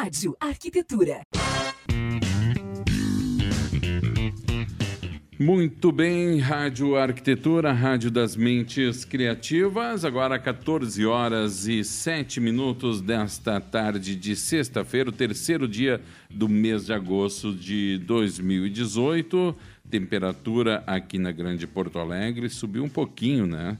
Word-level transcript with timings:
Rádio 0.00 0.36
Arquitetura. 0.38 1.22
Muito 5.36 5.90
bem, 5.90 6.38
Rádio 6.38 6.94
Arquitetura, 6.94 7.72
Rádio 7.72 8.08
das 8.08 8.36
Mentes 8.36 9.04
Criativas. 9.04 10.04
Agora 10.04 10.38
14 10.38 11.04
horas 11.04 11.66
e 11.66 11.82
7 11.82 12.38
minutos 12.40 13.00
desta 13.00 13.60
tarde 13.60 14.14
de 14.14 14.36
sexta-feira, 14.36 15.10
o 15.10 15.12
terceiro 15.12 15.66
dia 15.66 16.00
do 16.30 16.48
mês 16.48 16.86
de 16.86 16.92
agosto 16.92 17.52
de 17.52 17.98
2018. 17.98 19.56
Temperatura 19.90 20.84
aqui 20.86 21.18
na 21.18 21.32
Grande 21.32 21.66
Porto 21.66 21.98
Alegre 21.98 22.48
subiu 22.48 22.84
um 22.84 22.88
pouquinho, 22.88 23.48
né? 23.48 23.76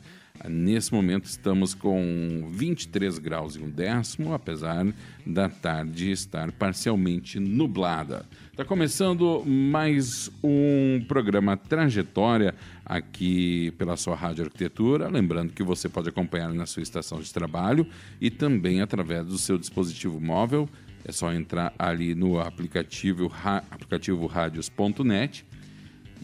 Nesse 0.46 0.92
momento 0.92 1.24
estamos 1.24 1.74
com 1.74 2.48
23 2.52 3.18
graus 3.18 3.56
e 3.56 3.58
um 3.58 3.68
décimo, 3.68 4.32
apesar 4.32 4.86
da 5.26 5.48
tarde 5.48 6.12
estar 6.12 6.52
parcialmente 6.52 7.40
nublada. 7.40 8.24
Está 8.50 8.64
começando 8.64 9.42
mais 9.44 10.30
um 10.42 11.04
programa 11.08 11.56
Trajetória 11.56 12.54
aqui 12.84 13.72
pela 13.72 13.96
sua 13.96 14.14
Rádio 14.14 14.44
Arquitetura. 14.44 15.08
Lembrando 15.08 15.52
que 15.52 15.62
você 15.62 15.88
pode 15.88 16.08
acompanhar 16.08 16.52
na 16.54 16.66
sua 16.66 16.82
estação 16.82 17.20
de 17.20 17.32
trabalho 17.32 17.86
e 18.20 18.30
também 18.30 18.80
através 18.80 19.26
do 19.26 19.38
seu 19.38 19.58
dispositivo 19.58 20.20
móvel. 20.20 20.68
É 21.04 21.10
só 21.10 21.32
entrar 21.32 21.72
ali 21.78 22.14
no 22.14 22.38
aplicativo, 22.38 23.32
aplicativo 23.70 24.26
radios.net 24.26 25.44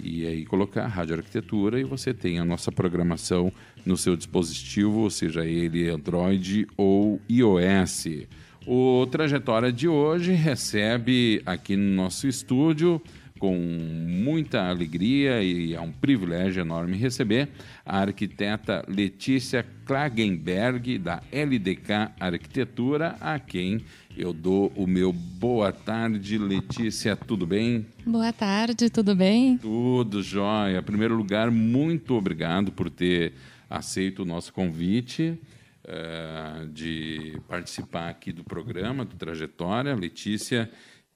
e 0.03 0.27
aí 0.27 0.45
colocar 0.45 0.87
Rádio 0.87 1.17
Arquitetura 1.17 1.81
e 1.81 1.85
você 1.85 2.13
tem 2.13 2.39
a 2.39 2.45
nossa 2.45 2.73
programação 2.73 3.53
no 3.85 3.97
seu 3.97 4.17
dispositivo, 4.17 5.11
seja 5.11 5.45
ele 5.47 5.89
Android 5.89 6.67
ou 6.77 7.21
iOS. 7.29 8.07
O 8.67 9.07
Trajetória 9.11 9.71
de 9.71 9.87
hoje 9.87 10.33
recebe 10.33 11.43
aqui 11.45 11.77
no 11.77 11.95
nosso 11.95 12.27
estúdio, 12.27 13.01
com 13.39 13.57
muita 13.57 14.69
alegria 14.69 15.43
e 15.43 15.75
é 15.75 15.81
um 15.81 15.91
privilégio 15.91 16.61
enorme 16.61 16.97
receber 16.97 17.49
a 17.85 17.99
arquiteta 17.99 18.85
Letícia 18.89 19.67
Klagenberg, 19.85 20.99
da 20.99 21.21
LDK 21.33 22.13
Arquitetura, 22.21 23.17
a 23.21 23.39
quem 23.39 23.85
eu 24.17 24.33
dou 24.33 24.73
o 24.77 24.87
meu 24.87 25.13
boa 25.13 25.73
tarde, 25.73 26.39
Letícia, 26.39 27.17
tudo 27.17 27.45
bem? 27.45 27.85
Boa 28.07 28.33
tarde, 28.33 28.89
tudo 28.89 29.17
bem? 29.17 29.59
Tudo 29.59 30.23
jóia. 30.23 30.79
Em 30.79 30.83
primeiro 30.83 31.17
lugar, 31.17 31.51
muito 31.51 32.15
obrigado 32.15 32.71
por 32.71 32.89
ter 32.89 33.33
aceito 33.69 34.23
o 34.23 34.25
nosso 34.25 34.53
convite 34.53 35.37
uh, 35.85 36.67
de 36.69 37.41
participar 37.49 38.11
aqui 38.11 38.33
do 38.33 38.45
programa, 38.45 39.05
do 39.05 39.17
Trajetória. 39.17 39.95
Letícia, 39.95 40.71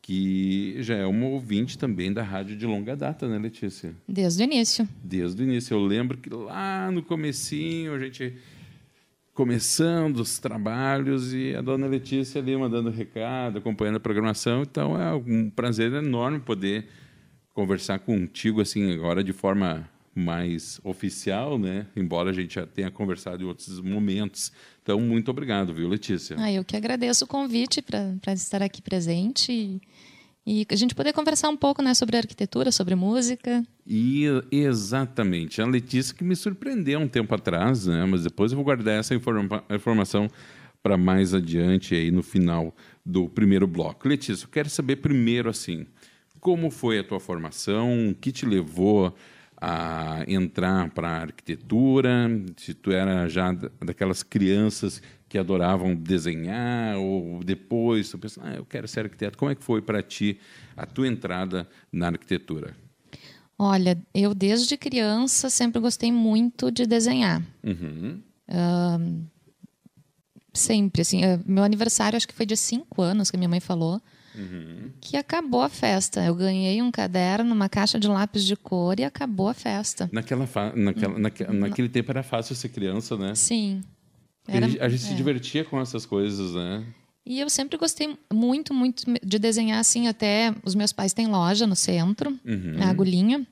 que 0.09 0.75
já 0.79 0.95
é 0.95 1.05
uma 1.05 1.27
ouvinte 1.27 1.77
também 1.77 2.11
da 2.11 2.23
rádio 2.23 2.57
de 2.57 2.65
longa 2.65 2.97
data, 2.97 3.29
né, 3.29 3.39
Letícia? 3.39 3.95
Desde 4.09 4.43
o 4.43 4.45
início. 4.45 4.89
Desde 5.05 5.43
o 5.43 5.45
início. 5.45 5.75
Eu 5.75 5.85
lembro 5.85 6.17
que 6.17 6.31
lá 6.31 6.91
no 6.91 7.03
comecinho 7.03 7.93
a 7.93 7.99
gente 7.99 8.35
começando 9.35 10.17
os 10.17 10.39
trabalhos 10.39 11.35
e 11.35 11.55
a 11.55 11.61
dona 11.61 11.87
Letícia 11.87 12.41
ali 12.41 12.57
mandando 12.57 12.89
recado, 12.89 13.59
acompanhando 13.59 13.97
a 13.97 14.01
programação. 14.01 14.63
Então 14.63 14.99
é 14.99 15.13
um 15.13 15.51
prazer 15.51 15.93
enorme 15.93 16.41
poder 16.41 16.87
conversar 17.53 17.99
contigo 17.99 18.63
assim 18.63 18.91
agora 18.91 19.23
de 19.23 19.35
forma 19.35 19.87
mais 20.15 20.81
oficial, 20.83 21.59
né? 21.59 21.87
Embora 21.95 22.31
a 22.31 22.33
gente 22.33 22.55
já 22.55 22.67
tenha 22.67 22.91
conversado 22.91 23.43
em 23.43 23.47
outros 23.47 23.81
momentos. 23.81 24.53
Então, 24.83 25.01
muito 25.01 25.31
obrigado, 25.31 25.73
viu, 25.73 25.89
Letícia? 25.89 26.37
Ah, 26.39 26.53
eu 26.53 26.65
que 26.65 26.77
agradeço 26.77 27.25
o 27.25 27.29
convite 27.29 27.83
para 27.83 28.33
estar 28.33 28.63
aqui 28.63 28.83
presente 28.83 29.53
e, 29.53 29.81
e, 30.47 30.67
a 30.69 30.77
gente 30.77 30.95
poder 30.95 31.13
conversar 31.13 31.49
um 31.49 31.57
pouco 31.57 31.83
né, 31.83 31.95
sobre 31.95 32.17
arquitetura, 32.17 32.73
sobre 32.73 32.95
música. 32.95 33.63
E, 33.87 34.25
exatamente. 34.51 35.61
A 35.61 35.67
Letícia 35.67 36.15
que 36.15 36.25
me 36.25 36.35
surpreendeu 36.35 37.01
um 37.01 37.09
tempo 37.09 37.35
atrás, 37.35 37.87
né? 37.87 38.05
Mas 38.05 38.25
depois 38.25 38.53
eu 38.53 38.57
vou 38.57 38.65
guardar 38.65 39.01
essa 39.01 39.15
informa 39.15 39.63
informação 39.71 40.29
para 40.83 40.97
mais 40.97 41.35
adiante 41.35 41.95
aí 41.95 42.11
no 42.11 42.23
final 42.23 42.75
do 43.05 43.29
primeiro 43.29 43.67
bloco. 43.67 44.09
Letícia, 44.09 44.45
eu 44.45 44.51
quero 44.51 44.71
saber 44.71 44.97
primeiro 44.97 45.51
assim, 45.51 45.87
como 46.41 46.71
foi 46.71 46.99
a 46.99 47.05
tua 47.05 47.21
formação, 47.21 48.11
o 48.11 48.15
que 48.15 48.33
te 48.33 48.47
levou 48.47 49.15
a 49.61 50.25
entrar 50.27 50.91
para 50.91 51.09
a 51.09 51.21
arquitetura? 51.23 52.29
Se 52.57 52.75
tu 52.75 52.91
era 52.91 53.29
já 53.29 53.53
daquelas 53.53 54.23
crianças 54.23 55.03
que 55.29 55.37
adoravam 55.37 55.95
desenhar 55.95 56.97
ou 56.97 57.43
depois 57.45 58.09
tu 58.09 58.19
pensou, 58.19 58.43
ah, 58.47 58.55
eu 58.55 58.65
quero 58.65 58.89
ser 58.89 59.01
arquiteto. 59.01 59.37
Como 59.37 59.51
é 59.51 59.55
que 59.55 59.63
foi 59.63 59.83
para 59.83 60.03
ti 60.03 60.39
a 60.77 60.87
tua 60.87 61.07
entrada 61.07 61.69
na 61.93 62.07
arquitetura? 62.07 62.75
Olha, 63.59 64.01
eu 64.15 64.35
desde 64.35 64.77
criança 64.77 65.51
sempre 65.51 65.81
gostei 65.81 66.13
muito 66.13 66.71
de 66.71 66.87
desenhar. 66.87 67.43
Uhum. 67.65 68.23
Uh, 68.49 69.27
sempre, 70.55 71.03
assim. 71.03 71.25
Uh, 71.25 71.43
meu 71.45 71.65
aniversário 71.65 72.17
acho 72.17 72.29
que 72.29 72.35
foi 72.35 72.47
de 72.47 72.57
cinco 72.57 73.03
anos 73.03 73.31
que 73.31 73.37
minha 73.37 73.49
mãe 73.49 73.59
falou. 73.59 74.01
Uhum. 74.39 74.91
Que 75.01 75.17
acabou 75.17 75.63
a 75.63 75.69
festa. 75.69 76.25
Eu 76.25 76.35
ganhei 76.35 76.81
um 76.81 76.91
caderno, 76.91 77.53
uma 77.53 77.69
caixa 77.69 77.99
de 77.99 78.07
lápis 78.07 78.45
de 78.45 78.55
cor 78.55 79.01
e 79.01 79.05
acabou 79.05 79.49
a 79.49 79.55
festa. 79.55 80.09
Naquela 80.13 80.47
fa... 80.47 80.73
naquela, 80.77 81.15
uhum. 81.15 81.21
naque... 81.21 81.45
naquele 81.45 81.89
tempo 81.89 82.13
era 82.13 82.23
fácil 82.23 82.55
ser 82.55 82.69
criança, 82.69 83.17
né? 83.17 83.35
Sim. 83.35 83.83
Era... 84.47 84.67
A 84.67 84.69
gente, 84.69 84.81
a 84.81 84.89
gente 84.89 85.05
é. 85.05 85.09
se 85.09 85.15
divertia 85.15 85.65
com 85.65 85.81
essas 85.81 86.07
coisas, 86.07 86.55
né? 86.55 86.85
E 87.27 87.41
eu 87.41 87.51
sempre 87.51 87.77
gostei 87.77 88.17
muito, 88.33 88.73
muito 88.73 89.05
de 89.23 89.39
desenhar 89.39 89.81
assim. 89.81 90.07
Até 90.07 90.55
os 90.65 90.75
meus 90.75 90.93
pais 90.93 91.13
têm 91.13 91.27
loja 91.27 91.67
no 91.67 91.77
centro, 91.77 92.31
uhum. 92.45 92.79
na 92.79 92.89
Agulhinha. 92.89 93.47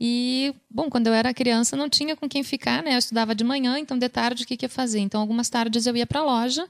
E, 0.00 0.54
bom, 0.70 0.88
quando 0.88 1.08
eu 1.08 1.12
era 1.12 1.34
criança 1.34 1.76
não 1.76 1.88
tinha 1.88 2.16
com 2.16 2.26
quem 2.26 2.42
ficar, 2.42 2.82
né? 2.82 2.94
Eu 2.94 2.98
estudava 2.98 3.34
de 3.34 3.44
manhã, 3.44 3.78
então 3.78 3.98
de 3.98 4.08
tarde 4.08 4.44
o 4.44 4.46
que, 4.46 4.56
que 4.56 4.64
ia 4.64 4.68
fazer? 4.68 4.98
Então, 4.98 5.20
algumas 5.20 5.50
tardes 5.50 5.86
eu 5.86 5.94
ia 5.94 6.06
para 6.06 6.20
a 6.20 6.24
loja 6.24 6.66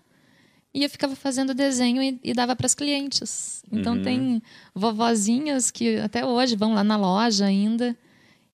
e 0.72 0.84
eu 0.84 0.90
ficava 0.90 1.16
fazendo 1.16 1.52
desenho 1.52 2.02
e, 2.02 2.18
e 2.22 2.32
dava 2.32 2.54
para 2.54 2.66
as 2.66 2.74
clientes. 2.74 3.62
Então 3.70 3.96
uhum. 3.96 4.02
tem 4.02 4.42
vovozinhas 4.74 5.70
que 5.70 5.96
até 5.96 6.24
hoje 6.24 6.56
vão 6.56 6.74
lá 6.74 6.84
na 6.84 6.96
loja 6.96 7.44
ainda 7.46 7.96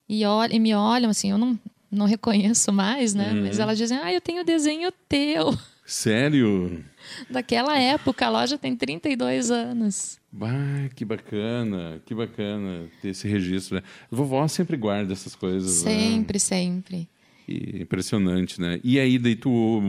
e, 0.09 0.25
olham, 0.25 0.54
e 0.54 0.59
me 0.59 0.75
olham 0.75 1.10
assim, 1.10 1.31
eu 1.31 1.38
não, 1.38 1.59
não 1.91 2.06
reconheço 2.06 2.72
mais, 2.72 3.15
né? 3.15 3.32
Uhum. 3.32 3.43
Mas 3.43 3.59
elas 3.59 3.77
dizem: 3.77 3.99
"Ah, 3.99 4.12
eu 4.12 4.21
tenho 4.21 4.44
desenho 4.44 4.91
teu". 5.09 5.56
Sério? 5.84 6.84
Daquela 7.31 7.78
época, 7.78 8.27
a 8.27 8.31
loja 8.31 8.59
tem 8.59 8.75
32 8.75 9.50
anos. 9.50 10.19
Bah, 10.33 10.88
que 10.94 11.04
bacana, 11.04 12.03
que 12.04 12.15
bacana 12.15 12.88
ter 13.00 13.10
esse 13.10 13.28
registro. 13.28 13.77
Né? 13.77 13.83
A 14.10 14.16
vovó 14.16 14.47
sempre 14.48 14.77
guarda 14.77 15.12
essas 15.12 15.37
coisas. 15.37 15.84
Né? 15.84 15.91
Sempre, 15.91 16.34
né? 16.34 16.38
sempre. 16.41 17.09
E 17.48 17.83
impressionante, 17.83 18.60
né? 18.60 18.81
E 18.83 18.98
aí, 18.98 19.19
daí 19.19 19.37
tu 19.37 19.81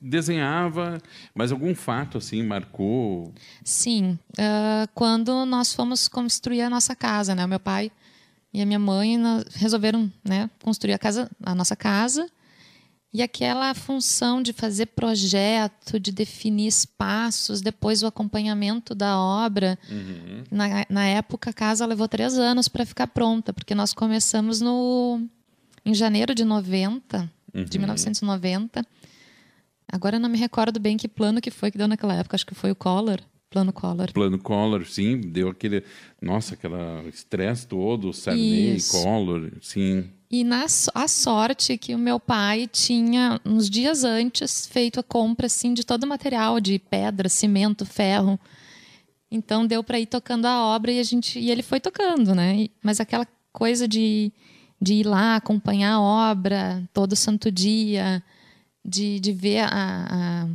desenhava, 0.00 1.00
mas 1.34 1.52
algum 1.52 1.74
fato 1.74 2.18
assim 2.18 2.42
marcou? 2.42 3.32
Sim, 3.64 4.18
uh, 4.32 4.88
quando 4.94 5.46
nós 5.46 5.72
fomos 5.72 6.08
construir 6.08 6.62
a 6.62 6.70
nossa 6.70 6.96
casa, 6.96 7.34
né? 7.34 7.44
O 7.44 7.48
meu 7.48 7.60
pai 7.60 7.92
e 8.52 8.60
a 8.60 8.66
minha 8.66 8.78
mãe 8.78 9.16
resolveram, 9.54 10.10
né, 10.24 10.50
construir 10.62 10.92
a 10.92 10.98
casa, 10.98 11.30
a 11.42 11.54
nossa 11.54 11.76
casa. 11.76 12.28
E 13.12 13.22
aquela 13.22 13.74
função 13.74 14.40
de 14.40 14.52
fazer 14.52 14.86
projeto, 14.86 15.98
de 15.98 16.12
definir 16.12 16.68
espaços, 16.68 17.60
depois 17.60 18.04
o 18.04 18.06
acompanhamento 18.06 18.94
da 18.94 19.18
obra. 19.18 19.76
Uhum. 19.90 20.44
Na, 20.48 20.86
na 20.88 21.06
época, 21.06 21.50
a 21.50 21.52
casa 21.52 21.84
levou 21.86 22.06
três 22.06 22.38
anos 22.38 22.68
para 22.68 22.86
ficar 22.86 23.08
pronta, 23.08 23.52
porque 23.52 23.74
nós 23.74 23.92
começamos 23.92 24.60
no, 24.60 25.26
em 25.84 25.92
janeiro 25.92 26.36
de 26.36 26.44
90, 26.44 27.28
uhum. 27.52 27.64
de 27.64 27.78
1990. 27.80 28.86
Agora 29.92 30.16
eu 30.16 30.20
não 30.20 30.28
me 30.28 30.38
recordo 30.38 30.78
bem 30.78 30.96
que 30.96 31.08
plano 31.08 31.40
que 31.40 31.50
foi 31.50 31.70
que 31.70 31.78
deu 31.78 31.88
naquela 31.88 32.14
época, 32.14 32.36
acho 32.36 32.46
que 32.46 32.54
foi 32.54 32.70
o 32.70 32.76
Collor. 32.76 33.20
Plano 33.50 33.72
Collor. 33.72 34.12
Plano 34.12 34.38
Collor, 34.38 34.86
sim, 34.86 35.20
deu 35.20 35.48
aquele. 35.48 35.82
Nossa, 36.22 36.54
aquela 36.54 37.02
estresse 37.08 37.66
todo, 37.66 38.12
Sarney, 38.12 38.76
Isso. 38.76 39.02
Collor, 39.02 39.50
sim. 39.60 40.08
E 40.30 40.44
na 40.44 40.66
a 40.94 41.08
sorte 41.08 41.76
que 41.76 41.92
o 41.92 41.98
meu 41.98 42.20
pai 42.20 42.68
tinha, 42.68 43.40
uns 43.44 43.68
dias 43.68 44.04
antes, 44.04 44.64
feito 44.68 45.00
a 45.00 45.02
compra 45.02 45.46
assim, 45.46 45.74
de 45.74 45.84
todo 45.84 46.04
o 46.04 46.06
material, 46.06 46.60
de 46.60 46.78
pedra, 46.78 47.28
cimento, 47.28 47.84
ferro. 47.84 48.38
Então 49.28 49.66
deu 49.66 49.82
para 49.82 49.98
ir 49.98 50.06
tocando 50.06 50.46
a 50.46 50.66
obra 50.66 50.92
e 50.92 51.00
a 51.00 51.02
gente 51.02 51.36
e 51.40 51.50
ele 51.50 51.62
foi 51.62 51.80
tocando, 51.80 52.32
né? 52.36 52.68
Mas 52.80 53.00
aquela 53.00 53.26
coisa 53.52 53.88
de, 53.88 54.32
de 54.80 54.94
ir 54.94 55.06
lá 55.06 55.34
acompanhar 55.34 55.94
a 55.94 56.00
obra 56.00 56.88
todo 56.94 57.16
santo 57.16 57.50
dia, 57.50 58.22
de, 58.90 59.20
de 59.20 59.32
ver 59.32 59.60
a, 59.60 59.68
a, 59.70 60.46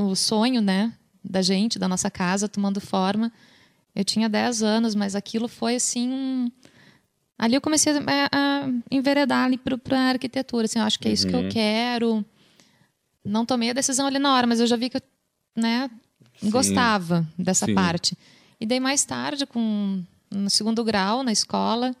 o, 0.00 0.10
o, 0.10 0.16
sonho 0.16 0.60
né, 0.60 0.92
da 1.22 1.42
gente, 1.42 1.78
da 1.78 1.88
nossa 1.88 2.10
casa, 2.10 2.48
tomando 2.48 2.80
forma. 2.80 3.32
Eu 3.94 4.04
tinha 4.04 4.28
10 4.28 4.62
anos, 4.62 4.94
mas 4.94 5.14
aquilo 5.14 5.48
foi 5.48 5.76
assim. 5.76 6.08
Um... 6.08 6.50
Ali 7.36 7.56
eu 7.56 7.60
comecei 7.60 7.92
a, 7.92 7.98
a 8.32 8.68
enveredar 8.90 9.44
ali 9.44 9.58
para 9.58 9.98
a 9.98 10.08
arquitetura. 10.10 10.66
Assim, 10.66 10.78
eu 10.78 10.84
acho 10.84 10.98
que 10.98 11.08
é 11.08 11.12
isso 11.12 11.26
uhum. 11.26 11.30
que 11.30 11.36
eu 11.36 11.42
uhum. 11.42 11.48
quero. 11.48 12.24
Não 13.24 13.44
tomei 13.44 13.70
a 13.70 13.74
decisão 13.74 14.06
ali 14.06 14.18
na 14.18 14.34
hora, 14.34 14.46
mas 14.46 14.60
eu 14.60 14.66
já 14.66 14.76
vi 14.76 14.88
que 14.88 14.98
eu 14.98 15.02
né, 15.56 15.90
Sim. 16.36 16.50
gostava 16.50 17.26
dessa 17.38 17.66
Sim. 17.66 17.74
parte. 17.74 18.16
E 18.60 18.66
daí 18.66 18.80
mais 18.80 19.04
tarde, 19.04 19.46
com 19.46 20.02
no 20.30 20.50
segundo 20.50 20.82
grau 20.84 21.22
na 21.22 21.32
escola, 21.32 21.94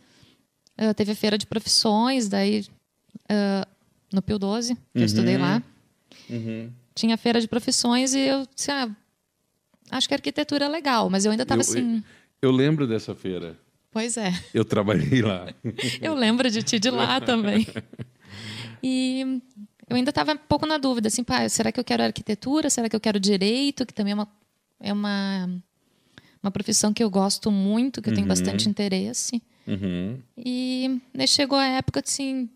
uh, 0.80 0.94
teve 0.94 1.12
a 1.12 1.16
feira 1.16 1.38
de 1.38 1.46
profissões, 1.46 2.28
daí 2.28 2.66
uh, 3.30 3.73
no 4.14 4.22
Pio 4.22 4.38
12, 4.38 4.74
que 4.74 4.80
uhum. 4.80 4.86
eu 4.94 5.04
estudei 5.04 5.36
lá. 5.36 5.62
Uhum. 6.30 6.70
Tinha 6.94 7.16
feira 7.16 7.40
de 7.40 7.48
profissões 7.48 8.14
e 8.14 8.20
eu 8.20 8.46
disse, 8.54 8.70
ah, 8.70 8.88
acho 9.90 10.08
que 10.08 10.14
a 10.14 10.16
arquitetura 10.16 10.66
é 10.66 10.68
legal, 10.68 11.10
mas 11.10 11.24
eu 11.24 11.30
ainda 11.30 11.42
estava 11.42 11.60
assim. 11.60 12.02
Eu, 12.40 12.50
eu 12.50 12.52
lembro 12.52 12.86
dessa 12.86 13.14
feira. 13.14 13.58
Pois 13.90 14.16
é. 14.16 14.32
Eu 14.52 14.64
trabalhei 14.64 15.22
lá. 15.22 15.46
eu 16.02 16.14
lembro 16.14 16.50
de 16.50 16.62
ti 16.62 16.78
de 16.78 16.90
lá 16.90 17.20
também. 17.20 17.66
E 18.82 19.40
eu 19.88 19.96
ainda 19.96 20.10
estava 20.10 20.32
um 20.32 20.36
pouco 20.36 20.66
na 20.66 20.78
dúvida, 20.78 21.08
assim, 21.08 21.22
pá, 21.22 21.48
será 21.48 21.70
que 21.70 21.78
eu 21.78 21.84
quero 21.84 22.02
arquitetura? 22.02 22.68
Será 22.68 22.88
que 22.88 22.96
eu 22.96 23.00
quero 23.00 23.20
direito? 23.20 23.86
Que 23.86 23.94
também 23.94 24.12
é 24.12 24.14
uma, 24.14 24.28
é 24.80 24.92
uma, 24.92 25.62
uma 26.42 26.50
profissão 26.50 26.92
que 26.92 27.02
eu 27.02 27.08
gosto 27.08 27.50
muito, 27.50 28.02
que 28.02 28.10
eu 28.10 28.14
tenho 28.14 28.24
uhum. 28.24 28.28
bastante 28.28 28.68
interesse. 28.68 29.42
Uhum. 29.66 30.18
E 30.36 31.00
né, 31.14 31.26
chegou 31.26 31.58
a 31.58 31.66
época, 31.66 32.02
assim, 32.04 32.48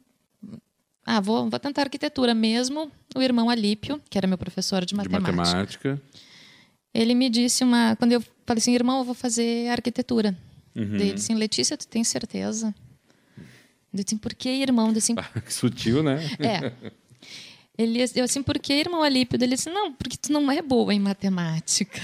ah, 1.11 1.21
vou, 1.21 1.49
vou 1.49 1.59
tentar 1.59 1.85
arquitetura 1.85 2.35
mesmo. 2.35 2.93
O 3.17 3.23
irmão 3.23 3.49
Alípio, 3.49 3.99
que 4.11 4.19
era 4.19 4.27
meu 4.27 4.37
professor 4.37 4.85
de 4.85 4.95
matemática. 4.95 5.33
De 5.33 5.37
matemática. 5.39 6.03
Ele 6.93 7.15
me 7.15 7.31
disse 7.31 7.65
uma... 7.65 7.97
Quando 7.97 8.13
eu 8.13 8.21
falei 8.45 8.59
assim, 8.59 8.75
irmão, 8.75 8.99
eu 8.99 9.05
vou 9.05 9.15
fazer 9.15 9.71
arquitetura. 9.71 10.37
Uhum. 10.77 10.83
Ele 10.83 11.15
disse 11.15 11.33
assim, 11.33 11.35
Letícia, 11.35 11.79
tu 11.79 11.89
tem 11.89 12.05
certeza? 12.05 12.75
Eu 13.39 14.05
disse, 14.05 14.17
por 14.17 14.35
que, 14.35 14.51
irmão? 14.51 14.91
Eu 14.91 14.99
assim, 14.99 15.15
que 15.15 15.25
sutil, 15.51 16.03
né? 16.03 16.19
É. 16.39 16.93
Ele, 17.79 18.05
eu 18.15 18.25
assim, 18.25 18.43
por 18.43 18.59
que, 18.59 18.75
irmão 18.75 19.03
Alípio? 19.03 19.43
Ele 19.43 19.55
disse, 19.55 19.71
não, 19.71 19.95
porque 19.95 20.19
tu 20.19 20.31
não 20.31 20.53
é 20.53 20.61
boa 20.61 20.93
em 20.93 21.01
matemática. 21.01 22.03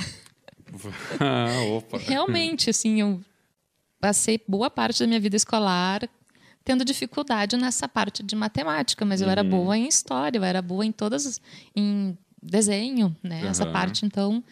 ah, 1.21 1.61
opa. 1.77 1.99
Realmente, 1.99 2.71
assim, 2.71 3.03
eu 3.03 3.21
passei 4.01 4.41
boa 4.49 4.71
parte 4.71 5.01
da 5.01 5.07
minha 5.07 5.21
vida 5.21 5.37
escolar 5.37 6.09
tendo 6.65 6.85
dificuldade 6.85 7.57
nessa 7.57 7.87
parte 7.87 8.23
de 8.23 8.35
matemática, 8.35 9.05
mas 9.05 9.21
eu 9.21 9.29
era 9.29 9.43
uhum. 9.43 9.51
boa 9.51 9.77
em 9.77 9.87
história, 9.87 10.39
eu 10.39 10.45
era 10.45 10.63
boa 10.63 10.85
em 10.85 10.91
todas, 10.91 11.41
em 11.77 12.17
desenho, 12.43 13.15
né? 13.23 13.43
Uhum. 13.43 13.49
Essa 13.49 13.67
parte, 13.67 14.07
então, 14.07 14.43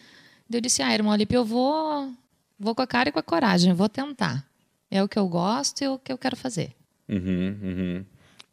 eu 0.51 0.61
disse, 0.61 0.83
ah, 0.83 0.93
irmão 0.93 1.11
Alípio, 1.11 1.37
eu 1.37 1.45
vou, 1.45 2.11
vou 2.59 2.75
com 2.75 2.81
a 2.81 2.87
cara 2.87 3.09
e 3.09 3.11
com 3.11 3.19
a 3.19 3.23
coragem, 3.23 3.73
vou 3.73 3.89
tentar. 3.89 4.45
É 4.91 5.01
o 5.01 5.09
que 5.09 5.17
eu 5.17 5.27
gosto 5.27 5.81
e 5.81 5.85
é 5.85 5.89
o 5.89 5.97
que 5.97 6.11
eu 6.11 6.17
quero 6.17 6.35
fazer. 6.35 6.71
Uhum, 7.09 7.57
uhum. 7.61 8.05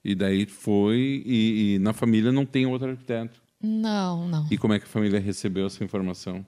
E 0.02 0.14
daí 0.14 0.46
foi, 0.46 1.22
e, 1.26 1.74
e, 1.74 1.78
na 1.78 1.92
família 1.92 2.32
não 2.32 2.46
tem 2.46 2.64
outro 2.64 2.88
arquiteto? 2.88 3.42
Não, 3.62 4.26
não. 4.26 4.46
E 4.50 4.56
como 4.56 4.72
é 4.72 4.78
que 4.78 4.86
a 4.86 4.88
família 4.88 5.20
recebeu 5.20 5.66
essa 5.66 5.84
informação? 5.84 6.44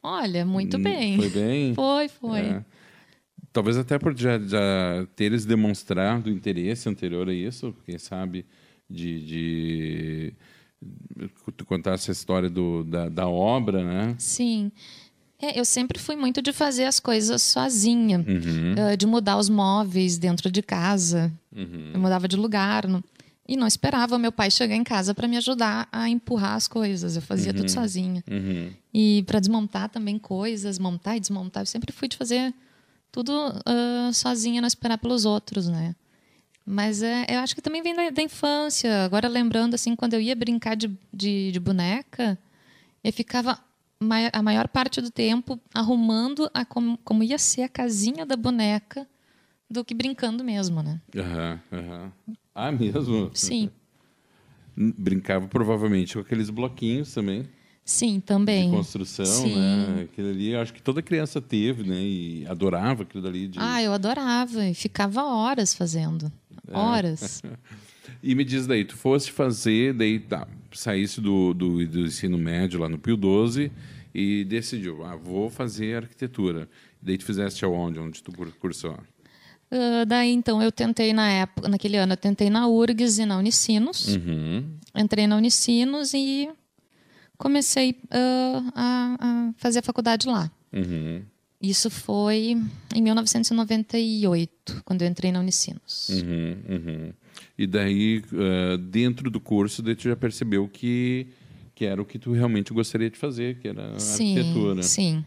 Olha, 0.00 0.46
muito 0.46 0.78
bem. 0.78 1.16
Foi 1.16 1.28
bem? 1.28 1.74
Foi, 1.74 2.08
foi. 2.08 2.40
É. 2.40 2.64
Talvez 3.56 3.78
até 3.78 3.98
por 3.98 4.14
já, 4.14 4.38
já 4.38 5.06
teres 5.16 5.46
demonstrado 5.46 6.28
interesse 6.28 6.90
anterior 6.90 7.26
a 7.26 7.32
isso, 7.32 7.74
quem 7.86 7.96
sabe, 7.96 8.44
de, 8.86 9.24
de 9.24 10.34
tu 11.56 11.64
contar 11.64 11.92
essa 11.92 12.12
história 12.12 12.50
do, 12.50 12.84
da, 12.84 13.08
da 13.08 13.26
obra, 13.26 13.82
né? 13.82 14.14
Sim. 14.18 14.70
É, 15.40 15.58
eu 15.58 15.64
sempre 15.64 15.98
fui 15.98 16.16
muito 16.16 16.42
de 16.42 16.52
fazer 16.52 16.84
as 16.84 17.00
coisas 17.00 17.40
sozinha, 17.40 18.18
uhum. 18.18 18.92
uh, 18.92 18.94
de 18.94 19.06
mudar 19.06 19.38
os 19.38 19.48
móveis 19.48 20.18
dentro 20.18 20.50
de 20.50 20.60
casa. 20.60 21.32
Uhum. 21.50 21.92
Eu 21.94 22.00
mudava 22.00 22.28
de 22.28 22.36
lugar. 22.36 22.86
No... 22.86 23.02
E 23.48 23.56
não 23.56 23.66
esperava 23.66 24.18
meu 24.18 24.32
pai 24.32 24.50
chegar 24.50 24.76
em 24.76 24.84
casa 24.84 25.14
para 25.14 25.26
me 25.26 25.38
ajudar 25.38 25.88
a 25.90 26.10
empurrar 26.10 26.56
as 26.56 26.68
coisas. 26.68 27.16
Eu 27.16 27.22
fazia 27.22 27.52
uhum. 27.52 27.56
tudo 27.56 27.70
sozinha. 27.70 28.22
Uhum. 28.30 28.70
E 28.92 29.24
para 29.26 29.40
desmontar 29.40 29.88
também 29.88 30.18
coisas, 30.18 30.78
montar 30.78 31.16
e 31.16 31.20
desmontar. 31.20 31.62
Eu 31.62 31.66
sempre 31.66 31.90
fui 31.90 32.06
de 32.06 32.18
fazer 32.18 32.52
tudo 33.10 33.32
uh, 33.32 34.12
sozinha, 34.12 34.60
não 34.60 34.68
esperar 34.68 34.98
pelos 34.98 35.24
outros, 35.24 35.68
né? 35.68 35.94
Mas 36.64 37.00
é, 37.00 37.26
eu 37.28 37.38
acho 37.38 37.54
que 37.54 37.62
também 37.62 37.82
vem 37.82 37.94
da, 37.94 38.10
da, 38.10 38.22
infância. 38.22 39.04
Agora, 39.04 39.28
lembrando, 39.28 39.74
assim, 39.74 39.94
quando 39.94 40.14
eu 40.14 40.20
ia 40.20 40.34
brincar 40.34 40.74
de, 40.74 40.90
de, 41.12 41.52
de 41.52 41.60
boneca, 41.60 42.36
eu 43.04 43.12
ficava 43.12 43.58
a 44.32 44.42
maior 44.42 44.68
parte 44.68 45.00
do 45.00 45.10
tempo 45.10 45.58
arrumando 45.72 46.50
a 46.52 46.64
como, 46.64 46.98
como 46.98 47.22
ia 47.22 47.38
ser 47.38 47.62
a 47.62 47.68
casinha 47.68 48.26
da 48.26 48.36
boneca 48.36 49.06
do 49.70 49.84
que 49.84 49.94
brincando 49.94 50.44
mesmo, 50.44 50.82
né? 50.82 51.00
Uhum, 51.14 51.78
uhum. 51.78 52.12
Ah, 52.54 52.72
mesmo? 52.72 53.30
Sim. 53.34 53.70
Brincava 54.76 55.48
provavelmente 55.48 56.14
com 56.14 56.20
aqueles 56.20 56.50
bloquinhos 56.50 57.14
também. 57.14 57.48
Sim, 57.86 58.18
também. 58.18 58.68
De 58.68 58.76
construção, 58.76 59.24
Sim. 59.24 59.54
né? 59.54 60.08
Aquilo 60.10 60.30
ali, 60.30 60.56
acho 60.56 60.74
que 60.74 60.82
toda 60.82 61.00
criança 61.00 61.40
teve, 61.40 61.88
né? 61.88 62.02
E 62.02 62.44
adorava 62.48 63.04
aquilo 63.04 63.22
dali. 63.22 63.46
De... 63.46 63.60
Ah, 63.60 63.80
eu 63.80 63.92
adorava. 63.92 64.66
E 64.66 64.74
ficava 64.74 65.22
horas 65.22 65.72
fazendo. 65.72 66.30
É. 66.66 66.76
Horas. 66.76 67.40
e 68.20 68.34
me 68.34 68.44
diz 68.44 68.66
daí, 68.66 68.84
tu 68.84 68.96
fosse 68.96 69.30
fazer, 69.30 69.94
daí 69.94 70.18
tá, 70.18 70.48
saísse 70.72 71.20
do, 71.20 71.54
do, 71.54 71.86
do, 71.86 72.06
ensino 72.06 72.36
médio 72.36 72.80
lá 72.80 72.88
no 72.88 72.98
Pio 72.98 73.16
12 73.16 73.70
e 74.12 74.44
decidiu, 74.44 75.04
ah, 75.04 75.14
vou 75.14 75.48
fazer 75.48 76.02
arquitetura. 76.02 76.68
Daí 77.00 77.16
tu 77.16 77.24
fizeste 77.24 77.64
aonde, 77.64 78.00
onde 78.00 78.20
tu 78.20 78.32
cursou? 78.58 78.98
Uh, 79.70 80.04
daí 80.04 80.32
então 80.32 80.60
eu 80.60 80.72
tentei 80.72 81.12
na 81.12 81.28
época, 81.28 81.68
naquele 81.68 81.96
ano 81.98 82.14
eu 82.14 82.16
tentei 82.16 82.50
na 82.50 82.66
URGS 82.66 83.18
e 83.18 83.26
na 83.26 83.38
Unicinos. 83.38 84.16
Uhum. 84.16 84.64
Entrei 84.92 85.28
na 85.28 85.36
Unicinos 85.36 86.14
e 86.14 86.48
comecei 87.36 87.90
uh, 87.90 88.72
a, 88.74 89.16
a, 89.20 89.52
fazer 89.56 89.80
a 89.80 89.82
faculdade 89.82 90.26
lá. 90.26 90.50
Uhum. 90.72 91.22
Isso 91.60 91.90
foi 91.90 92.56
em 92.94 93.02
1998, 93.02 94.82
quando 94.84 95.02
eu 95.02 95.08
entrei 95.08 95.32
na 95.32 95.40
Unicinos. 95.40 96.08
Uhum, 96.10 96.56
uhum. 96.68 97.12
E 97.56 97.66
daí, 97.66 98.22
uh, 98.32 98.76
dentro 98.76 99.30
do 99.30 99.40
curso, 99.40 99.82
daí 99.82 99.94
tu 99.94 100.02
já 100.02 100.16
percebeu 100.16 100.68
que, 100.68 101.28
que 101.74 101.86
era 101.86 102.00
o 102.00 102.04
que 102.04 102.18
tu 102.18 102.32
realmente 102.32 102.72
gostaria 102.72 103.08
de 103.08 103.18
fazer, 103.18 103.58
que 103.58 103.68
era 103.68 103.94
a 103.94 103.98
sim, 103.98 104.36
arquitetura. 104.36 104.82
Sim, 104.82 105.24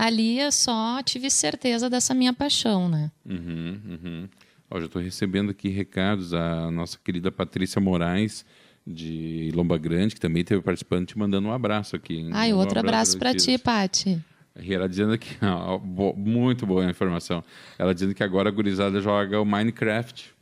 Ali 0.00 0.40
eu 0.40 0.50
só 0.50 1.02
tive 1.02 1.28
certeza 1.28 1.90
dessa 1.90 2.14
minha 2.14 2.32
paixão, 2.32 2.88
né? 2.88 3.12
Uhum, 3.22 3.80
uhum. 3.84 4.28
Ó, 4.70 4.80
já 4.80 4.86
estou 4.86 5.02
recebendo 5.02 5.50
aqui 5.50 5.68
recados. 5.68 6.32
A 6.32 6.70
nossa 6.70 6.98
querida 7.04 7.30
Patrícia 7.30 7.78
Moraes, 7.82 8.44
de 8.86 9.50
Lomba 9.54 9.78
Grande, 9.78 10.14
que 10.14 10.20
também 10.20 10.44
teve 10.44 10.62
participante, 10.62 11.18
mandando 11.18 11.48
um 11.48 11.52
abraço 11.52 11.96
aqui. 11.96 12.28
Ai, 12.32 12.52
outro 12.52 12.76
um 12.76 12.80
abraço, 12.80 13.16
abraço 13.16 13.18
para 13.18 13.34
ti, 13.34 13.58
Pati. 13.58 14.22
E 14.60 14.74
ela 14.74 14.88
dizendo 14.88 15.16
que, 15.16 15.36
ó, 15.44 15.78
muito 16.16 16.66
boa 16.66 16.84
a 16.84 16.90
informação. 16.90 17.42
Ela 17.78 17.94
dizendo 17.94 18.14
que 18.14 18.22
agora 18.22 18.48
a 18.48 18.52
gurizada 18.52 19.00
joga 19.00 19.40
o 19.40 19.44
Minecraft 19.44 20.34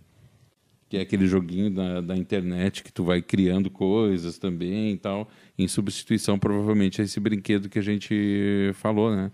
que 0.88 0.96
é 0.96 1.02
aquele 1.02 1.26
joguinho 1.26 1.70
da, 1.70 2.00
da 2.00 2.16
internet 2.16 2.82
que 2.82 2.92
tu 2.92 3.04
vai 3.04 3.20
criando 3.20 3.68
coisas 3.68 4.38
também 4.38 4.92
e 4.92 4.96
tal, 4.96 5.28
em 5.58 5.68
substituição 5.68 6.38
provavelmente 6.38 7.00
a 7.00 7.04
esse 7.04 7.20
brinquedo 7.20 7.68
que 7.68 7.78
a 7.78 7.82
gente 7.82 8.70
falou, 8.74 9.14
né? 9.14 9.30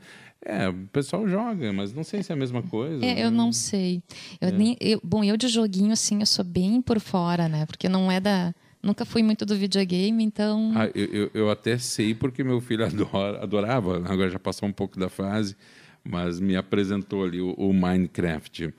É, 0.47 0.69
o 0.69 0.75
pessoal 0.93 1.27
joga, 1.27 1.73
mas 1.73 1.95
não 1.95 2.05
sei 2.05 2.23
se 2.23 2.31
é 2.31 2.35
a 2.35 2.39
mesma 2.39 2.63
coisa. 2.63 3.03
É, 3.03 3.15
né? 3.15 3.25
eu 3.25 3.31
não 3.31 3.51
sei. 3.51 4.03
Eu 4.41 4.49
é. 4.49 4.53
nem, 4.53 4.77
eu, 4.79 5.01
bom, 5.03 5.25
eu 5.25 5.39
de 5.39 5.49
joguinho 5.49 5.93
assim, 5.93 6.21
eu 6.21 6.27
sou 6.27 6.45
bem 6.45 6.83
por 6.83 7.01
fora, 7.01 7.49
né? 7.49 7.65
Porque 7.65 7.89
não 7.89 8.13
é 8.13 8.21
da 8.21 8.55
nunca 8.85 9.05
fui 9.05 9.23
muito 9.23 9.45
do 9.47 9.57
videogame, 9.57 10.23
então. 10.23 10.73
Ah, 10.75 10.91
eu, 10.95 11.07
eu, 11.07 11.31
eu, 11.35 11.51
até 11.51 11.79
sei 11.79 12.15
porque 12.15 12.45
meu 12.45 12.61
filho 12.61 12.85
adora, 12.87 13.43
adorava, 13.43 13.97
agora 14.09 14.31
já 14.31 14.39
passou 14.39 14.69
um 14.69 14.73
pouco 14.73 14.99
da 14.99 15.09
fase, 15.09 15.57
mas 16.05 16.39
me 16.39 16.55
apresentou 16.55 17.25
ali 17.25 17.41
o, 17.41 17.53
o 17.53 17.73
Minecraft. 17.73 18.73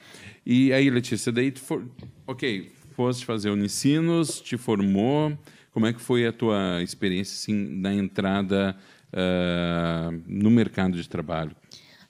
E 0.45 0.71
aí, 0.71 0.89
Letícia, 0.89 1.31
daí 1.31 1.51
tu 1.51 1.59
for, 1.59 1.83
ok, 2.27 2.71
foste 2.91 3.25
fazer 3.25 3.49
Unicinos, 3.49 4.39
te 4.39 4.57
formou, 4.57 5.37
como 5.71 5.85
é 5.85 5.93
que 5.93 5.99
foi 5.99 6.25
a 6.25 6.31
tua 6.31 6.81
experiência 6.81 7.33
assim 7.33 7.53
na 7.53 7.93
entrada 7.93 8.77
uh, 9.11 10.23
no 10.27 10.49
mercado 10.49 10.95
de 10.95 11.09
trabalho? 11.09 11.55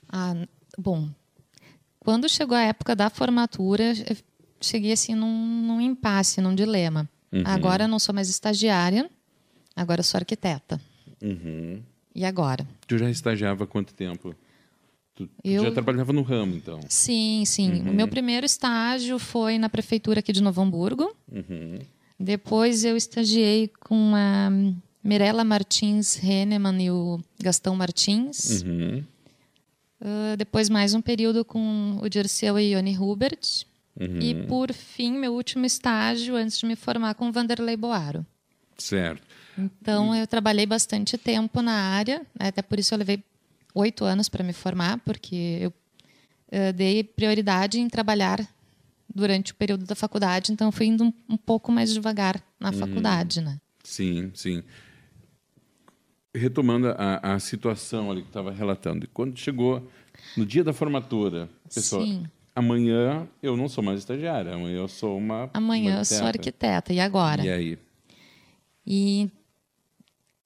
Ah, 0.08 0.36
bom, 0.78 1.10
quando 2.00 2.30
chegou 2.30 2.56
a 2.56 2.62
época 2.62 2.96
da 2.96 3.10
formatura, 3.10 3.94
cheguei 4.62 4.92
assim 4.92 5.16
num, 5.16 5.64
num 5.66 5.82
impasse, 5.82 6.42
num 6.42 6.54
dilema. 6.54 7.10
Uhum. 7.32 7.44
Agora 7.46 7.84
eu 7.84 7.88
não 7.88 8.00
sou 8.00 8.14
mais 8.14 8.30
estagiária, 8.30 9.10
agora 9.76 10.00
eu 10.00 10.04
sou 10.04 10.18
arquiteta. 10.18 10.80
Uhum. 11.22 11.82
E 12.14 12.24
agora? 12.24 12.68
Tu 12.88 12.98
já 12.98 13.10
estagiava 13.10 13.66
há 13.66 13.68
quanto 13.68 13.94
tempo? 13.94 14.36
Tu, 15.16 15.30
eu... 15.44 15.64
já 15.64 15.72
trabalhava 15.72 16.12
no 16.12 16.22
ramo, 16.22 16.56
então? 16.56 16.80
Sim, 16.90 17.44
sim. 17.46 17.72
Uhum. 17.72 17.92
O 17.92 17.94
meu 17.94 18.08
primeiro 18.08 18.46
estágio 18.46 19.18
foi 19.18 19.58
na 19.58 19.70
prefeitura 19.70 20.20
aqui 20.20 20.34
de 20.34 20.42
Novo 20.42 20.62
Hamburgo. 20.62 21.16
Uhum. 21.32 21.80
Depois 22.20 22.84
eu 22.86 22.96
estagiei 22.96 23.70
com 23.80 24.14
a 24.16 24.50
Mirella 25.04 25.44
Martins 25.44 26.22
Henneman 26.22 26.82
e 26.82 26.92
o 26.92 27.20
Gastão 27.40 27.76
Martins. 27.76 28.62
Uhum. 28.62 29.04
Uh, 30.02 30.38
depois 30.38 30.70
mais 30.70 30.94
um 30.94 31.02
período 31.02 31.46
com 31.46 31.98
o 32.02 32.10
Dirceu 32.10 32.60
e 32.60 32.72
Ione 32.72 32.98
Hubert. 32.98 33.66
Uhum. 34.00 34.20
E 34.20 34.36
por 34.48 34.74
fim, 34.74 35.14
meu 35.14 35.34
último 35.34 35.66
estágio 35.66 36.36
antes 36.36 36.60
de 36.60 36.66
me 36.66 36.76
formar 36.76 37.16
com 37.16 37.32
Vanderlei 37.32 37.78
Boaro. 37.78 38.26
Certo. 38.78 39.24
Então, 39.58 40.14
eu 40.14 40.28
trabalhei 40.28 40.66
bastante 40.66 41.18
tempo 41.18 41.62
na 41.62 41.72
área, 41.72 42.20
né? 42.38 42.48
até 42.48 42.62
por 42.62 42.78
isso 42.78 42.94
eu 42.94 42.98
levei 42.98 43.24
oito 43.74 44.04
anos 44.04 44.28
para 44.28 44.44
me 44.44 44.52
formar, 44.52 45.00
porque 45.00 45.60
eu, 45.62 45.74
eu 46.52 46.74
dei 46.74 47.04
prioridade 47.04 47.80
em 47.80 47.88
trabalhar 47.88 48.46
durante 49.14 49.54
o 49.54 49.56
período 49.56 49.86
da 49.86 49.96
faculdade, 49.96 50.52
então 50.52 50.72
fui 50.72 50.88
indo 50.88 51.06
um, 51.06 51.14
um 51.30 51.38
pouco 51.38 51.72
mais 51.72 51.94
devagar 51.94 52.44
na 52.60 52.70
uhum. 52.70 52.78
faculdade, 52.78 53.40
né? 53.40 53.60
Sim, 53.82 54.32
sim. 54.34 54.62
Retomando 56.34 56.90
a, 56.90 57.36
a 57.36 57.40
situação 57.40 58.12
ali 58.12 58.22
que 58.24 58.28
estava 58.28 58.52
relatando, 58.52 59.08
quando 59.14 59.40
chegou 59.40 59.90
no 60.36 60.46
dia 60.46 60.66
da 60.66 60.74
formatura, 60.74 61.50
pessoal, 61.74 62.04
sim. 62.04 62.26
Amanhã 62.56 63.28
eu 63.44 63.58
não 63.58 63.68
sou 63.68 63.84
mais 63.84 64.00
estagiária, 64.00 64.56
amanhã 64.56 64.78
eu 64.78 64.88
sou 64.88 65.18
uma 65.18 65.50
Amanhã 65.54 65.96
uma 65.96 66.02
eu 66.02 66.06
sou 66.06 66.26
arquiteta, 66.26 66.94
e 66.94 67.00
agora? 67.00 67.44
E 67.44 67.50
aí? 67.50 67.78
E 68.88 69.30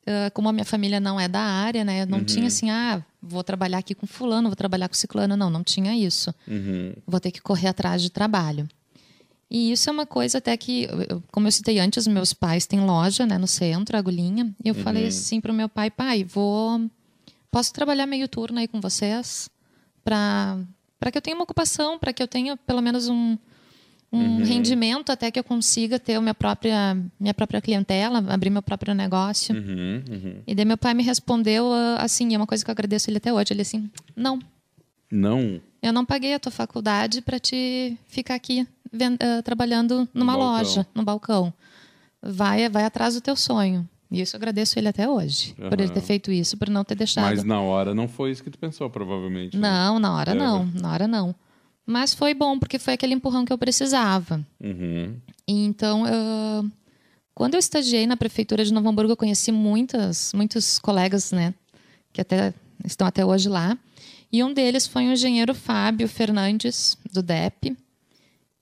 uh, 0.07 0.31
como 0.33 0.49
a 0.49 0.53
minha 0.53 0.65
família 0.65 0.99
não 0.99 1.19
é 1.19 1.27
da 1.27 1.41
área, 1.41 1.83
né? 1.83 2.05
Não 2.05 2.19
uhum. 2.19 2.23
tinha 2.23 2.47
assim, 2.47 2.69
ah, 2.69 3.03
vou 3.21 3.43
trabalhar 3.43 3.77
aqui 3.77 3.93
com 3.93 4.07
fulano, 4.07 4.49
vou 4.49 4.55
trabalhar 4.55 4.87
com 4.87 4.95
ciclano. 4.95 5.37
Não, 5.37 5.49
não 5.49 5.63
tinha 5.63 5.95
isso. 5.95 6.33
Uhum. 6.47 6.93
Vou 7.05 7.19
ter 7.19 7.31
que 7.31 7.41
correr 7.41 7.67
atrás 7.67 8.01
de 8.01 8.09
trabalho. 8.09 8.67
E 9.51 9.71
isso 9.71 9.89
é 9.89 9.93
uma 9.93 10.05
coisa 10.05 10.37
até 10.37 10.55
que, 10.55 10.87
como 11.31 11.47
eu 11.47 11.51
citei 11.51 11.79
antes, 11.79 12.05
meus 12.05 12.33
pais 12.33 12.67
têm 12.67 12.81
loja 12.81 13.25
né, 13.25 13.37
no 13.37 13.47
centro, 13.47 13.97
Agulhinha. 13.97 14.53
E 14.63 14.69
eu 14.69 14.75
uhum. 14.75 14.83
falei 14.83 15.07
assim 15.07 15.41
para 15.41 15.51
o 15.51 15.55
meu 15.55 15.67
pai, 15.67 15.89
pai, 15.89 16.23
vou... 16.23 16.89
Posso 17.51 17.73
trabalhar 17.73 18.05
meio 18.05 18.27
turno 18.27 18.59
aí 18.59 18.67
com 18.67 18.79
vocês? 18.79 19.49
Para 20.03 20.59
que 21.11 21.17
eu 21.17 21.21
tenha 21.21 21.35
uma 21.35 21.43
ocupação, 21.43 21.97
para 21.97 22.11
que 22.11 22.21
eu 22.21 22.27
tenha 22.27 22.57
pelo 22.57 22.81
menos 22.81 23.07
um, 23.07 23.37
um 24.11 24.17
uhum. 24.17 24.43
rendimento 24.43 25.11
até 25.11 25.29
que 25.31 25.39
eu 25.39 25.43
consiga 25.43 25.99
ter 25.99 26.15
a 26.15 26.21
minha 26.21 26.33
própria, 26.33 26.97
minha 27.19 27.33
própria 27.33 27.61
clientela, 27.61 28.23
abrir 28.27 28.49
meu 28.49 28.61
próprio 28.61 28.93
negócio. 28.93 29.55
Uhum, 29.55 30.03
uhum. 30.09 30.41
E 30.45 30.55
daí 30.55 30.65
meu 30.65 30.77
pai 30.77 30.93
me 30.93 31.03
respondeu 31.03 31.71
ah, 31.71 31.97
assim, 32.01 32.33
é 32.33 32.37
uma 32.37 32.47
coisa 32.47 32.63
que 32.63 32.69
eu 32.69 32.73
agradeço 32.73 33.09
ele 33.09 33.17
até 33.17 33.31
hoje. 33.31 33.53
Ele 33.53 33.61
assim, 33.61 33.89
não. 34.15 34.39
Não? 35.11 35.61
Eu 35.81 35.93
não 35.93 36.05
paguei 36.05 36.33
a 36.33 36.39
tua 36.39 36.51
faculdade 36.51 37.21
para 37.21 37.39
te 37.39 37.97
ficar 38.07 38.35
aqui 38.35 38.67
uh, 38.93 39.43
trabalhando 39.43 40.07
numa 40.13 40.33
no 40.33 40.39
loja, 40.39 40.85
no 40.93 41.03
balcão. 41.03 41.53
Vai, 42.21 42.67
vai 42.67 42.83
atrás 42.83 43.15
do 43.15 43.21
teu 43.21 43.35
sonho. 43.35 43.87
E 44.11 44.21
isso 44.21 44.35
eu 44.35 44.39
agradeço 44.39 44.79
ele 44.79 44.87
até 44.87 45.07
hoje, 45.07 45.53
uhum. 45.59 45.69
por 45.69 45.79
ele 45.79 45.91
ter 45.91 46.01
feito 46.01 46.31
isso, 46.31 46.57
por 46.57 46.69
não 46.69 46.83
ter 46.83 46.95
deixado. 46.95 47.25
Mas 47.25 47.43
na 47.43 47.61
hora 47.61 47.93
não 47.93 48.07
foi 48.07 48.31
isso 48.31 48.43
que 48.43 48.49
tu 48.49 48.57
pensou, 48.57 48.89
provavelmente. 48.89 49.55
Né? 49.55 49.69
Não, 49.69 49.99
na 49.99 50.15
hora 50.15 50.31
é. 50.31 50.35
não. 50.35 50.65
Na 50.65 50.91
hora 50.91 51.07
não. 51.07 51.35
Mas 51.85 52.13
foi 52.13 52.33
bom, 52.33 52.57
porque 52.57 52.79
foi 52.79 52.93
aquele 52.93 53.13
empurrão 53.13 53.45
que 53.45 53.53
eu 53.53 53.57
precisava. 53.57 54.45
Uhum. 54.59 55.15
Então, 55.47 56.07
eu, 56.07 56.69
quando 57.33 57.53
eu 57.53 57.59
estagiei 57.59 58.05
na 58.05 58.17
prefeitura 58.17 58.65
de 58.65 58.73
Novo 58.73 58.89
Hamburgo, 58.89 59.13
eu 59.13 59.17
conheci 59.17 59.51
muitas, 59.51 60.31
muitos 60.33 60.79
colegas, 60.79 61.31
né? 61.31 61.53
Que 62.11 62.21
até 62.21 62.53
estão 62.85 63.07
até 63.07 63.25
hoje 63.25 63.47
lá. 63.47 63.77
E 64.31 64.43
um 64.43 64.53
deles 64.53 64.85
foi 64.85 65.07
o 65.07 65.11
engenheiro 65.11 65.55
Fábio 65.55 66.07
Fernandes, 66.07 66.97
do 67.11 67.23
DEP. 67.23 67.75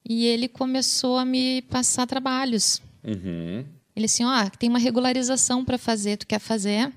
E 0.07 0.25
ele 0.25 0.47
começou 0.47 1.17
a 1.17 1.25
me 1.25 1.61
passar 1.63 2.07
trabalhos. 2.07 2.81
Uhum. 3.03 3.65
Ele 3.97 4.05
assim, 4.05 4.23
ó, 4.23 4.45
oh, 4.45 4.49
tem 4.59 4.69
uma 4.69 4.77
regularização 4.77 5.65
para 5.65 5.75
fazer, 5.75 6.17
tu 6.17 6.27
quer 6.27 6.37
fazer? 6.37 6.93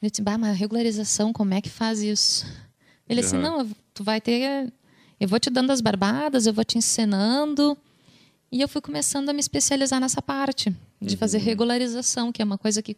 Eu 0.00 0.08
disse, 0.08 0.22
bah, 0.22 0.38
mas 0.38 0.56
regularização, 0.56 1.30
como 1.30 1.52
é 1.52 1.60
que 1.60 1.68
faz 1.68 2.00
isso? 2.00 2.46
Ele 3.06 3.20
uhum. 3.20 3.26
assim, 3.26 3.36
não, 3.36 3.70
tu 3.92 4.02
vai 4.02 4.18
ter 4.18 4.72
eu 5.20 5.28
vou 5.28 5.38
te 5.38 5.50
dando 5.50 5.70
as 5.72 5.82
barbadas, 5.82 6.46
eu 6.46 6.54
vou 6.54 6.64
te 6.64 6.78
ensinando. 6.78 7.76
E 8.50 8.62
eu 8.62 8.68
fui 8.68 8.80
começando 8.80 9.28
a 9.28 9.32
me 9.34 9.40
especializar 9.40 10.00
nessa 10.00 10.22
parte 10.22 10.74
de 11.02 11.12
uhum. 11.12 11.18
fazer 11.18 11.36
regularização, 11.36 12.32
que 12.32 12.40
é 12.40 12.44
uma 12.46 12.56
coisa 12.56 12.80
que 12.80 12.96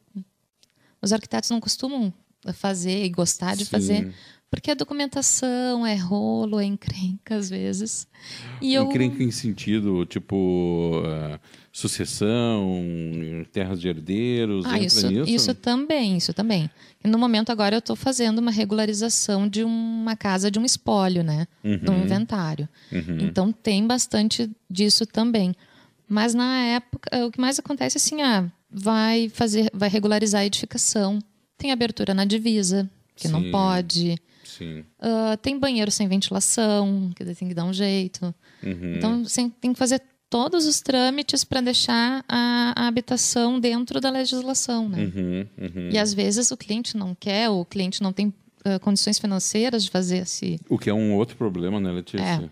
os 1.02 1.12
arquitetos 1.12 1.50
não 1.50 1.58
costumam 1.58 2.14
fazer 2.54 3.04
e 3.04 3.08
gostar 3.08 3.56
de 3.56 3.64
Sim. 3.64 3.70
fazer. 3.70 4.14
Porque 4.48 4.70
a 4.70 4.75
documentação 4.75 5.84
é 5.84 5.96
rolo, 5.96 6.60
é 6.60 6.64
encrenca 6.64 7.34
às 7.34 7.50
vezes. 7.50 8.06
E 8.62 8.76
encrenca 8.76 9.22
eu... 9.22 9.28
em 9.28 9.32
sentido, 9.32 10.06
tipo, 10.06 11.02
uh, 11.04 11.40
sucessão, 11.78 12.82
terras 13.52 13.80
de 13.80 13.87
herdeiros, 13.88 14.66
ah, 14.66 14.80
isso, 14.80 15.08
nisso? 15.08 15.30
Isso 15.30 15.54
também, 15.54 16.16
isso 16.16 16.35
também. 16.35 16.68
No 17.04 17.16
momento 17.16 17.50
agora 17.50 17.76
eu 17.76 17.78
estou 17.78 17.94
fazendo 17.94 18.40
uma 18.40 18.50
regularização 18.50 19.49
de 19.49 19.62
uma 19.62 20.16
casa 20.16 20.50
de 20.50 20.58
um 20.58 20.64
espólio, 20.64 21.23
né? 21.23 21.47
Uhum. 21.62 21.78
De 21.78 21.90
um 21.90 22.02
inventário. 22.02 22.68
Uhum. 22.90 23.18
Então 23.20 23.52
tem 23.52 23.87
bastante 23.87 24.50
disso 24.68 25.06
também. 25.06 25.54
Mas 26.08 26.35
na 26.35 26.64
época, 26.64 27.26
o 27.26 27.30
que 27.30 27.40
mais 27.40 27.61
acontece 27.61 27.97
é 27.97 27.99
assim, 27.99 28.23
ah, 28.23 28.50
vai 28.68 29.28
fazer, 29.28 29.70
vai 29.73 29.88
regularizar 29.88 30.40
a 30.40 30.47
edificação. 30.47 31.20
Tem 31.56 31.70
abertura 31.70 32.12
na 32.12 32.25
divisa, 32.25 32.90
que 33.14 33.28
Sim. 33.28 33.32
não 33.32 33.50
pode. 33.52 34.20
Sim. 34.42 34.80
Uh, 34.99 35.37
tem 35.40 35.56
banheiro 35.56 35.92
sem 35.92 36.08
ventilação, 36.08 37.12
que 37.14 37.25
tem 37.25 37.49
que 37.49 37.54
dar 37.54 37.64
um 37.64 37.73
jeito. 37.73 38.35
Uhum. 38.64 38.94
Então, 38.97 39.23
assim, 39.23 39.49
tem 39.49 39.73
que 39.73 39.78
fazer 39.78 40.02
todos 40.30 40.66
os 40.66 40.80
trâmites 40.80 41.44
para 41.44 41.61
deixar 41.61 42.25
a, 42.28 42.75
a, 42.76 42.87
habitação 42.87 43.58
dentro 43.58 44.00
da 44.00 44.11
legislação. 44.11 44.88
Né? 44.88 45.04
Uhum, 45.04 45.47
uhum. 45.58 45.90
E 45.90 45.99
às 45.99 46.12
vezes 46.12 46.50
o 46.50 46.56
cliente 46.56 46.97
não 46.97 47.14
quer, 47.14 47.49
ou 47.49 47.62
o 47.62 47.64
cliente 47.64 48.02
não 48.02 48.12
tem 48.12 48.28
uh, 48.28 48.80
condições 48.80 49.18
financeiras 49.18 49.85
de 49.85 49.90
fazer 49.90 50.18
esse. 50.18 50.61
O 50.68 50.78
que 50.78 50.90
é 50.90 50.94
um 50.94 51.14
outro 51.14 51.37
problema, 51.37 51.80
né, 51.80 51.90
Letícia? 51.90 52.25
É. 52.25 52.50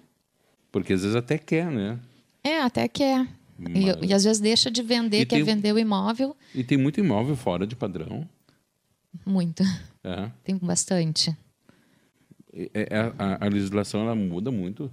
Porque 0.73 0.92
às 0.92 1.02
vezes 1.02 1.16
até 1.16 1.38
quer, 1.38 1.71
né? 1.71 1.99
É, 2.42 2.61
até 2.61 2.88
quer. 2.88 3.26
Mas... 3.59 3.75
E, 3.75 4.06
e, 4.06 4.14
às 4.14 4.25
vezes 4.25 4.40
deixa 4.40 4.71
de 4.71 4.83
vender, 4.83 5.23
e 5.23 5.26
quer 5.26 5.37
tem... 5.37 5.45
vender 5.45 5.73
o 5.73 5.78
imóvel. 5.78 6.37
E 6.54 6.62
tem 6.62 6.76
muito 6.76 7.00
imóvel 7.00 7.37
fora 7.37 7.66
de 7.66 7.75
padrão. 7.75 8.28
Muito. 9.25 9.62
É. 10.04 10.30
Tem 10.45 10.56
bastante. 10.56 11.37
É, 12.52 12.71
é, 12.75 13.12
a, 13.18 13.45
a, 13.45 13.49
legislação 13.49 14.02
ela 14.02 14.14
muda 14.14 14.50
muito. 14.50 14.90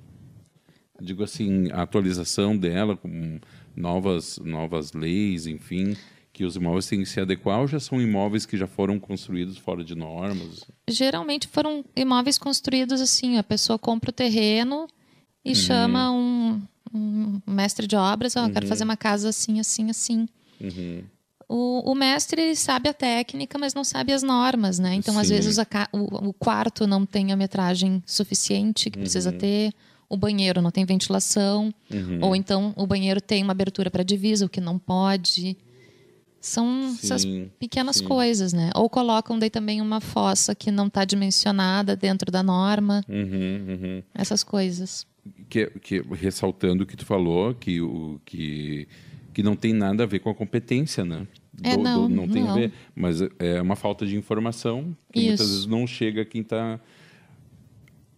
Digo 1.02 1.24
assim, 1.24 1.72
a 1.72 1.82
atualização 1.82 2.56
dela 2.56 2.96
com 2.96 3.40
novas, 3.76 4.38
novas 4.38 4.94
leis, 4.94 5.48
enfim, 5.48 5.96
que 6.32 6.44
os 6.46 6.56
imóveis 6.56 6.88
têm 6.88 7.00
que 7.00 7.06
se 7.06 7.20
adequar 7.20 7.60
ou 7.60 7.68
já 7.68 7.80
são 7.80 8.02
imóveis 8.02 8.46
que 8.46 8.58
já 8.58 8.68
foram 8.68 9.00
construídos 9.00 9.58
fora 9.58 9.84
de 9.84 9.96
normas? 9.96 10.66
Geralmente 10.90 11.48
foram 11.48 11.84
imóveis 11.96 12.38
construídos 12.38 13.02
assim, 13.02 13.38
a 13.38 13.44
pessoa 13.44 13.78
compra 13.80 14.10
o 14.10 14.14
terreno 14.14 14.88
e 15.44 15.50
uhum. 15.50 15.56
chama 15.56 16.12
um, 16.12 16.62
um, 16.94 17.42
mestre 17.48 17.88
de 17.88 17.96
obras, 17.96 18.36
oh, 18.36 18.42
uhum. 18.42 18.52
quero 18.52 18.68
fazer 18.68 18.84
uma 18.84 18.98
casa 18.98 19.30
assim, 19.30 19.60
assim, 19.60 19.90
assim. 19.90 20.28
Uhum. 20.62 21.04
O, 21.50 21.92
o, 21.92 21.96
mestre 21.96 22.56
sabe 22.56 22.90
a 22.90 22.94
técnica, 22.94 23.60
mas 23.60 23.74
não 23.74 23.84
sabe 23.84 24.14
as 24.14 24.24
normas, 24.24 24.80
né? 24.80 24.96
Então, 24.96 25.14
Sim. 25.16 25.20
às 25.20 25.30
vezes, 25.30 25.58
o, 25.92 26.30
o, 26.30 26.34
quarto 26.34 26.88
não 26.88 27.06
tem 27.06 27.32
a 27.32 27.36
metragem 27.36 28.02
suficiente 28.08 28.90
que 28.90 28.98
uhum. 28.98 29.04
precisa 29.04 29.32
ter, 29.32 29.74
o 30.14 30.18
banheiro 30.18 30.62
não 30.62 30.70
tem 30.70 30.86
ventilação, 30.86 31.74
uhum. 31.92 32.20
ou 32.22 32.36
então 32.36 32.72
o 32.78 32.86
banheiro 32.86 33.20
tem 33.20 33.42
uma 33.42 33.52
abertura 33.52 33.90
para 33.90 34.04
divisa, 34.04 34.46
o 34.46 34.50
que 34.50 34.62
não 34.62 34.78
pode. 34.78 35.58
São 36.40 36.92
sim, 36.92 37.00
essas 37.02 37.26
pequenas 37.58 37.96
sim. 37.96 38.06
coisas, 38.06 38.54
né? 38.54 38.70
Ou 38.76 38.90
colocam 38.90 39.40
daí 39.40 39.50
também 39.50 39.82
uma 39.82 40.00
fossa 40.00 40.54
que 40.54 40.70
não 40.72 40.88
está 40.88 41.04
dimensionada 41.04 41.96
dentro 41.96 42.32
da 42.32 42.44
norma. 42.44 43.04
Uhum, 43.10 43.66
uhum. 43.70 44.04
Essas 44.14 44.44
coisas. 44.44 45.08
Que, 45.50 45.68
que, 45.82 46.02
ressaltando 46.12 46.84
o 46.84 46.86
que 46.86 46.98
tu 46.98 47.06
falou, 47.06 47.56
que, 47.56 47.82
o, 47.82 48.20
que 48.26 48.88
que 49.34 49.44
não 49.44 49.56
tem 49.56 49.74
nada 49.74 50.04
a 50.04 50.06
ver 50.06 50.20
com 50.20 50.30
a 50.30 50.36
competência, 50.36 51.04
né? 51.04 51.28
É, 51.64 51.76
do, 51.76 51.84
não, 51.84 52.08
do, 52.08 52.16
não 52.16 52.28
tem 52.28 52.44
não. 52.44 52.52
a 52.52 52.54
ver, 52.56 52.72
mas 52.96 53.20
é 53.40 53.62
uma 53.62 53.76
falta 53.76 54.06
de 54.06 54.16
informação 54.16 54.96
que 55.12 55.20
Isso. 55.20 55.28
muitas 55.28 55.50
vezes 55.50 55.66
não 55.66 55.86
chega 55.88 56.22
a 56.22 56.26
quem 56.26 56.42
está. 56.42 56.80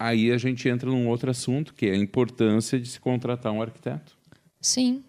Aí 0.06 0.32
a 0.32 0.38
gente 0.38 0.68
entra 0.68 0.90
num 0.90 1.08
outro 1.08 1.32
assunto, 1.32 1.74
que 1.74 1.88
é 1.88 1.92
a 1.92 1.98
importância 1.98 2.80
de 2.80 2.88
se 2.88 3.00
contratar 3.00 3.52
um 3.52 3.62
arquiteto. 3.62 4.16
Sim. 4.62 5.04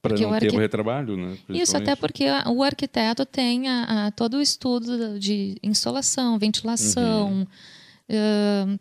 Para 0.00 0.18
não 0.18 0.38
ter 0.38 0.54
o 0.54 0.58
retrabalho, 0.58 1.16
né? 1.16 1.36
Isso, 1.48 1.76
até 1.76 1.94
porque 1.94 2.24
o 2.46 2.62
arquiteto 2.62 3.26
tem 3.26 3.68
a, 3.68 4.06
a, 4.06 4.10
todo 4.10 4.38
o 4.38 4.40
estudo 4.40 5.18
de 5.18 5.56
instalação, 5.62 6.38
ventilação, 6.38 7.46
uhum. 8.08 8.74
uh, 8.74 8.80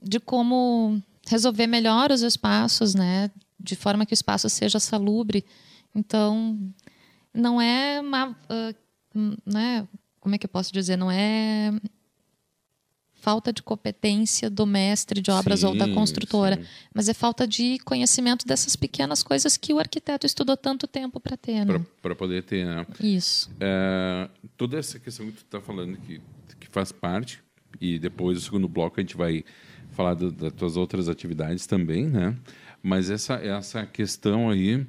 de 0.00 0.20
como 0.20 1.02
resolver 1.28 1.66
melhor 1.66 2.12
os 2.12 2.22
espaços, 2.22 2.94
né? 2.94 3.30
de 3.58 3.74
forma 3.74 4.06
que 4.06 4.12
o 4.12 4.14
espaço 4.14 4.48
seja 4.48 4.78
salubre. 4.78 5.44
Então, 5.94 6.58
não 7.34 7.60
é 7.60 8.00
uma. 8.00 8.30
Uh, 8.30 9.36
né, 9.44 9.86
como 10.20 10.34
é 10.34 10.38
que 10.38 10.46
eu 10.46 10.50
posso 10.50 10.72
dizer? 10.72 10.96
Não 10.96 11.10
é 11.10 11.72
falta 13.26 13.52
de 13.52 13.60
competência 13.60 14.48
do 14.48 14.64
mestre 14.64 15.20
de 15.20 15.32
obras 15.32 15.58
sim, 15.58 15.66
ou 15.66 15.76
da 15.76 15.88
construtora, 15.88 16.54
sim. 16.54 16.62
mas 16.94 17.08
é 17.08 17.12
falta 17.12 17.44
de 17.44 17.76
conhecimento 17.80 18.46
dessas 18.46 18.76
pequenas 18.76 19.20
coisas 19.20 19.56
que 19.56 19.74
o 19.74 19.80
arquiteto 19.80 20.24
estudou 20.24 20.56
tanto 20.56 20.86
tempo 20.86 21.18
para 21.18 21.36
ter. 21.36 21.66
Né? 21.66 21.84
Para 22.00 22.14
poder 22.14 22.44
ter, 22.44 22.64
né? 22.64 22.86
Isso. 23.00 23.50
É, 23.58 24.28
toda 24.56 24.78
essa 24.78 25.00
questão 25.00 25.26
que 25.26 25.32
tu 25.32 25.42
está 25.42 25.60
falando 25.60 25.96
que, 25.96 26.20
que 26.60 26.68
faz 26.70 26.92
parte, 26.92 27.42
e 27.80 27.98
depois, 27.98 28.38
no 28.38 28.44
segundo 28.44 28.68
bloco, 28.68 29.00
a 29.00 29.02
gente 29.02 29.16
vai 29.16 29.44
falar 29.90 30.14
do, 30.14 30.30
das 30.30 30.52
tuas 30.52 30.76
outras 30.76 31.08
atividades 31.08 31.66
também, 31.66 32.06
né? 32.06 32.32
Mas 32.80 33.10
essa, 33.10 33.34
essa 33.34 33.84
questão 33.84 34.48
aí 34.50 34.86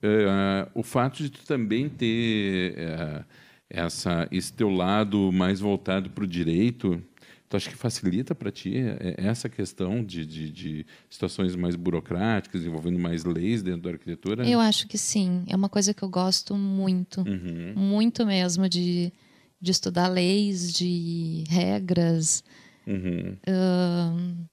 é, 0.00 0.68
o 0.74 0.84
fato 0.84 1.24
de 1.24 1.28
tu 1.28 1.44
também 1.44 1.88
ter 1.88 2.78
é, 2.78 3.24
essa, 3.68 4.28
esse 4.30 4.52
teu 4.52 4.70
lado 4.70 5.32
mais 5.32 5.58
voltado 5.58 6.10
para 6.10 6.22
o 6.22 6.26
direito, 6.26 7.02
tu 7.48 7.56
acha 7.56 7.70
que 7.70 7.76
facilita 7.76 8.34
para 8.34 8.50
ti 8.50 8.76
é, 8.76 9.14
essa 9.18 9.48
questão 9.48 10.04
de, 10.04 10.24
de, 10.26 10.50
de, 10.50 10.86
situações 11.08 11.54
mais 11.54 11.76
burocráticas, 11.76 12.64
envolvendo 12.64 12.98
mais 12.98 13.24
leis 13.24 13.62
dentro 13.62 13.82
da 13.82 13.90
arquitetura? 13.90 14.48
Eu 14.48 14.60
acho 14.60 14.86
que 14.88 14.98
sim. 14.98 15.44
É 15.46 15.54
uma 15.54 15.68
coisa 15.68 15.92
que 15.92 16.02
eu 16.02 16.08
gosto 16.08 16.56
muito, 16.56 17.20
uhum. 17.22 17.74
muito 17.76 18.26
mesmo, 18.26 18.68
de, 18.68 19.12
de 19.60 19.70
estudar 19.70 20.08
leis, 20.08 20.72
de 20.72 21.44
regras, 21.48 22.42
uhum. 22.86 23.36
uh, 23.46 24.46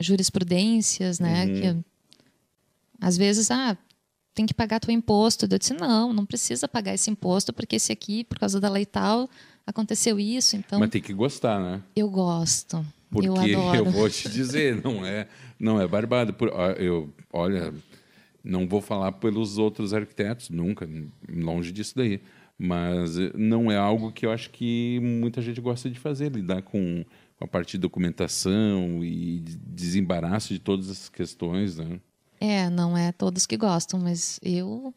jurisprudências, 0.00 1.18
né? 1.18 1.44
Uhum. 1.44 1.60
Que, 1.60 1.84
às 3.00 3.16
vezes, 3.16 3.50
ah, 3.50 3.76
tem 4.34 4.46
que 4.46 4.54
pagar 4.54 4.80
teu 4.80 4.92
imposto. 4.92 5.44
Eu 5.44 5.58
disse, 5.58 5.74
não, 5.74 6.12
não 6.12 6.24
precisa 6.24 6.66
pagar 6.68 6.94
esse 6.94 7.10
imposto, 7.10 7.52
porque 7.52 7.76
esse 7.76 7.92
aqui, 7.92 8.24
por 8.24 8.38
causa 8.38 8.60
da 8.60 8.70
lei 8.70 8.86
tal, 8.86 9.28
aconteceu 9.66 10.18
isso. 10.18 10.56
Então, 10.56 10.78
Mas 10.78 10.90
tem 10.90 11.00
que 11.00 11.12
gostar, 11.12 11.60
né? 11.60 11.82
Eu 11.94 12.08
gosto. 12.08 12.84
Porque 13.10 13.28
eu, 13.28 13.74
eu 13.74 13.84
vou 13.92 14.08
te 14.08 14.28
dizer, 14.28 14.82
não 14.82 15.04
é, 15.04 15.28
não 15.58 15.80
é 15.80 15.86
barbado. 15.86 16.34
Eu, 16.78 17.12
olha, 17.32 17.74
não 18.42 18.66
vou 18.66 18.80
falar 18.80 19.12
pelos 19.12 19.58
outros 19.58 19.92
arquitetos, 19.92 20.50
nunca, 20.50 20.88
longe 21.28 21.70
disso 21.72 21.94
daí. 21.96 22.20
Mas 22.58 23.16
não 23.34 23.70
é 23.70 23.76
algo 23.76 24.12
que 24.12 24.24
eu 24.24 24.30
acho 24.30 24.50
que 24.50 25.00
muita 25.02 25.42
gente 25.42 25.60
gosta 25.60 25.90
de 25.90 25.98
fazer, 25.98 26.30
lidar 26.32 26.62
com, 26.62 27.04
com 27.36 27.44
a 27.44 27.48
parte 27.48 27.72
de 27.72 27.78
documentação 27.78 29.02
e 29.02 29.40
desembaraço 29.66 30.52
de 30.52 30.58
todas 30.58 30.90
essas 30.90 31.08
questões, 31.08 31.76
né? 31.78 32.00
É, 32.40 32.68
não 32.70 32.96
é 32.96 33.12
todos 33.12 33.46
que 33.46 33.56
gostam, 33.56 34.00
mas 34.00 34.38
eu 34.42 34.92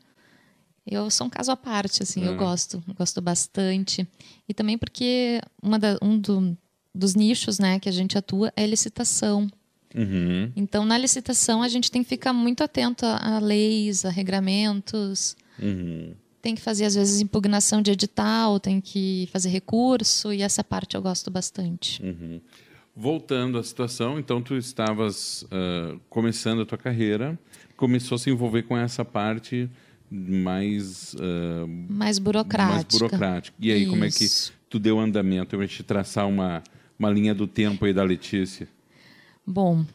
eu 0.86 1.10
sou 1.10 1.28
um 1.28 1.30
caso 1.30 1.52
à 1.52 1.58
parte, 1.58 2.04
assim, 2.04 2.24
eu 2.24 2.36
gosto, 2.36 2.84
gosto 2.96 3.20
bastante. 3.20 4.08
E 4.48 4.54
também 4.54 4.78
porque 4.78 5.42
uma 5.62 5.80
da, 5.80 5.98
um 6.02 6.18
do, 6.20 6.56
dos 6.94 7.16
nichos, 7.16 7.58
né, 7.58 7.80
que 7.80 7.90
a 7.90 7.92
gente 7.92 8.18
atua 8.18 8.54
é 8.56 8.68
licitação. 8.68 9.50
Uhum. 9.96 10.52
Então, 10.56 10.86
na 10.86 10.98
licitação, 10.98 11.64
a 11.64 11.68
gente 11.68 11.90
tem 11.90 12.04
que 12.04 12.10
ficar 12.10 12.34
muito 12.34 12.64
atento 12.64 13.06
a, 13.06 13.36
a 13.36 13.40
leis, 13.40 14.06
a 14.06 14.10
regramentos. 14.10 15.36
Uhum. 15.58 16.14
Tem 16.42 16.54
que 16.54 16.62
fazer, 16.62 16.86
às 16.86 16.94
vezes, 16.94 17.22
impugnação 17.22 17.82
de 17.82 17.92
edital, 17.92 18.60
tem 18.60 18.80
que 18.80 19.28
fazer 19.32 19.50
recurso, 19.50 20.32
e 20.32 20.42
essa 20.42 20.64
parte 20.64 20.96
eu 20.96 21.02
gosto 21.02 21.32
bastante. 21.32 22.04
Uhum. 22.04 22.40
Voltando 22.96 23.58
à 23.58 23.64
situação, 23.64 24.20
então 24.20 24.42
tu 24.42 24.56
estavas 24.56 25.44
uh, 25.44 26.00
começando 26.10 26.62
a 26.62 26.66
tua 26.66 26.78
carreira, 26.78 27.38
começou 27.76 28.16
a 28.16 28.20
se 28.20 28.30
envolver 28.30 28.64
com 28.64 28.78
essa 28.78 29.04
parte 29.04 29.70
mais 30.10 31.14
uh, 31.16 31.68
mais 31.90 32.20
burocrática. 32.20 32.74
Mais 32.74 32.86
burocrática. 32.86 33.58
E 33.60 33.72
aí 33.72 33.82
Isso. 33.82 33.92
como 33.92 34.06
é 34.06 34.10
que 34.10 34.28
tu 34.70 34.80
deu 34.80 35.00
andamento? 35.00 35.56
Eu 35.56 35.60
vou 35.60 35.68
te 35.68 35.84
traçar 35.84 36.28
uma 36.28 36.64
uma 36.98 37.10
linha 37.10 37.36
do 37.36 37.48
tempo 37.48 37.86
aí 37.86 37.94
da 37.94 38.04
Letícia. 38.04 38.68
Bom, 39.46 39.86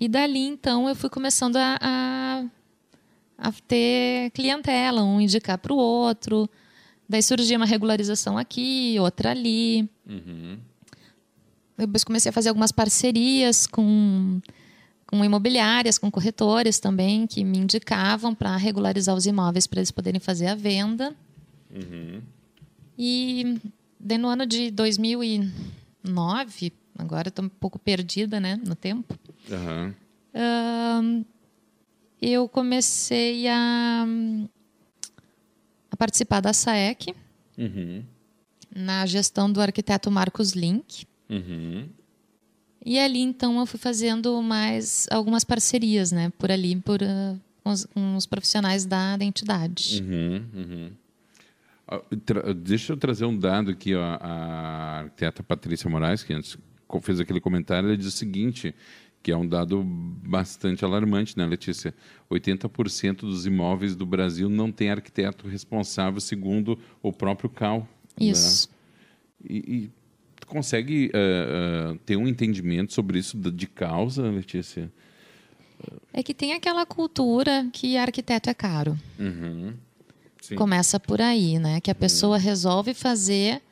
e 0.00 0.08
dali 0.08 0.40
então 0.40 0.88
eu 0.88 0.94
fui 0.94 1.10
começando 1.10 1.56
a, 1.56 1.78
a, 1.80 2.44
a 3.38 3.52
ter 3.68 4.30
clientela, 4.30 5.02
um 5.02 5.20
indicar 5.20 5.58
para 5.58 5.72
o 5.72 5.76
outro. 5.76 6.48
Daí 7.08 7.22
surgia 7.22 7.56
uma 7.56 7.66
regularização 7.66 8.38
aqui, 8.38 8.96
outra 8.98 9.32
ali. 9.32 9.88
Uhum. 10.08 10.58
Depois 11.76 12.04
comecei 12.04 12.30
a 12.30 12.32
fazer 12.32 12.50
algumas 12.50 12.70
parcerias 12.70 13.66
com, 13.66 14.40
com 15.10 15.24
imobiliárias, 15.24 15.98
com 15.98 16.08
corretores 16.08 16.78
também, 16.78 17.26
que 17.26 17.42
me 17.42 17.58
indicavam 17.58 18.32
para 18.32 18.56
regularizar 18.56 19.16
os 19.16 19.26
imóveis 19.26 19.66
para 19.66 19.80
eles 19.80 19.90
poderem 19.90 20.20
fazer 20.20 20.46
a 20.46 20.54
venda. 20.54 21.12
Uhum. 21.68 22.22
E 22.96 23.58
no 24.00 24.28
ano 24.28 24.46
de 24.46 24.70
2009, 24.70 26.72
agora 26.96 27.28
estou 27.28 27.44
um 27.44 27.48
pouco 27.48 27.76
perdida 27.76 28.38
né, 28.38 28.54
no 28.64 28.76
tempo, 28.76 29.18
uhum. 29.50 29.92
uh, 30.34 31.24
eu 32.22 32.48
comecei 32.48 33.48
a, 33.48 34.06
a, 35.90 35.96
participar 35.96 36.40
da 36.40 36.52
SAEC, 36.52 37.16
uhum. 37.58 38.04
na 38.72 39.04
gestão 39.06 39.50
do 39.50 39.60
arquiteto 39.60 40.08
Marcos 40.08 40.52
Link. 40.52 41.04
Uhum. 41.28 41.88
E 42.84 42.98
ali, 42.98 43.20
então, 43.20 43.58
eu 43.58 43.66
fui 43.66 43.78
fazendo 43.78 44.40
mais 44.42 45.06
algumas 45.10 45.44
parcerias, 45.44 46.12
né? 46.12 46.32
Por 46.38 46.50
ali, 46.50 46.76
por, 46.76 47.00
uh, 47.02 47.38
com, 47.62 47.70
os, 47.70 47.84
com, 47.86 48.16
os, 48.16 48.26
profissionais 48.26 48.86
da, 48.86 49.16
da 49.16 49.24
entidade. 49.24 50.02
Uhum, 50.02 50.44
uhum. 50.54 50.90
Deixa 52.56 52.92
eu 52.92 52.96
trazer 52.96 53.24
um 53.26 53.36
dado 53.36 53.70
aqui. 53.70 53.94
Ó, 53.94 54.02
a 54.02 55.00
arquiteta 55.00 55.42
Patrícia 55.42 55.90
Moraes, 55.90 56.22
que 56.22 56.32
antes 56.32 56.56
fez 57.02 57.20
aquele 57.20 57.40
comentário, 57.40 57.88
ela 57.88 57.96
diz 57.96 58.06
o 58.06 58.10
seguinte, 58.10 58.74
que 59.22 59.30
é 59.30 59.36
um 59.36 59.46
dado 59.46 59.82
bastante 59.84 60.84
alarmante, 60.84 61.36
né, 61.36 61.44
Letícia? 61.44 61.94
80% 62.30 63.20
dos 63.20 63.46
imóveis 63.46 63.94
do 63.94 64.06
Brasil 64.06 64.48
não 64.48 64.72
tem 64.72 64.90
arquiteto 64.90 65.46
responsável, 65.46 66.20
segundo 66.20 66.78
o 67.02 67.12
próprio 67.12 67.50
CAL. 67.50 67.86
Né? 68.18 68.28
Isso. 68.28 68.68
Né? 68.68 68.76
E, 69.50 69.56
e 69.56 69.90
consegue 70.50 71.10
uh, 71.14 71.92
uh, 71.92 71.98
ter 72.00 72.16
um 72.16 72.26
entendimento 72.26 72.92
sobre 72.92 73.18
isso 73.18 73.36
de 73.38 73.66
causa, 73.66 74.22
Letícia? 74.22 74.92
É 76.12 76.22
que 76.22 76.34
tem 76.34 76.52
aquela 76.52 76.84
cultura 76.84 77.66
que 77.72 77.96
arquiteto 77.96 78.50
é 78.50 78.54
caro. 78.54 78.98
Uhum. 79.18 79.72
Começa 80.56 80.98
por 80.98 81.20
aí, 81.22 81.58
né? 81.58 81.80
Que 81.80 81.90
a 81.90 81.94
pessoa 81.94 82.36
uhum. 82.36 82.42
resolve 82.42 82.92
fazer 82.92 83.62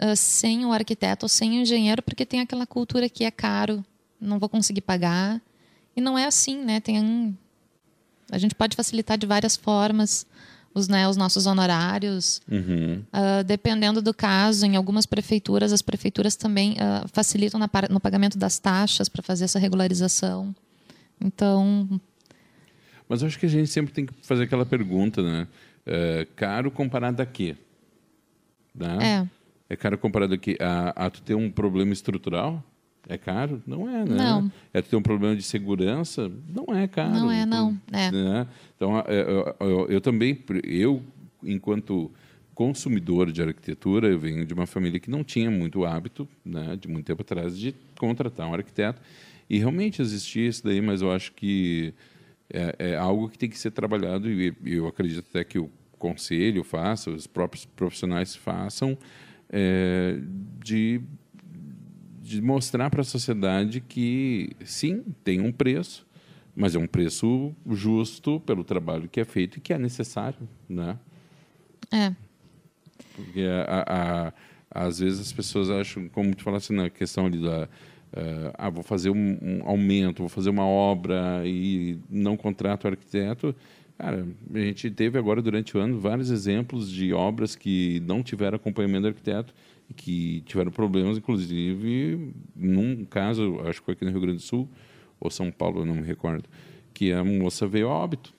uh, 0.00 0.14
sem 0.14 0.66
o 0.66 0.72
arquiteto 0.72 1.24
ou 1.24 1.28
sem 1.28 1.58
o 1.58 1.62
engenheiro 1.62 2.02
porque 2.02 2.26
tem 2.26 2.40
aquela 2.40 2.66
cultura 2.66 3.08
que 3.08 3.24
é 3.24 3.30
caro, 3.30 3.84
não 4.20 4.38
vou 4.38 4.48
conseguir 4.48 4.82
pagar. 4.82 5.40
E 5.96 6.00
não 6.00 6.18
é 6.18 6.26
assim, 6.26 6.62
né? 6.62 6.80
Tem 6.80 7.00
um... 7.00 7.34
A 8.30 8.38
gente 8.38 8.54
pode 8.54 8.76
facilitar 8.76 9.18
de 9.18 9.26
várias 9.26 9.56
formas 9.56 10.26
os, 10.74 10.88
né, 10.88 11.08
os 11.08 11.16
nossos 11.16 11.46
honorários. 11.46 12.40
Uhum. 12.50 13.02
Uh, 13.12 13.44
dependendo 13.44 14.00
do 14.00 14.14
caso, 14.14 14.64
em 14.66 14.76
algumas 14.76 15.06
prefeituras, 15.06 15.72
as 15.72 15.82
prefeituras 15.82 16.36
também 16.36 16.72
uh, 16.72 17.08
facilitam 17.08 17.58
na, 17.58 17.68
no 17.90 18.00
pagamento 18.00 18.38
das 18.38 18.58
taxas 18.58 19.08
para 19.08 19.22
fazer 19.22 19.44
essa 19.44 19.58
regularização. 19.58 20.54
Então. 21.20 22.00
Mas 23.08 23.22
eu 23.22 23.28
acho 23.28 23.38
que 23.38 23.46
a 23.46 23.48
gente 23.48 23.68
sempre 23.68 23.92
tem 23.92 24.06
que 24.06 24.14
fazer 24.22 24.44
aquela 24.44 24.66
pergunta, 24.66 25.22
né? 25.22 25.46
É, 25.84 26.26
caro 26.36 26.70
comparado 26.70 27.20
a 27.20 27.26
quê? 27.26 27.56
Né? 28.74 29.26
É. 29.68 29.74
É 29.74 29.76
caro 29.76 29.98
comparado 29.98 30.34
a 30.34 30.38
quê? 30.38 30.56
A, 30.60 31.06
a 31.06 31.10
tu 31.10 31.22
ter 31.22 31.34
um 31.34 31.50
problema 31.50 31.92
estrutural? 31.92 32.62
É 33.08 33.18
caro? 33.18 33.62
Não 33.66 33.88
é, 33.88 34.04
né? 34.04 34.16
Não. 34.16 34.52
É 34.72 34.80
ter 34.80 34.96
um 34.96 35.02
problema 35.02 35.34
de 35.34 35.42
segurança? 35.42 36.30
Não 36.48 36.74
é 36.74 36.86
caro. 36.86 37.12
Não 37.12 37.30
é, 37.30 37.44
não. 37.44 37.78
É. 37.92 38.10
Né? 38.10 38.46
Então, 38.76 38.98
eu, 39.08 39.56
eu, 39.60 39.86
eu, 39.88 40.00
também, 40.00 40.38
eu, 40.64 41.02
enquanto 41.42 42.10
consumidor 42.54 43.32
de 43.32 43.42
arquitetura, 43.42 44.08
eu 44.08 44.18
venho 44.18 44.44
de 44.44 44.54
uma 44.54 44.66
família 44.66 45.00
que 45.00 45.10
não 45.10 45.24
tinha 45.24 45.50
muito 45.50 45.84
hábito, 45.84 46.28
né, 46.44 46.76
de 46.80 46.86
muito 46.86 47.06
tempo 47.06 47.22
atrás, 47.22 47.58
de 47.58 47.74
contratar 47.98 48.48
um 48.48 48.54
arquiteto. 48.54 49.00
E 49.48 49.58
realmente 49.58 50.00
existia 50.00 50.48
isso 50.48 50.62
daí, 50.64 50.80
mas 50.80 51.02
eu 51.02 51.10
acho 51.10 51.32
que 51.32 51.92
é, 52.52 52.74
é 52.78 52.96
algo 52.96 53.28
que 53.28 53.38
tem 53.38 53.48
que 53.48 53.58
ser 53.58 53.70
trabalhado 53.70 54.30
e 54.30 54.54
eu 54.64 54.86
acredito 54.86 55.26
até 55.28 55.42
que 55.42 55.58
o 55.58 55.70
conselho 55.98 56.62
faça, 56.62 57.10
os 57.10 57.26
próprios 57.26 57.64
profissionais 57.64 58.36
façam, 58.36 58.96
é, 59.50 60.18
de 60.62 61.00
de 62.22 62.40
mostrar 62.40 62.88
para 62.88 63.00
a 63.00 63.04
sociedade 63.04 63.80
que, 63.80 64.50
sim, 64.64 65.02
tem 65.24 65.40
um 65.40 65.50
preço, 65.50 66.06
mas 66.54 66.76
é 66.76 66.78
um 66.78 66.86
preço 66.86 67.52
justo 67.68 68.38
pelo 68.40 68.62
trabalho 68.62 69.08
que 69.08 69.20
é 69.20 69.24
feito 69.24 69.58
e 69.58 69.60
que 69.60 69.72
é 69.72 69.78
necessário, 69.78 70.48
né? 70.68 70.96
É. 71.90 72.14
Porque 73.16 73.42
a, 73.66 74.32
a, 74.72 74.86
às 74.86 75.00
vezes 75.00 75.20
as 75.20 75.32
pessoas 75.32 75.68
acham, 75.68 76.08
como 76.08 76.34
tu 76.34 76.44
falaste 76.44 76.72
na 76.72 76.88
questão 76.88 77.26
ali 77.26 77.42
da 77.42 77.64
uh, 77.64 78.52
ah, 78.54 78.70
vou 78.70 78.84
fazer 78.84 79.10
um, 79.10 79.38
um, 79.42 79.60
aumento, 79.64 80.20
vou 80.20 80.28
fazer 80.28 80.50
uma 80.50 80.64
obra 80.64 81.42
e 81.44 81.98
não 82.08 82.36
contrato 82.36 82.84
o 82.84 82.88
arquiteto. 82.88 83.54
Cara, 83.98 84.26
a 84.54 84.58
gente 84.58 84.90
teve 84.90 85.18
agora 85.18 85.42
durante 85.42 85.76
o 85.76 85.80
ano 85.80 85.98
vários 85.98 86.30
exemplos 86.30 86.90
de 86.90 87.12
obras 87.12 87.56
que 87.56 88.00
não 88.06 88.22
tiveram 88.22 88.56
acompanhamento 88.56 89.02
do 89.02 89.08
arquiteto 89.08 89.52
que 89.92 90.42
tiveram 90.42 90.70
problemas, 90.70 91.18
inclusive, 91.18 92.34
num 92.54 93.04
caso, 93.04 93.60
acho 93.66 93.80
que 93.80 93.86
foi 93.86 93.94
aqui 93.94 94.04
no 94.04 94.10
Rio 94.10 94.20
Grande 94.20 94.38
do 94.38 94.42
Sul, 94.42 94.68
ou 95.20 95.30
São 95.30 95.50
Paulo, 95.50 95.84
não 95.84 95.94
me 95.94 96.02
recordo, 96.02 96.48
que 96.92 97.12
a 97.12 97.22
moça 97.22 97.66
veio 97.66 97.88
a 97.88 97.92
óbito. 97.92 98.34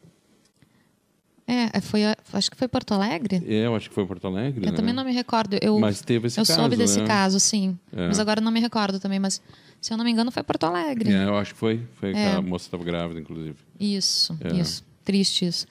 É, 1.45 1.81
foi, 1.81 2.01
acho 2.31 2.49
que 2.49 2.57
foi 2.57 2.67
Porto 2.67 2.93
Alegre. 2.93 3.43
É, 3.45 3.65
eu 3.65 3.75
acho 3.75 3.89
que 3.89 3.95
foi 3.95 4.05
Porto 4.05 4.25
Alegre. 4.27 4.65
Eu 4.65 4.71
né? 4.71 4.75
também 4.75 4.93
não 4.93 5.03
me 5.03 5.11
recordo. 5.11 5.57
Eu, 5.61 5.77
mas 5.77 6.01
teve 6.01 6.27
esse 6.27 6.39
eu 6.39 6.45
caso. 6.45 6.59
Eu 6.59 6.63
soube 6.63 6.75
desse 6.77 7.01
né? 7.01 7.07
caso, 7.07 7.39
sim. 7.39 7.77
É. 7.91 8.07
Mas 8.07 8.17
agora 8.17 8.39
não 8.39 8.51
me 8.51 8.61
recordo 8.61 8.97
também. 8.99 9.19
Mas 9.19 9.41
se 9.81 9.91
eu 9.91 9.97
não 9.97 10.05
me 10.05 10.11
engano, 10.11 10.31
foi 10.31 10.41
Porto 10.41 10.63
Alegre. 10.63 11.11
É, 11.11 11.25
eu 11.25 11.37
acho 11.37 11.53
que 11.53 11.59
foi. 11.59 11.81
Foi 11.95 12.11
é. 12.11 12.13
que 12.13 12.37
a 12.37 12.41
moça 12.41 12.67
estava 12.67 12.83
grávida, 12.83 13.19
inclusive. 13.19 13.57
Isso, 13.77 14.37
é. 14.41 14.55
isso. 14.55 14.85
Triste 15.03 15.45
isso. 15.45 15.67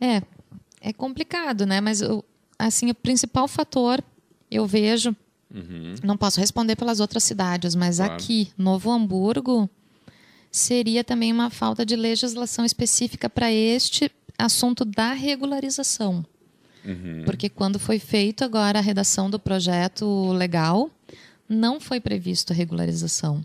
É, 0.00 0.22
é 0.80 0.92
complicado, 0.94 1.66
né? 1.66 1.80
Mas 1.80 2.00
assim, 2.58 2.90
o 2.90 2.94
principal 2.94 3.46
fator 3.46 4.02
eu 4.52 4.66
vejo, 4.66 5.16
uhum. 5.52 5.94
não 6.02 6.16
posso 6.16 6.38
responder 6.38 6.76
pelas 6.76 7.00
outras 7.00 7.24
cidades, 7.24 7.74
mas 7.74 7.96
claro. 7.96 8.12
aqui, 8.12 8.50
Novo 8.56 8.90
Hamburgo, 8.90 9.68
seria 10.50 11.02
também 11.02 11.32
uma 11.32 11.48
falta 11.48 11.86
de 11.86 11.96
legislação 11.96 12.64
específica 12.64 13.30
para 13.30 13.50
este 13.50 14.10
assunto 14.38 14.84
da 14.84 15.12
regularização. 15.12 16.24
Uhum. 16.84 17.22
Porque 17.24 17.48
quando 17.48 17.78
foi 17.78 17.98
feito 17.98 18.44
agora 18.44 18.78
a 18.78 18.82
redação 18.82 19.30
do 19.30 19.38
projeto 19.38 20.32
legal, 20.32 20.90
não 21.48 21.80
foi 21.80 22.00
previsto 22.00 22.52
a 22.52 22.56
regularização. 22.56 23.44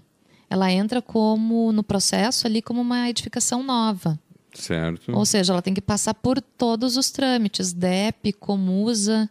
Ela 0.50 0.72
entra 0.72 1.02
como 1.02 1.72
no 1.72 1.84
processo 1.84 2.48
ali 2.48 2.62
como 2.62 2.82
uma 2.82 3.10
edificação 3.10 3.64
nova. 3.64 4.20
Certo. 4.54 5.16
Ou 5.16 5.26
seja, 5.26 5.54
ela 5.54 5.62
tem 5.62 5.74
que 5.74 5.82
passar 5.82 6.14
por 6.16 6.42
todos 6.42 6.98
os 6.98 7.12
trâmites, 7.12 7.74
DEP, 7.74 8.34
Comusa, 8.34 9.30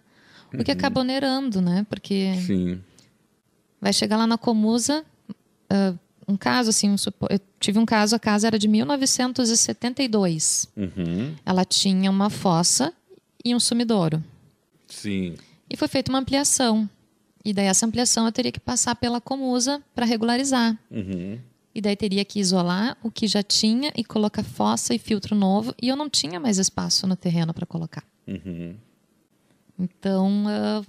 o 0.52 0.64
que 0.64 0.70
uhum. 0.70 0.78
acaba 0.78 1.00
onerando, 1.00 1.61
né? 1.61 1.85
Porque 1.88 2.35
Sim. 2.46 2.80
vai 3.80 3.92
chegar 3.92 4.16
lá 4.16 4.26
na 4.26 4.38
Comusa, 4.38 5.04
uh, 5.72 5.98
um 6.28 6.37
caso 6.37 6.70
assim, 6.70 6.94
eu 7.30 7.40
tive 7.61 7.78
um 7.78 7.87
caso, 7.87 8.16
a 8.16 8.18
casa 8.18 8.48
era 8.48 8.59
de 8.59 8.66
1972. 8.66 10.68
Uhum. 10.76 11.37
Ela 11.44 11.64
tinha 11.64 12.11
uma 12.11 12.28
fossa 12.28 12.92
e 13.44 13.54
um 13.54 13.61
sumidouro. 13.61 14.24
Sim. 14.88 15.37
E 15.70 15.76
foi 15.76 15.87
feita 15.88 16.11
uma 16.11 16.18
ampliação. 16.18 16.90
E 17.44 17.52
daí 17.52 17.66
essa 17.66 17.87
ampliação 17.87 18.26
eu 18.26 18.32
teria 18.32 18.50
que 18.50 18.59
passar 18.59 18.96
pela 18.96 19.20
Comusa 19.20 19.80
para 19.94 20.04
regularizar. 20.04 20.76
Uhum. 20.90 21.38
E 21.72 21.80
daí 21.80 21.94
teria 21.94 22.24
que 22.24 22.40
isolar 22.40 22.96
o 23.02 23.11
que 23.11 23.28
já 23.28 23.42
tinha 23.42 23.92
e 23.94 24.02
colocar 24.02 24.42
fossa 24.42 24.94
e 24.94 24.98
filtro 24.98 25.37
novo. 25.37 25.72
E 25.80 25.88
eu 25.88 25.94
não 25.94 26.11
tinha 26.11 26.40
mais 26.40 26.59
espaço 26.59 27.06
no 27.06 27.14
terreno 27.14 27.54
para 27.54 27.66
colocar. 27.66 28.02
Uhum. 28.26 28.74
Então, 29.78 30.44
uh, 30.46 30.86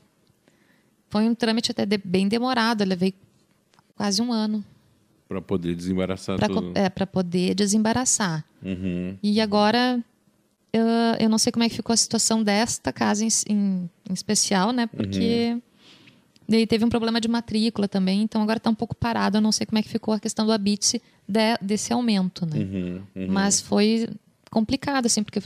foi 1.10 1.28
um 1.28 1.36
trâmite 1.36 1.72
até 1.72 1.86
de, 1.86 1.98
bem 1.98 2.28
demorado. 2.28 2.82
Eu 2.82 2.88
levei 2.88 3.14
quase 3.96 4.22
um 4.22 4.32
ano. 4.32 4.64
Para 5.28 5.42
poder 5.42 5.76
desembaraçar 5.76 6.38
pra, 6.38 6.48
tudo. 6.48 6.72
É, 6.76 6.90
para 6.90 7.06
poder 7.06 7.54
desembaraçar. 7.54 8.46
Uhum. 8.64 9.18
E 9.22 9.42
agora, 9.42 10.04
eu, 10.72 10.86
eu 11.20 11.30
não 11.30 11.38
sei 11.38 11.52
como 11.52 11.64
é 11.64 11.70
que 11.70 11.76
ficou 11.76 11.94
a 11.94 11.98
situação 11.98 12.42
desta 12.42 12.94
casa 12.94 13.26
em, 13.26 13.30
em, 13.50 13.90
em 14.10 14.14
especial, 14.14 14.72
né? 14.72 14.88
Porque... 14.88 15.52
Uhum 15.54 15.62
Daí 16.48 16.66
teve 16.66 16.86
um 16.86 16.90
problema 16.90 17.20
de 17.20 17.28
matrícula 17.28 17.90
também, 17.90 18.22
então 18.22 18.42
agora 18.42 18.58
está 18.58 18.70
um 18.70 18.76
pouco 18.76 18.96
parado. 18.96 19.38
Eu 19.38 19.42
não 19.42 19.52
sei 19.52 19.66
como 19.66 19.80
é 19.80 19.84
que 19.84 19.90
ficou 19.90 20.14
a 20.14 20.20
questão 20.20 20.46
do 20.46 20.54
Abitse 20.54 21.02
de, 21.28 21.58
desse 21.62 21.92
aumento, 21.92 22.46
né? 22.46 22.60
Uhum, 22.60 23.02
uhum. 23.16 23.28
Mas 23.28 23.60
foi 23.60 24.08
complicado, 24.50 25.08
assim, 25.08 25.24
porque 25.24 25.42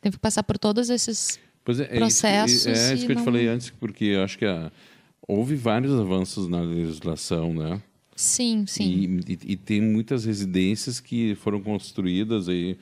teve 0.00 0.16
que 0.16 0.20
passar 0.20 0.44
por 0.44 0.56
todos 0.56 0.88
esses 0.88 1.40
é, 1.80 1.84
processos. 1.84 2.66
É 2.66 2.72
isso, 2.72 2.82
é 2.82 2.94
isso 2.94 3.06
que 3.06 3.12
eu 3.12 3.16
não... 3.16 3.22
te 3.22 3.24
falei 3.24 3.48
antes, 3.48 3.70
porque 3.70 4.04
eu 4.04 4.22
acho 4.22 4.38
que 4.38 4.46
a, 4.46 4.70
houve 5.26 5.54
vários 5.54 5.92
avanços 5.98 6.48
na 6.48 6.60
legislação, 6.60 7.52
né? 7.52 7.80
Sim, 8.16 8.64
sim. 8.66 8.84
E, 8.84 9.32
e, 9.32 9.38
e 9.52 9.56
tem 9.56 9.80
muitas 9.80 10.24
residências 10.24 11.00
que 11.00 11.34
foram 11.36 11.60
construídas 11.60 12.48
aí 12.48 12.76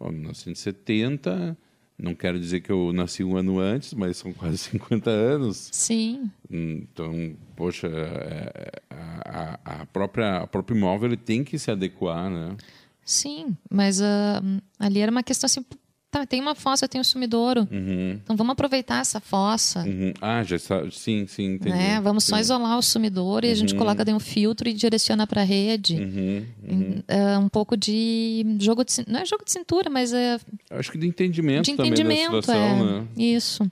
em 0.00 0.12
1970 0.12 1.56
não 2.02 2.14
quero 2.16 2.38
dizer 2.38 2.60
que 2.60 2.70
eu 2.70 2.92
nasci 2.92 3.22
um 3.22 3.36
ano 3.36 3.60
antes, 3.60 3.94
mas 3.94 4.16
são 4.16 4.32
quase 4.32 4.58
50 4.74 5.08
anos. 5.08 5.68
Sim. 5.70 6.30
Então, 6.50 7.36
poxa, 7.54 7.86
é, 7.86 8.72
é, 8.90 8.98
a, 9.24 9.60
a, 9.64 9.86
própria, 9.86 10.38
a 10.38 10.46
próprio 10.46 10.76
imóvel 10.76 11.10
ele 11.10 11.16
tem 11.16 11.44
que 11.44 11.58
se 11.58 11.70
adequar, 11.70 12.28
né? 12.28 12.56
Sim, 13.04 13.56
mas 13.70 14.00
uh, 14.00 14.62
ali 14.78 15.00
era 15.00 15.10
uma 15.10 15.22
questão 15.22 15.46
assim, 15.46 15.64
Tá, 16.12 16.26
tem 16.26 16.42
uma 16.42 16.54
fossa, 16.54 16.86
tem 16.86 17.00
o 17.00 17.04
sumidouro. 17.04 17.66
Uhum. 17.72 18.20
Então 18.22 18.36
vamos 18.36 18.52
aproveitar 18.52 19.00
essa 19.00 19.18
fossa. 19.18 19.80
Uhum. 19.80 20.12
Ah, 20.20 20.42
já 20.42 20.56
está. 20.56 20.82
Sim, 20.90 21.26
sim, 21.26 21.54
entendi. 21.54 21.74
Né? 21.74 21.98
Vamos 22.02 22.24
só 22.24 22.38
isolar 22.38 22.76
o 22.76 22.82
sumidouro 22.82 23.46
e 23.46 23.50
a 23.50 23.54
gente 23.54 23.72
uhum. 23.72 23.78
coloca 23.78 24.04
dentro 24.04 24.18
um 24.18 24.20
filtro 24.20 24.68
e 24.68 24.74
direciona 24.74 25.26
para 25.26 25.40
a 25.40 25.44
rede. 25.44 25.94
Uhum. 25.94 26.46
Uhum. 26.68 27.02
É 27.08 27.38
um 27.38 27.48
pouco 27.48 27.78
de 27.78 28.44
jogo 28.60 28.84
de 28.84 28.92
não 29.08 29.20
é 29.20 29.24
jogo 29.24 29.42
de 29.42 29.52
cintura, 29.52 29.88
mas 29.88 30.12
é. 30.12 30.38
Acho 30.72 30.92
que 30.92 30.98
de 30.98 31.06
entendimento, 31.06 31.64
de 31.64 31.70
entendimento 31.70 32.02
também 32.02 32.30
da 32.30 32.42
situação, 32.42 32.88
é. 32.88 33.00
né? 33.00 33.06
Isso. 33.16 33.70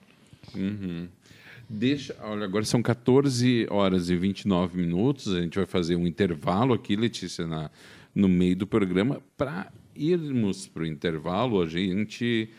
Deixa, 1.69 2.15
olha, 2.23 2.43
agora 2.43 2.65
são 2.65 2.81
14 2.81 3.67
horas 3.69 4.09
e 4.09 4.15
29 4.15 4.81
minutos. 4.81 5.31
A 5.31 5.41
gente 5.41 5.59
vai 5.59 5.67
fazer 5.67 5.95
um 5.95 6.07
intervalo 6.07 6.73
aqui, 6.73 6.95
Letícia, 6.95 7.45
na, 7.45 7.69
no 8.15 8.27
meio 8.27 8.55
do 8.55 8.65
programa, 8.65 9.21
para 9.37 9.71
irmos 9.95 10.67
para 10.67 10.83
o 10.83 10.87
intervalo, 10.87 11.61
a 11.61 11.67
gente 11.67 12.49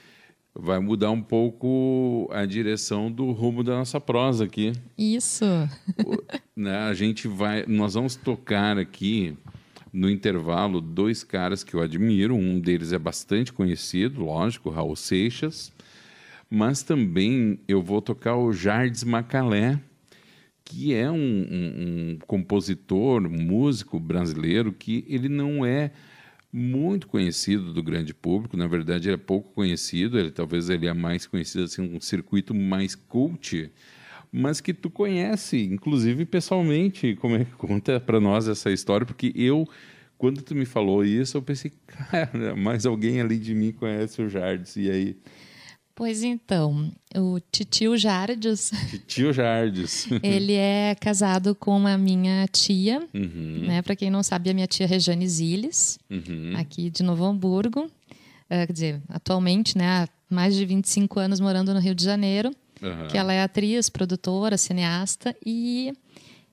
vai 0.54 0.78
mudar 0.78 1.10
um 1.10 1.22
pouco 1.22 2.28
a 2.30 2.44
direção 2.44 3.10
do 3.10 3.30
rumo 3.32 3.64
da 3.64 3.76
nossa 3.76 4.00
prosa 4.00 4.44
aqui. 4.44 4.72
Isso. 4.98 5.44
né, 6.54 6.76
a 6.76 6.94
gente 6.94 7.26
vai, 7.26 7.64
nós 7.66 7.94
vamos 7.94 8.16
tocar 8.16 8.78
aqui 8.78 9.36
no 9.92 10.10
intervalo 10.10 10.80
dois 10.80 11.22
caras 11.22 11.64
que 11.64 11.74
eu 11.74 11.82
admiro. 11.82 12.34
Um 12.34 12.60
deles 12.60 12.92
é 12.92 12.98
bastante 12.98 13.52
conhecido, 13.52 14.24
lógico, 14.24 14.70
Raul 14.70 14.96
Seixas, 14.96 15.72
mas 16.50 16.82
também 16.82 17.58
eu 17.66 17.82
vou 17.82 18.02
tocar 18.02 18.36
o 18.36 18.52
Jardes 18.52 19.04
Macalé, 19.04 19.80
que 20.64 20.94
é 20.94 21.10
um, 21.10 21.16
um, 21.16 22.12
um 22.12 22.18
compositor, 22.26 23.26
um 23.26 23.42
músico 23.42 23.98
brasileiro 23.98 24.72
que 24.72 25.04
ele 25.08 25.28
não 25.28 25.64
é 25.64 25.92
muito 26.52 27.06
conhecido 27.08 27.72
do 27.72 27.82
grande 27.82 28.12
público, 28.12 28.56
na 28.56 28.66
verdade 28.66 29.08
ele 29.08 29.14
é 29.14 29.18
pouco 29.18 29.52
conhecido, 29.54 30.18
ele 30.18 30.30
talvez 30.30 30.68
ele 30.68 30.86
é 30.86 30.92
mais 30.92 31.26
conhecido 31.26 31.64
assim 31.64 31.82
um 31.82 32.00
circuito 32.00 32.54
mais 32.54 32.94
cult, 32.94 33.70
mas 34.30 34.60
que 34.60 34.74
tu 34.74 34.90
conhece, 34.90 35.64
inclusive 35.64 36.26
pessoalmente, 36.26 37.16
como 37.16 37.36
é 37.36 37.44
que 37.44 37.52
conta 37.52 37.98
para 37.98 38.20
nós 38.20 38.48
essa 38.48 38.70
história, 38.70 39.06
porque 39.06 39.32
eu 39.34 39.66
quando 40.18 40.40
tu 40.40 40.54
me 40.54 40.64
falou 40.64 41.04
isso, 41.04 41.36
eu 41.36 41.42
pensei, 41.42 41.72
cara, 41.86 42.54
mais 42.54 42.86
alguém 42.86 43.20
ali 43.20 43.38
de 43.38 43.54
mim 43.54 43.72
conhece 43.72 44.22
o 44.22 44.28
Jardim, 44.28 44.82
e 44.82 44.90
aí 44.90 45.16
Pois 45.94 46.22
então, 46.22 46.90
o 47.14 47.38
titio 47.50 47.96
Jardes. 47.96 48.70
Titio 48.90 49.32
Jardes. 49.32 50.08
ele 50.22 50.54
é 50.54 50.94
casado 50.98 51.54
com 51.54 51.86
a 51.86 51.98
minha 51.98 52.46
tia, 52.48 53.06
uhum. 53.12 53.66
né? 53.66 53.82
Para 53.82 53.94
quem 53.94 54.10
não 54.10 54.22
sabe, 54.22 54.50
a 54.50 54.54
minha 54.54 54.66
tia 54.66 54.86
Rejane 54.86 55.28
Ziles, 55.28 55.98
uhum. 56.10 56.54
aqui 56.56 56.90
de 56.90 57.02
Novo 57.02 57.24
Hamburgo. 57.24 57.84
Uh, 57.84 58.66
quer 58.66 58.72
dizer, 58.72 59.02
atualmente, 59.08 59.76
né? 59.76 59.86
Há 59.86 60.08
mais 60.30 60.56
de 60.56 60.64
25 60.64 61.20
anos 61.20 61.40
morando 61.40 61.74
no 61.74 61.80
Rio 61.80 61.94
de 61.94 62.04
Janeiro. 62.04 62.50
Uhum. 62.80 63.06
Que 63.08 63.16
ela 63.16 63.32
é 63.32 63.42
atriz, 63.42 63.88
produtora, 63.88 64.56
cineasta 64.56 65.36
e 65.46 65.92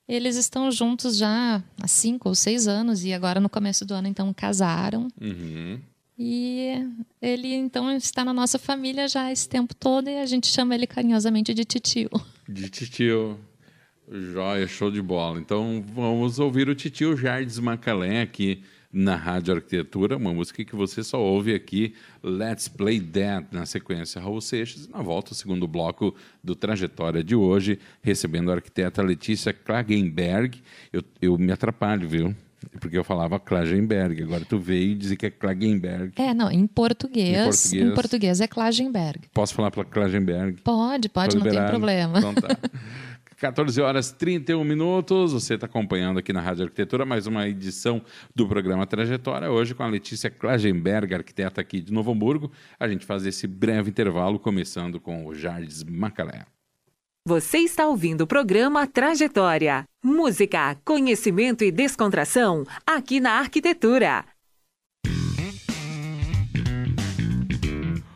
eles 0.08 0.36
estão 0.36 0.72
juntos 0.72 1.18
já 1.18 1.64
há 1.82 1.88
cinco 1.88 2.30
ou 2.30 2.36
seis 2.36 2.68
anos 2.68 3.04
e 3.04 3.14
agora 3.14 3.40
no 3.40 3.50
começo 3.50 3.86
do 3.86 3.94
ano 3.94 4.08
então 4.08 4.32
casaram. 4.34 5.08
Uhum. 5.20 5.80
E 6.22 6.86
ele 7.22 7.54
então 7.54 7.90
está 7.96 8.26
na 8.26 8.34
nossa 8.34 8.60
família 8.60 9.08
já 9.08 9.32
esse 9.32 9.48
tempo 9.48 9.74
todo 9.74 10.10
e 10.10 10.18
a 10.18 10.26
gente 10.26 10.48
chama 10.48 10.76
ele 10.76 10.86
carinhosamente 10.86 11.54
de 11.54 11.64
titio. 11.64 12.10
De 12.48 12.70
titio. 12.70 13.40
Joia, 14.12 14.68
show 14.68 14.92
de 14.92 15.02
bola. 15.02 15.40
Então 15.40 15.82
vamos 15.96 16.38
ouvir 16.38 16.68
o 16.68 16.76
titio 16.76 17.16
Jardes 17.16 17.58
Macalé 17.58 18.22
aqui 18.22 18.62
na 18.92 19.16
Rádio 19.16 19.54
Arquitetura, 19.54 20.18
uma 20.18 20.34
música 20.34 20.66
que 20.66 20.76
você 20.76 21.04
só 21.04 21.22
ouve 21.22 21.54
aqui, 21.54 21.94
Let's 22.24 22.68
Play 22.68 23.00
That, 23.00 23.48
na 23.52 23.66
sequência 23.66 24.20
Raul 24.20 24.42
Seixas, 24.42 24.86
e 24.86 24.92
na 24.92 25.02
volta 25.02 25.32
o 25.32 25.36
segundo 25.36 25.68
bloco 25.68 26.16
do 26.44 26.56
Trajetória 26.56 27.24
de 27.24 27.36
hoje, 27.36 27.80
recebendo 28.02 28.52
a 28.52 28.56
arquiteta 28.56 29.04
Letícia 29.04 29.54
Klagenberg. 29.54 30.60
Eu, 30.92 31.04
eu 31.22 31.38
me 31.38 31.52
atrapalho, 31.52 32.10
viu? 32.10 32.36
Porque 32.80 32.98
eu 32.98 33.04
falava 33.04 33.40
Klagenberg, 33.40 34.24
agora 34.24 34.46
tu 34.46 34.60
veio 34.60 34.96
dizer 34.96 35.16
que 35.16 35.26
é 35.26 35.32
Klagenberg. 35.32 36.14
É, 36.16 36.34
não, 36.34 36.52
em 36.52 36.68
português, 36.68 37.30
em 37.30 37.44
português, 37.44 37.74
em 37.74 37.94
português 37.96 38.42
é 38.42 38.48
Klagenberg. 38.48 39.22
Posso 39.34 39.54
falar 39.54 39.72
para 39.72 39.84
Klagenberg? 39.84 40.62
Pode, 40.62 41.10
pode, 41.10 41.36
não 41.38 41.44
tem 41.44 41.66
problema. 41.66 42.20
Então 42.20 42.34
tá. 42.36 42.50
14 43.40 43.82
horas 43.82 44.12
31 44.12 44.64
minutos. 44.66 45.32
Você 45.32 45.54
está 45.54 45.66
acompanhando 45.66 46.20
aqui 46.20 46.34
na 46.34 46.42
Rádio 46.42 46.66
Arquitetura 46.66 47.06
mais 47.06 47.26
uma 47.26 47.48
edição 47.48 48.02
do 48.36 48.46
programa 48.46 48.86
Trajetória. 48.86 49.50
Hoje 49.50 49.74
com 49.74 49.84
a 49.84 49.88
Letícia 49.88 50.30
Klagenberg, 50.30 51.16
arquiteta 51.16 51.62
aqui 51.62 51.80
de 51.80 51.94
Novo 51.94 52.12
Hamburgo. 52.12 52.52
A 52.78 52.88
gente 52.88 53.06
faz 53.06 53.26
esse 53.26 53.48
breve 53.48 53.90
intervalo, 53.90 54.38
começando 54.38 55.00
com 55.00 55.26
o 55.26 55.34
Jardes 55.34 55.84
Macalé. 55.86 56.46
Você 57.28 57.60
está 57.60 57.86
ouvindo 57.86 58.22
o 58.22 58.28
programa 58.28 58.88
Trajetória. 58.88 59.84
Música, 60.04 60.76
conhecimento 60.86 61.64
e 61.64 61.72
descontração 61.72 62.66
aqui 62.88 63.20
na 63.20 63.34
Arquitetura. 63.34 64.24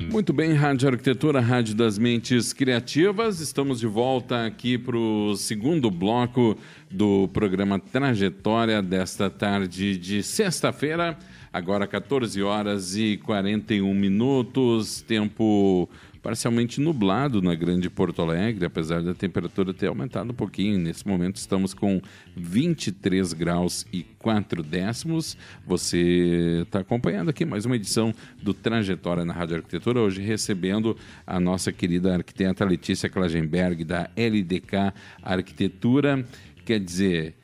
Muito 0.10 0.32
bem, 0.32 0.54
Rádio 0.54 0.90
Arquitetura, 0.90 1.42
Rádio 1.42 1.76
das 1.76 1.98
Mentes 1.98 2.54
Criativas. 2.54 3.40
Estamos 3.40 3.80
de 3.80 3.88
volta 3.88 4.46
aqui 4.46 4.78
para 4.78 4.98
o 4.98 5.36
segundo 5.36 5.92
bloco 5.92 6.58
do 6.90 7.28
programa 7.30 7.80
Trajetória 7.80 8.82
desta 8.82 9.30
tarde 9.30 9.98
de 9.98 10.24
sexta-feira. 10.24 11.18
Agora 11.52 11.86
14 11.86 12.42
horas 12.42 12.96
e 12.96 13.18
41 13.18 13.94
minutos, 13.94 15.02
tempo 15.02 15.90
parcialmente 16.24 16.80
nublado 16.80 17.42
na 17.42 17.54
Grande 17.54 17.90
Porto 17.90 18.22
Alegre, 18.22 18.66
apesar 18.66 19.04
da 19.04 19.14
temperatura 19.14 19.74
ter 19.74 19.88
aumentado 19.88 20.32
um 20.32 20.34
pouquinho. 20.34 20.80
Nesse 20.80 21.06
momento 21.06 21.36
estamos 21.36 21.74
com 21.74 22.02
23 22.34 23.34
graus 23.34 23.86
e 23.92 24.04
4 24.20 24.64
décimos. 24.64 25.38
Você 25.68 26.62
está 26.64 26.80
acompanhando 26.80 27.30
aqui 27.30 27.44
mais 27.44 27.66
uma 27.66 27.76
edição 27.76 28.14
do 28.42 28.54
Trajetória 28.54 29.26
na 29.26 29.34
Rádio 29.34 29.58
Arquitetura, 29.58 30.00
hoje 30.00 30.22
recebendo 30.22 30.96
a 31.28 31.42
nossa 31.42 31.74
querida 31.74 32.16
arquiteta 32.16 32.64
Letícia 32.64 33.10
Klagenberg, 33.10 33.84
da 33.84 34.10
LDK 34.16 34.94
Arquitetura. 35.22 36.26
Quer 36.64 36.80
dizer, 36.80 37.36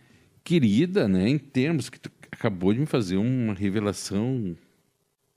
querida, 0.41 1.05
né, 1.05 1.27
em 1.27 1.37
termos 1.37 1.89
que 1.89 1.99
tu 1.99 2.09
acabou 2.31 2.73
de 2.73 2.79
me 2.79 2.85
fazer 2.85 3.17
uma 3.17 3.53
revelação 3.53 4.55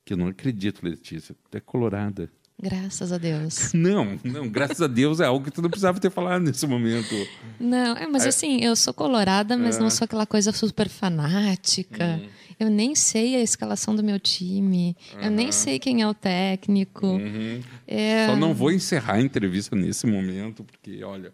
que 0.04 0.12
eu 0.12 0.16
não 0.16 0.28
acredito, 0.28 0.84
Letícia. 0.84 1.34
Tu 1.50 1.56
é 1.56 1.60
colorada. 1.60 2.30
Graças 2.62 3.10
a 3.12 3.18
Deus. 3.18 3.72
Não, 3.74 4.18
não, 4.22 4.48
graças 4.48 4.80
a 4.80 4.86
Deus 4.86 5.18
é 5.18 5.24
algo 5.24 5.44
que 5.44 5.50
tu 5.50 5.60
não 5.60 5.68
precisava 5.68 5.98
ter 5.98 6.10
falado 6.10 6.42
nesse 6.42 6.64
momento. 6.66 7.12
Não, 7.58 7.96
é, 7.96 8.06
mas 8.06 8.24
assim, 8.24 8.62
eu 8.62 8.76
sou 8.76 8.94
colorada, 8.94 9.56
mas 9.56 9.76
É. 9.76 9.80
não 9.80 9.90
sou 9.90 10.04
aquela 10.04 10.24
coisa 10.26 10.52
super 10.52 10.88
fanática. 10.88 12.20
Uhum. 12.22 12.28
Eu 12.60 12.70
nem 12.70 12.94
sei 12.94 13.34
a 13.34 13.40
escalação 13.40 13.96
do 13.96 14.04
meu 14.04 14.20
time. 14.20 14.96
Eu 15.20 15.30
nem 15.30 15.50
sei 15.50 15.80
quem 15.80 16.02
é 16.02 16.06
o 16.06 16.14
técnico. 16.14 17.06
Uhum. 17.06 17.60
É, 17.88 18.26
Só 18.28 18.36
não 18.36 18.54
vou 18.54 18.70
encerrar 18.70 19.14
a 19.14 19.20
entrevista 19.20 19.74
nesse 19.74 20.06
momento, 20.06 20.62
porque, 20.62 21.02
olha, 21.02 21.32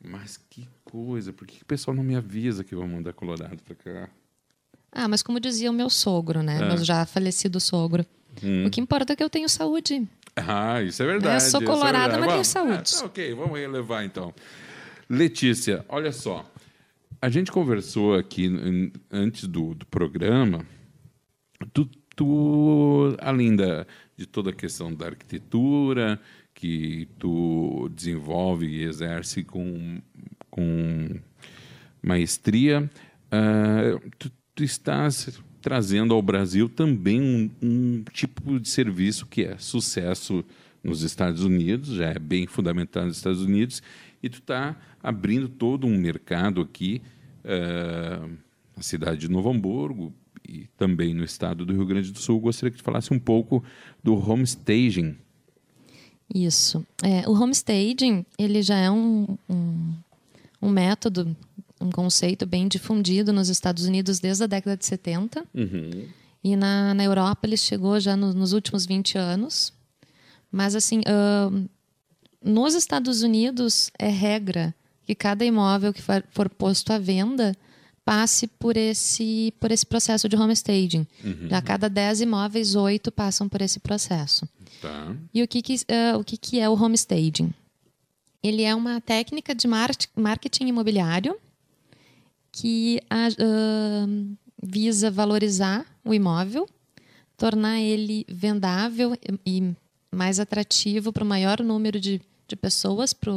mas 0.00 0.38
que 0.48 0.68
coisa, 0.84 1.32
por 1.32 1.46
que 1.48 1.56
que 1.56 1.62
o 1.62 1.66
pessoal 1.66 1.96
não 1.96 2.04
me 2.04 2.14
avisa 2.14 2.62
que 2.62 2.72
eu 2.74 2.78
vou 2.78 2.86
mandar 2.86 3.12
Colorado 3.12 3.60
pra 3.64 3.74
cá? 3.74 4.08
Ah, 4.92 5.08
mas 5.08 5.22
como 5.22 5.40
dizia 5.40 5.68
o 5.70 5.74
meu 5.74 5.90
sogro, 5.90 6.40
né? 6.44 6.58
É. 6.62 6.68
Meu 6.68 6.84
já 6.84 7.04
falecido 7.04 7.58
sogro. 7.58 8.06
Hum. 8.42 8.66
O 8.66 8.70
que 8.70 8.80
importa 8.80 9.12
é 9.12 9.16
que 9.16 9.24
eu 9.24 9.30
tenho 9.30 9.48
saúde. 9.48 10.06
Ah, 10.46 10.82
isso 10.82 11.02
é 11.02 11.06
verdade. 11.06 11.44
Eu 11.44 11.50
sou 11.50 11.62
é 11.62 11.64
colorada, 11.64 12.18
verdade. 12.18 12.36
mas 12.38 12.52
tenho 12.52 12.64
Vamos- 12.66 12.88
saúde. 12.90 12.94
Ah, 12.96 13.00
tá, 13.00 13.06
ok, 13.06 13.34
vamos 13.34 13.58
relevar 13.58 14.04
então. 14.04 14.34
Letícia, 15.08 15.84
olha 15.88 16.10
só. 16.12 16.44
A 17.22 17.28
gente 17.28 17.52
conversou 17.52 18.14
aqui 18.16 18.50
antes 19.10 19.46
do, 19.46 19.74
do 19.74 19.86
programa. 19.86 20.66
Tu, 21.72 21.88
tu, 22.16 23.16
além 23.20 23.54
da, 23.54 23.86
de 24.16 24.26
toda 24.26 24.50
a 24.50 24.52
questão 24.52 24.92
da 24.92 25.06
arquitetura, 25.06 26.20
que 26.52 27.08
tu 27.18 27.88
desenvolve 27.94 28.66
e 28.66 28.82
exerce 28.82 29.42
com, 29.44 30.00
com 30.50 31.08
maestria, 32.02 32.90
ah, 33.30 33.98
tu, 34.18 34.30
tu 34.54 34.64
estás 34.64 35.40
trazendo 35.64 36.12
ao 36.12 36.20
Brasil 36.20 36.68
também 36.68 37.22
um, 37.22 37.50
um 37.62 38.04
tipo 38.12 38.60
de 38.60 38.68
serviço 38.68 39.24
que 39.24 39.44
é 39.44 39.56
sucesso 39.56 40.44
nos 40.82 41.00
Estados 41.00 41.42
Unidos, 41.42 41.94
já 41.94 42.10
é 42.10 42.18
bem 42.18 42.46
fundamentado 42.46 43.06
nos 43.06 43.16
Estados 43.16 43.40
Unidos, 43.40 43.82
e 44.22 44.28
tu 44.28 44.40
está 44.40 44.76
abrindo 45.02 45.48
todo 45.48 45.86
um 45.86 45.96
mercado 45.96 46.60
aqui 46.60 47.00
ah, 47.42 48.28
na 48.76 48.82
cidade 48.82 49.20
de 49.20 49.30
Novo 49.30 49.50
Hamburgo 49.50 50.12
e 50.46 50.66
também 50.76 51.14
no 51.14 51.24
estado 51.24 51.64
do 51.64 51.72
Rio 51.72 51.86
Grande 51.86 52.12
do 52.12 52.18
Sul. 52.18 52.38
Gostaria 52.40 52.70
que 52.70 52.76
tu 52.76 52.84
falasse 52.84 53.14
um 53.14 53.18
pouco 53.18 53.64
do 54.02 54.14
homestaging. 54.14 55.16
Isso. 56.34 56.86
É, 57.02 57.26
o 57.26 57.32
homestaging, 57.32 58.26
ele 58.38 58.60
já 58.60 58.76
é 58.76 58.90
um, 58.90 59.38
um, 59.48 59.94
um 60.60 60.68
método, 60.68 61.34
um 61.80 61.90
conceito 61.90 62.46
bem 62.46 62.66
difundido 62.68 63.32
nos 63.32 63.48
Estados 63.48 63.84
Unidos 63.84 64.18
desde 64.18 64.44
a 64.44 64.46
década 64.46 64.76
de 64.76 64.86
70. 64.86 65.44
E 66.42 66.56
na, 66.56 66.94
na 66.94 67.02
Europa 67.04 67.46
ele 67.46 67.56
chegou 67.56 67.98
já 68.00 68.16
no- 68.16 68.32
nos 68.34 68.52
últimos 68.52 68.84
20 68.86 69.16
anos. 69.18 69.72
Mas, 70.52 70.74
assim, 70.74 71.00
ahn, 71.06 71.66
nos 72.42 72.74
Estados 72.74 73.22
Unidos 73.22 73.90
é 73.98 74.08
regra 74.08 74.74
que 75.04 75.14
cada 75.14 75.44
imóvel 75.44 75.92
que 75.92 76.00
for, 76.02 76.22
for 76.30 76.48
posto 76.48 76.92
à 76.92 76.98
venda 76.98 77.56
passe 78.04 78.46
por 78.46 78.76
esse, 78.76 79.52
por 79.58 79.70
esse 79.72 79.84
processo 79.86 80.28
de 80.28 80.36
homestaging. 80.36 81.06
Já 81.48 81.58
a 81.58 81.62
cada 81.62 81.88
10 81.88 82.20
imóveis, 82.20 82.74
8 82.74 83.10
passam 83.10 83.48
por 83.48 83.62
esse 83.62 83.80
processo. 83.80 84.46
Tá. 84.82 85.16
E 85.32 85.42
o 85.42 85.48
que, 85.48 85.62
que, 85.62 85.76
eh, 85.88 86.14
o 86.14 86.22
que, 86.22 86.36
que 86.36 86.60
é 86.60 86.68
o 86.68 86.74
homestaging? 86.74 87.52
Ele 88.42 88.62
é 88.62 88.74
uma 88.74 89.00
técnica 89.00 89.54
de 89.54 89.66
mar- 89.66 89.90
marketing 90.14 90.66
imobiliário 90.66 91.34
que 92.56 93.00
a- 93.10 93.28
ahn, 93.42 94.34
visa 94.62 95.10
valorizar 95.10 95.84
o 96.04 96.14
imóvel, 96.14 96.68
tornar 97.36 97.80
ele 97.80 98.24
vendável 98.28 99.12
e 99.44 99.72
mais 100.14 100.38
atrativo 100.38 101.12
para 101.12 101.24
o 101.24 101.26
maior 101.26 101.60
número 101.62 101.98
de, 101.98 102.20
de 102.46 102.54
pessoas, 102.56 103.12
para 103.12 103.32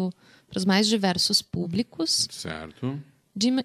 os 0.56 0.65
mais 0.65 0.88
diversos 0.88 1.41
públicos, 1.41 2.27
Certo. 2.30 2.99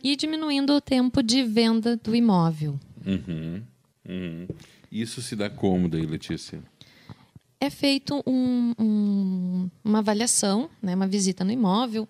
e 0.02 0.16
diminuindo 0.16 0.72
o 0.74 0.80
tempo 0.80 1.22
de 1.22 1.42
venda 1.44 1.96
do 1.96 2.16
imóvel. 2.16 2.80
Uhum. 3.06 3.62
Uhum. 4.08 4.46
Isso 4.90 5.20
se 5.20 5.36
dá 5.36 5.50
como 5.50 5.88
daí, 5.88 6.06
Letícia? 6.06 6.62
é 7.60 7.70
feito 7.70 8.20
um- 8.26 8.72
um- 8.76 9.70
uma 9.84 9.98
avaliação, 10.00 10.68
né, 10.82 10.96
uma 10.96 11.06
visita 11.06 11.44
no 11.44 11.52
imóvel, 11.52 12.08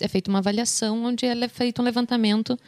é 0.00 0.08
feita 0.08 0.30
uma 0.30 0.38
avaliação 0.38 1.04
onde 1.04 1.26
é 1.26 1.48
feito 1.48 1.80
um 1.80 1.84
levantamento 1.84 2.58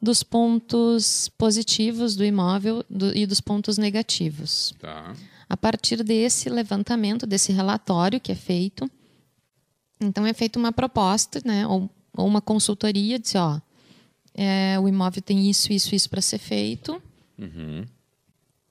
dos 0.00 0.22
pontos 0.22 1.28
positivos 1.36 2.16
do 2.16 2.24
imóvel 2.24 2.84
do- 2.88 3.14
e 3.16 3.26
dos 3.26 3.40
pontos 3.40 3.76
negativos. 3.78 4.74
Tá. 4.78 5.14
A 5.48 5.56
partir 5.56 6.02
desse 6.02 6.48
levantamento, 6.48 7.26
desse 7.26 7.52
relatório 7.52 8.20
que 8.20 8.32
é 8.32 8.34
feito, 8.34 8.90
então 10.00 10.24
é 10.24 10.32
feita 10.32 10.58
uma 10.58 10.72
proposta, 10.72 11.40
né, 11.44 11.66
ou, 11.66 11.90
ou 12.16 12.26
uma 12.26 12.40
consultoria, 12.40 13.18
diz, 13.18 13.34
ó, 13.34 13.60
é, 14.32 14.78
o 14.80 14.88
imóvel 14.88 15.20
tem 15.20 15.50
isso, 15.50 15.72
isso, 15.72 15.94
isso 15.94 16.08
para 16.08 16.20
ser 16.22 16.38
feito. 16.38 17.02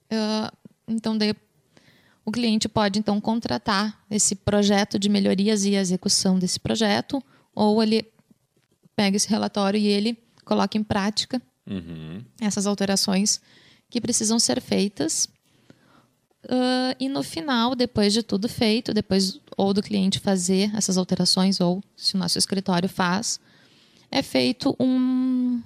Ah, 0.09 0.51
então, 0.87 1.17
daí, 1.17 1.35
o 2.25 2.31
cliente 2.31 2.67
pode 2.67 2.97
então 2.97 3.19
contratar 3.21 4.03
esse 4.09 4.35
projeto 4.35 4.97
de 4.97 5.09
melhorias 5.09 5.65
e 5.65 5.75
a 5.75 5.81
execução 5.81 6.39
desse 6.39 6.59
projeto, 6.59 7.21
ou 7.61 7.83
ele 7.83 8.09
pega 8.95 9.17
esse 9.17 9.27
relatório 9.29 9.79
e 9.79 9.87
ele 9.87 10.17
coloca 10.45 10.77
em 10.77 10.83
prática 10.83 11.41
Uhum. 11.67 12.23
essas 12.41 12.65
alterações 12.65 13.39
que 13.89 13.99
precisam 14.01 14.39
ser 14.39 14.61
feitas. 14.61 15.27
Ah, 16.47 16.95
e 16.99 17.09
no 17.09 17.21
final, 17.21 17.75
depois 17.75 18.13
de 18.13 18.23
tudo 18.23 18.47
feito, 18.47 18.93
depois 18.93 19.39
ou 19.57 19.73
do 19.73 19.81
cliente 19.83 20.19
fazer 20.19 20.73
essas 20.75 20.97
alterações, 20.97 21.59
ou 21.59 21.83
se 21.97 22.15
o 22.15 22.17
nosso 22.17 22.37
escritório 22.37 22.87
faz, 22.87 23.39
é 24.09 24.21
feito 24.23 24.75
um- 24.79 25.61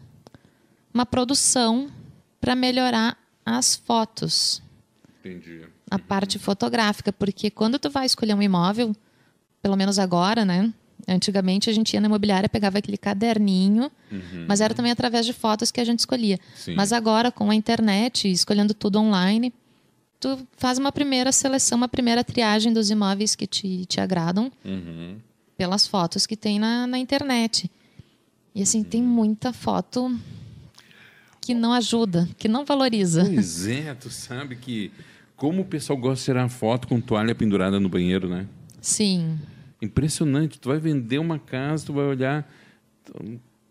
uma 0.94 1.06
produção 1.06 1.90
para 2.42 2.56
melhorar 2.56 3.18
as 3.46 3.76
fotos, 3.76 4.62
Entendi. 5.20 5.62
a 5.92 6.00
parte 6.00 6.40
fotográfica, 6.40 7.14
porque 7.14 7.52
quando 7.52 7.78
tu 7.78 7.90
vai 7.90 8.06
escolher 8.08 8.34
um 8.34 8.42
imóvel, 8.42 8.96
pelo 9.62 9.76
menos 9.78 10.00
agora, 10.00 10.44
né? 10.44 10.74
Antigamente 11.08 11.70
a 11.70 11.74
gente 11.74 11.94
ia 11.94 12.00
na 12.02 12.08
imobiliária, 12.08 12.48
pegava 12.48 12.78
aquele 12.78 12.98
caderninho, 12.98 13.92
mas 14.48 14.62
era 14.62 14.74
também 14.74 14.92
através 14.92 15.26
de 15.26 15.34
fotos 15.34 15.70
que 15.72 15.82
a 15.82 15.86
gente 15.86 16.00
escolhia. 16.00 16.40
Sim. 16.56 16.76
Mas 16.76 16.94
agora, 16.94 17.32
com 17.32 17.50
a 17.50 17.56
internet, 17.56 18.32
escolhendo 18.32 18.74
tudo 18.74 19.00
online, 19.00 19.52
tu 20.20 20.40
faz 20.56 20.78
uma 20.78 20.92
primeira 20.92 21.32
seleção, 21.32 21.78
uma 21.78 21.88
primeira 21.90 22.24
triagem 22.24 22.72
dos 22.72 22.90
imóveis 22.90 23.36
que 23.36 23.46
te, 23.46 23.86
te 23.86 24.00
agradam 24.00 24.50
Uhum. 24.64 25.18
pelas 25.58 25.86
fotos 25.86 26.26
que 26.26 26.38
tem 26.38 26.58
na, 26.60 26.88
na 26.88 26.98
internet. 26.98 27.70
E 28.56 28.62
assim, 28.62 28.84
tem 28.84 29.02
muita 29.04 29.52
foto 29.52 30.18
que 31.42 31.54
não 31.54 31.74
ajuda, 31.74 32.30
que 32.38 32.48
não 32.48 32.64
valoriza. 32.64 33.26
Pois 33.26 33.68
é, 33.68 33.94
tu 33.94 34.10
sabe 34.10 34.56
que 34.56 34.92
como 35.36 35.64
o 35.64 35.66
pessoal 35.66 35.98
gosta 35.98 36.20
de 36.20 36.26
tirar 36.26 36.48
foto 36.48 36.88
com 36.88 37.02
toalha 37.02 37.36
pendurada 37.36 37.80
no 37.80 37.90
banheiro, 37.90 38.30
né? 38.30 38.46
Sim. 38.80 39.38
Impressionante. 39.84 40.60
Tu 40.60 40.70
vai 40.70 40.78
vender 40.80 41.18
uma 41.20 41.38
casa, 41.38 41.86
tu 41.86 41.94
vai 41.94 42.06
olhar 42.06 42.50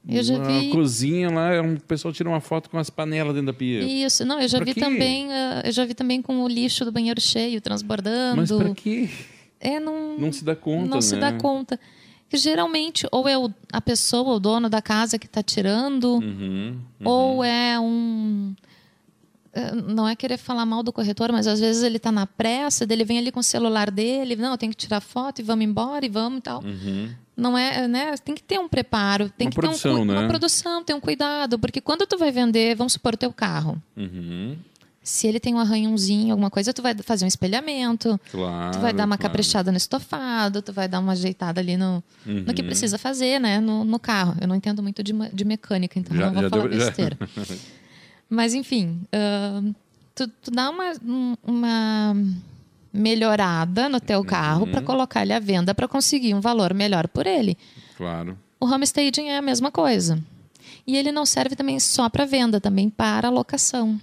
Eu 0.09 0.23
já 0.23 0.37
a 0.43 0.45
vi- 0.61 0.71
cozinha 0.71 1.31
lá, 1.31 1.61
um 1.63 1.77
pessoal 1.77 2.13
tira 2.13 2.29
uma 2.29 2.41
foto 2.41 2.69
com 2.69 2.77
as 2.79 2.91
panelas 2.91 3.33
dentro 3.35 3.47
da 3.47 3.53
pia. 3.53 3.83
Isso, 3.83 4.25
não, 4.25 4.41
eu 4.41 4.49
já 4.49 4.59
Pra 4.59 4.65
vi 4.67 4.75
quê? 4.75 4.81
também, 4.81 5.33
ah, 5.33 5.63
eu 5.65 5.73
já 5.73 5.85
vi 5.85 5.95
também 5.95 6.21
com 6.21 6.43
o 6.43 6.49
lixo 6.49 6.85
do 6.85 6.93
banheiro 6.93 7.21
cheio, 7.21 7.61
transbordando. 7.61 8.37
Mas 8.37 8.51
para 8.51 8.75
quê? 8.75 9.09
É, 9.61 9.79
não, 9.79 10.19
Não 10.19 10.33
se 10.33 10.45
dá 10.45 10.57
conta, 10.57 10.89
não 10.89 11.01
se 11.01 11.15
né? 11.15 11.21
dá 11.21 11.33
conta. 11.35 11.79
Que 12.29 12.37
geralmente 12.37 13.07
ou 13.13 13.29
é 13.29 13.39
o- 13.39 13.53
a 13.73 13.81
pessoa, 13.81 14.35
o 14.35 14.41
dono 14.41 14.69
da 14.69 14.83
casa 14.83 15.19
que 15.19 15.27
está 15.27 15.43
tirando, 15.43 16.15
Uhum. 16.17 16.79
ou 17.05 17.45
é 17.45 17.79
um 17.79 18.55
não 19.87 20.09
é 20.09 20.17
querer 20.17 20.39
falar 20.39 20.65
mal 20.65 20.83
do 20.83 20.93
corretor, 20.93 21.31
mas 21.33 21.47
às 21.47 21.61
vezes 21.61 21.83
ele 21.83 21.99
está 21.99 22.11
na 22.11 22.27
pressa, 22.27 22.87
ele 22.89 23.05
vem 23.05 23.19
ali 23.19 23.31
com 23.31 23.41
o 23.41 23.43
celular 23.43 23.91
dele, 23.91 24.35
não, 24.37 24.57
tem 24.57 24.71
que 24.71 24.77
tirar 24.77 25.01
foto 25.01 25.41
e 25.41 25.43
vamos 25.43 25.65
embora 25.65 26.05
e 26.05 26.09
vamos 26.09 26.39
e 26.39 26.43
tal. 26.43 26.63
Uhum. 26.65 27.11
Não 27.37 27.57
é, 27.57 27.87
né? 27.89 28.15
Tem 28.23 28.35
que 28.35 28.43
ter 28.43 28.59
um 28.59 28.69
preparo, 28.69 29.31
tem 29.37 29.47
Uma 29.47 29.51
que 29.51 29.57
produção, 29.61 29.95
ter 29.95 30.01
um, 30.01 30.05
né? 30.05 30.19
uma 30.19 30.29
produção, 30.29 30.85
ter 30.85 30.95
um 30.95 31.01
cuidado, 31.01 31.59
porque 31.59 31.81
quando 31.81 32.07
tu 32.07 32.17
vai 32.19 32.31
vender, 32.31 32.75
vamos 32.77 32.93
supor 32.95 33.17
teu 33.17 33.33
carro, 33.33 33.81
Uhum. 33.97 34.57
se 35.03 35.27
ele 35.27 35.41
tem 35.41 35.55
um 35.55 35.59
arranhãozinho, 35.59 36.31
alguma 36.33 36.51
coisa, 36.51 36.73
tu 36.75 36.81
vai 36.83 36.95
fazer 37.03 37.25
um 37.25 37.29
espelhamento, 37.29 38.21
Claro. 38.31 38.73
tu 38.73 38.81
vai 38.81 38.93
dar 38.93 39.05
uma 39.07 39.17
claro. 39.17 39.31
caprichada 39.33 39.71
no 39.71 39.77
estofado, 39.79 40.61
tu 40.63 40.73
vai 40.73 40.87
dar 40.87 41.01
uma 41.01 41.13
ajeitada 41.13 41.61
ali 41.61 41.77
no, 41.77 42.03
no 42.27 42.53
que 42.55 42.61
Uhum. 42.63 42.69
precisa 42.69 42.97
fazer, 42.99 43.39
né? 43.41 43.61
No, 43.61 43.83
no 43.85 43.99
carro. 43.99 44.35
Eu 44.41 44.47
não 44.47 44.55
entendo 44.55 44.83
muito 44.83 45.03
de, 45.03 45.13
de 45.33 45.45
mecânica, 45.45 45.99
então 45.99 46.17
Já- 46.17 46.27
não 46.27 46.33
vou 46.35 46.43
já 46.43 46.51
falar 46.51 46.69
deu- 46.69 46.79
já- 46.79 46.87
besteira. 46.87 47.19
Mas, 48.35 48.55
enfim, 48.55 49.01
ahn, 49.13 49.73
tu, 50.15 50.27
tu 50.27 50.51
dá 50.51 50.71
uma, 50.71 50.93
um- 51.05 51.37
uma 51.45 52.15
melhorada 52.93 53.89
no 53.89 54.01
teu 54.01 54.25
carro 54.25 54.65
Uhum. 54.65 54.71
para 54.73 54.83
colocar 54.83 55.23
ele 55.23 55.33
à 55.33 55.39
venda 55.39 55.75
para 55.75 55.87
conseguir 55.89 56.35
um 56.35 56.41
valor 56.41 56.73
melhor 56.75 57.09
por 57.09 57.27
ele. 57.27 57.57
Claro. 57.97 58.39
O 58.61 58.67
homestaging 58.67 59.29
é 59.29 59.37
a 59.39 59.43
mesma 59.43 59.71
coisa. 59.71 60.23
E 60.87 60.97
ele 60.97 61.13
não 61.13 61.27
serve 61.27 61.55
também 61.57 61.79
só 61.79 62.09
para 62.09 62.25
venda, 62.25 62.61
também 62.61 62.89
para 62.89 63.29
locação. 63.29 64.01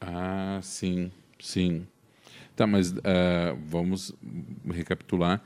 Ah, 0.00 0.58
sim, 0.62 1.10
sim. 1.38 1.86
Tá, 2.56 2.66
mas 2.66 2.94
ah, 3.04 3.54
vamos 3.66 4.12
recapitular. 4.68 5.40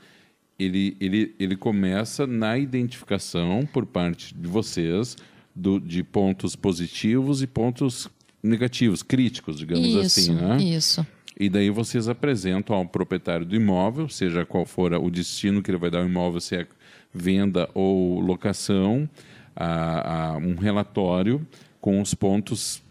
Ele, 0.57 0.95
ele, 1.01 1.35
ele 1.37 1.55
começa 1.57 2.25
na 2.25 2.57
identificação 2.57 3.67
por 3.73 3.85
parte 3.85 4.33
de 4.33 4.47
vocês 4.47 5.17
do, 5.55 5.79
de 5.79 6.03
pontos 6.03 6.55
positivos 6.55 7.41
e 7.41 7.47
pontos 7.47 8.09
negativos, 8.43 9.01
críticos, 9.01 9.57
digamos 9.57 9.87
isso, 9.87 9.99
assim, 9.99 10.35
né? 10.35 10.57
isso. 10.61 11.07
E 11.37 11.49
daí 11.49 11.69
vocês 11.69 12.07
apresentam 12.07 12.75
ao 12.75 12.85
proprietário 12.85 13.45
do 13.45 13.55
imóvel, 13.55 14.07
seja 14.07 14.45
qual 14.45 14.65
for 14.65 14.93
o 14.93 15.09
destino 15.09 15.61
que 15.61 15.71
ele 15.71 15.77
vai 15.77 15.89
dar 15.89 15.99
ao 15.99 16.05
imóvel, 16.05 16.39
se 16.39 16.55
é 16.55 16.67
venda 17.13 17.69
ou 17.73 18.19
locação, 18.19 19.09
a, 19.55 20.33
a 20.33 20.37
um 20.37 20.55
relatório 20.55 21.45
com 21.79 22.01
os 22.01 22.13
pontos 22.13 22.81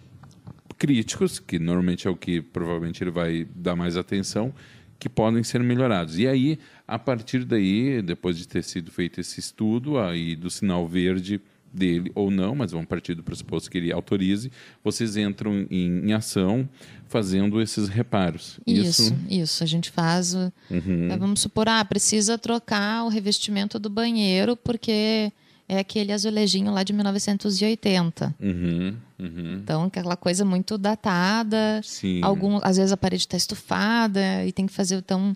críticos, 0.79 1.39
que 1.39 1.59
normalmente 1.59 2.07
é 2.07 2.11
o 2.11 2.17
que 2.17 2.41
provavelmente 2.41 3.03
ele 3.03 3.11
vai 3.11 3.47
dar 3.55 3.77
mais 3.77 3.97
atenção, 3.97 4.53
que 4.99 5.09
podem 5.09 5.43
ser 5.43 5.61
melhorados. 5.63 6.19
E 6.19 6.27
aí, 6.27 6.59
a 6.87 6.99
partir 6.99 7.45
daí, 7.45 8.01
depois 8.03 8.39
de 8.39 8.49
ter 8.49 8.63
sido 8.63 8.91
feito 8.91 9.21
esse 9.21 9.41
estudo 9.41 9.99
aí 9.99 10.35
do 10.35 10.51
sinal 10.51 10.87
verde 10.87 11.41
dele 11.75 12.13
ou 12.15 12.31
não, 12.31 12.55
mas 12.55 12.71
vão 12.73 12.85
partir 12.85 13.15
do 13.15 13.23
pressuposto 13.23 13.71
que 13.71 13.79
ele 13.79 13.93
autorize, 13.93 14.51
vocês 14.83 15.17
entram 15.17 15.67
em, 15.71 16.07
em 16.09 16.13
ação 16.13 16.69
fazendo 17.09 17.61
esses 17.61 17.89
reparos. 17.89 18.59
Isso, 18.67 19.15
isso. 19.29 19.63
A 19.63 19.67
gente 19.67 19.91
faz. 19.91 20.35
o- 20.35 20.53
Uhum. 20.71 21.09
é, 21.11 21.17
vamos 21.17 21.41
supor, 21.41 21.69
ah, 21.69 21.85
precisa 21.85 22.39
trocar 22.39 23.05
o 23.05 23.09
revestimento 23.09 23.79
do 23.79 23.91
banheiro 23.91 24.57
porque 24.57 25.33
é 25.69 25.79
aquele 25.79 26.13
azulejinho 26.13 26.73
lá 26.73 26.83
de 26.83 26.93
1980. 26.93 28.35
Uhum, 28.41 28.95
uhum. 29.19 29.55
Então, 29.63 29.85
aquela 29.85 30.17
coisa 30.17 30.45
muito 30.45 30.77
datada. 30.79 31.81
Sim. 31.83 32.21
Algum, 32.23 32.59
às 32.63 32.77
vezes 32.77 32.93
a 32.93 32.97
parede 32.97 33.23
está 33.25 33.37
estufada 33.37 34.45
e 34.47 34.53
tem 34.53 34.67
que 34.67 34.73
fazer 34.73 34.97
então 34.97 35.35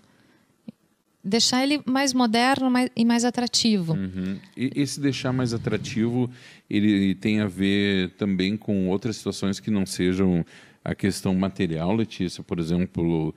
deixar 1.23 1.63
ele 1.63 1.81
mais 1.85 2.13
moderno 2.13 2.69
mais, 2.69 2.89
e 2.95 3.03
mais 3.05 3.25
atrativo. 3.25 3.93
Uhum. 3.93 4.37
E 4.55 4.71
esse 4.75 4.99
deixar 4.99 5.33
mais 5.33 5.53
atrativo, 5.53 6.29
ele 6.69 7.15
tem 7.15 7.39
a 7.41 7.47
ver 7.47 8.11
também 8.11 8.55
com 8.55 8.87
outras 8.89 9.17
situações 9.17 9.59
que 9.59 9.69
não 9.71 9.85
sejam 9.85 10.45
a 10.83 10.95
questão 10.95 11.35
material, 11.35 11.93
Letícia, 11.93 12.41
por 12.43 12.57
exemplo, 12.59 13.35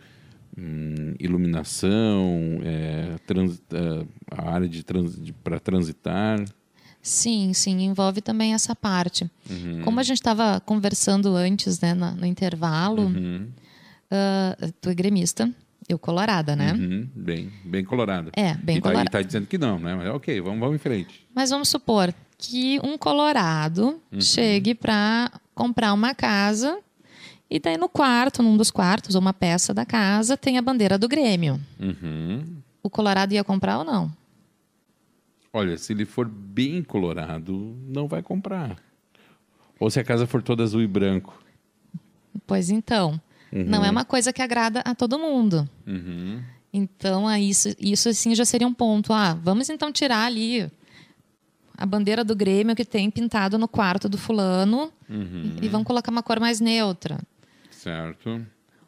hum, 0.57 1.14
iluminação, 1.18 2.61
é, 2.62 3.16
trans- 3.27 3.61
é, 3.73 4.07
a 4.31 4.51
área 4.53 4.68
de, 4.68 4.85
para 5.42 5.59
transitar. 5.59 6.42
Sim, 7.01 7.53
sim, 7.53 7.81
envolve 7.83 8.21
também 8.21 8.55
essa 8.55 8.77
parte. 8.77 9.29
Uhum. 9.51 9.81
Como 9.83 9.99
a 9.99 10.03
gente 10.05 10.18
estava 10.18 10.61
conversando 10.61 11.35
antes, 11.35 11.81
né, 11.81 11.95
na- 11.95 12.12
no, 12.12 12.25
intervalo, 12.25 13.03
Uhum. 13.07 13.49
ah, 14.11 14.57
tu 14.81 14.88
é 14.88 14.95
gremista, 14.95 15.53
eu 15.88 15.99
colorada, 15.99 16.55
né? 16.57 16.73
Uhum. 16.73 17.09
Bem, 17.14 17.53
bem 17.64 17.85
colorada. 17.85 18.31
É, 18.37 18.55
bem 18.55 18.77
e 18.79 18.81
tá, 18.81 18.88
colorada. 18.90 19.09
e 19.09 19.12
tá 19.12 19.23
dizendo 19.23 19.47
que 19.47 19.59
não, 19.59 19.79
né? 19.79 19.95
Mas 19.95 20.09
ok, 20.14 20.40
vamos, 20.40 20.61
vamos 20.61 20.77
em 20.77 20.79
frente. 20.79 21.27
Mas 21.35 21.51
vamos 21.51 21.68
supor 21.68 22.12
que 22.38 22.81
um 22.83 22.97
colorado 22.99 24.01
Uhum. 24.12 24.21
chegue 24.21 24.75
para 24.75 25.31
comprar 25.55 25.92
uma 25.92 26.14
casa 26.14 26.79
e 27.51 27.59
daí 27.61 27.77
no 27.77 27.88
quarto, 27.88 28.42
num 28.42 28.57
dos 28.57 28.71
quartos, 28.71 29.14
ou 29.14 29.21
uma 29.21 29.35
peça 29.35 29.75
da 29.75 29.85
casa, 29.85 30.37
tem 30.37 30.57
a 30.57 30.62
bandeira 30.62 30.97
do 30.97 31.07
Grêmio. 31.09 31.61
Uhum. 31.79 32.45
O 32.83 32.88
colorado 32.88 33.33
ia 33.35 33.45
comprar 33.45 33.79
ou 33.79 33.85
não? 33.85 34.11
Olha, 35.53 35.77
se 35.77 35.92
ele 35.92 36.07
for 36.07 36.27
bem 36.27 36.83
colorado, 36.83 37.77
não 37.87 38.09
vai 38.09 38.23
comprar. 38.23 38.77
Ou 39.79 39.90
se 39.90 40.01
a 40.01 40.05
casa 40.05 40.27
for 40.27 40.42
toda 40.42 40.62
azul 40.62 40.81
e 40.81 40.87
branco. 40.87 41.42
Pois 42.47 42.71
então, 42.71 43.21
não 43.53 43.85
é 43.85 43.91
uma 43.91 44.05
coisa 44.05 44.33
que 44.33 44.41
agrada 44.43 44.81
a 44.81 44.95
todo 44.95 45.19
mundo. 45.19 45.69
Uhum. 45.87 46.43
Então, 46.73 47.29
aí 47.29 47.51
isso, 47.51 47.69
isso 47.79 48.09
assim 48.09 48.35
já 48.35 48.45
seria 48.45 48.67
um 48.67 48.73
ponto. 48.73 49.12
Ah, 49.12 49.35
vamos 49.35 49.69
então 49.69 49.93
tirar 49.93 50.25
ali 50.25 50.71
a 51.77 51.85
bandeira 51.85 52.25
do 52.25 52.35
Grêmio 52.35 52.75
que 52.75 52.85
tem 52.85 53.11
pintado 53.11 53.59
no 53.59 53.69
quarto 53.69 54.09
do 54.09 54.17
fulano 54.17 54.91
Uhum. 55.09 55.57
e 55.61 55.69
vamos 55.69 55.87
colocar 55.87 56.11
uma 56.11 56.23
cor 56.23 56.41
mais 56.41 56.61
neutra. 56.61 57.19
Certo. 57.71 58.47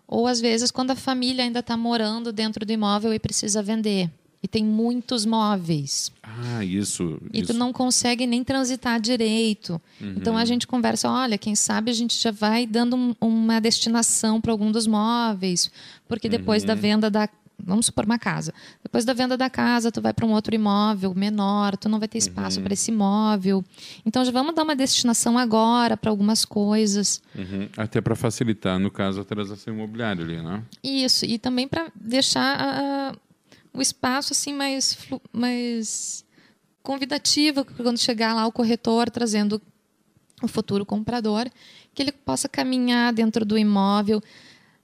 Ou 0.08 0.26
às 0.26 0.40
vezes 0.40 0.70
quando 0.70 0.92
a 0.92 0.96
família 0.96 1.44
ainda 1.44 1.58
está 1.60 1.76
morando 1.76 2.32
dentro 2.32 2.64
do 2.64 2.72
imóvel 2.72 3.12
e 3.12 3.18
precisa 3.18 3.62
vender. 3.62 4.10
E 4.44 4.46
tem 4.46 4.62
muitos 4.62 5.24
móveis. 5.24 6.12
Ah, 6.22 6.62
isso. 6.62 7.18
E 7.32 7.40
isso. 7.40 7.50
tu 7.54 7.58
não 7.58 7.72
consegue 7.72 8.26
nem 8.26 8.44
transitar 8.44 9.00
direito. 9.00 9.80
Então 9.98 10.36
a 10.36 10.44
gente 10.44 10.66
conversa, 10.66 11.08
olha, 11.08 11.38
quem 11.38 11.54
sabe 11.54 11.90
a 11.90 11.94
gente 11.94 12.14
já 12.20 12.30
vai 12.30 12.66
dando 12.66 12.94
um- 12.94 13.14
uma 13.22 13.58
destinação 13.58 14.42
para 14.42 14.52
algum 14.52 14.70
dos 14.70 14.86
móveis, 14.86 15.70
porque 16.06 16.28
depois 16.28 16.62
da 16.62 16.74
venda 16.74 17.10
da 17.10 17.26
vamos 17.58 17.86
supor 17.86 18.04
uma 18.04 18.18
casa. 18.18 18.52
Depois 18.82 19.06
da 19.06 19.14
venda 19.14 19.34
da 19.38 19.48
casa, 19.48 19.90
tu 19.90 20.02
vai 20.02 20.12
para 20.12 20.26
um 20.26 20.32
outro 20.32 20.54
imóvel 20.54 21.14
menor, 21.14 21.74
tu 21.78 21.88
não 21.88 21.98
vai 21.98 22.08
ter 22.08 22.18
espaço 22.18 22.60
para 22.60 22.74
esse 22.74 22.90
imóvel. 22.90 23.64
Então 24.04 24.22
já 24.24 24.30
vamos 24.30 24.54
dar 24.54 24.64
uma 24.64 24.76
destinação 24.76 25.38
agora 25.38 25.96
para 25.96 26.10
algumas 26.10 26.44
coisas. 26.44 27.22
Uhum. 27.34 27.66
Até 27.78 28.02
para 28.02 28.14
facilitar, 28.14 28.78
no 28.78 28.90
caso, 28.90 29.22
a 29.22 29.24
transação 29.24 29.72
imobiliária 29.72 30.22
ali, 30.22 30.42
né? 30.42 30.62
Isso, 30.82 31.24
e 31.24 31.38
também 31.38 31.66
para 31.66 31.90
deixar 31.94 32.56
ah, 32.60 33.16
o 33.74 33.82
espaço 33.82 34.32
assim 34.32 34.54
mais, 34.54 34.96
mais 35.32 36.24
convidativo 36.82 37.64
quando 37.64 37.98
chegar 37.98 38.32
lá 38.34 38.46
o 38.46 38.52
corretor 38.52 39.10
trazendo 39.10 39.60
o 40.42 40.48
futuro 40.48 40.86
comprador, 40.86 41.50
que 41.94 42.02
ele 42.02 42.12
possa 42.12 42.48
caminhar 42.48 43.12
dentro 43.12 43.44
do 43.44 43.58
imóvel, 43.58 44.22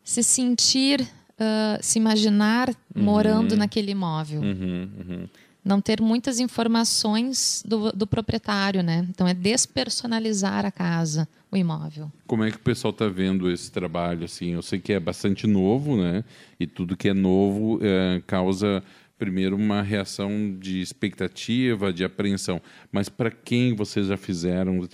se 0.03 0.22
sentir, 0.22 1.07
ah, 1.38 1.79
se 1.81 1.98
imaginar 1.98 2.74
morando 2.94 3.57
naquele 3.57 3.92
imóvel. 3.92 4.40
Uhum, 4.40 4.90
uhum. 4.98 5.29
Não 5.64 5.81
ter 5.81 6.01
muitas 6.01 6.40
informações 6.40 7.62
do, 7.66 7.92
do 7.92 8.07
proprietário, 8.07 8.83
né? 8.83 9.07
Então 9.11 9.27
é 9.29 9.35
despersonalizar 9.35 10.64
a 10.64 10.70
casa, 10.70 11.29
o 11.53 11.57
imóvel. 11.57 12.11
Como 12.27 12.44
é 12.44 12.51
que 12.51 12.57
o 12.57 12.61
pessoal 12.61 12.92
está 12.92 13.09
vendo 13.09 13.51
esse 13.51 13.70
trabalho? 13.70 14.25
Assim, 14.25 14.51
eu 14.53 14.62
sei 14.62 14.79
que 14.81 14.92
é 14.92 15.01
bastante 15.01 15.46
novo, 15.46 15.96
né? 15.96 16.25
E 16.59 16.66
tudo 16.66 16.96
que 16.96 17.09
é 17.11 17.14
novo 17.14 17.79
eh, 17.83 18.23
causa 18.27 18.83
primeiro 19.18 19.55
uma 19.55 19.83
reação 19.83 20.57
de 20.59 20.81
expectativa, 20.81 21.92
de 21.92 22.05
apreensão. 22.05 22.61
Mas 22.90 23.11
para 23.11 23.31
quem 23.31 23.75
vocês 23.75 24.07
já 24.07 24.16
fizeram 24.16 24.81
o, 24.81 24.88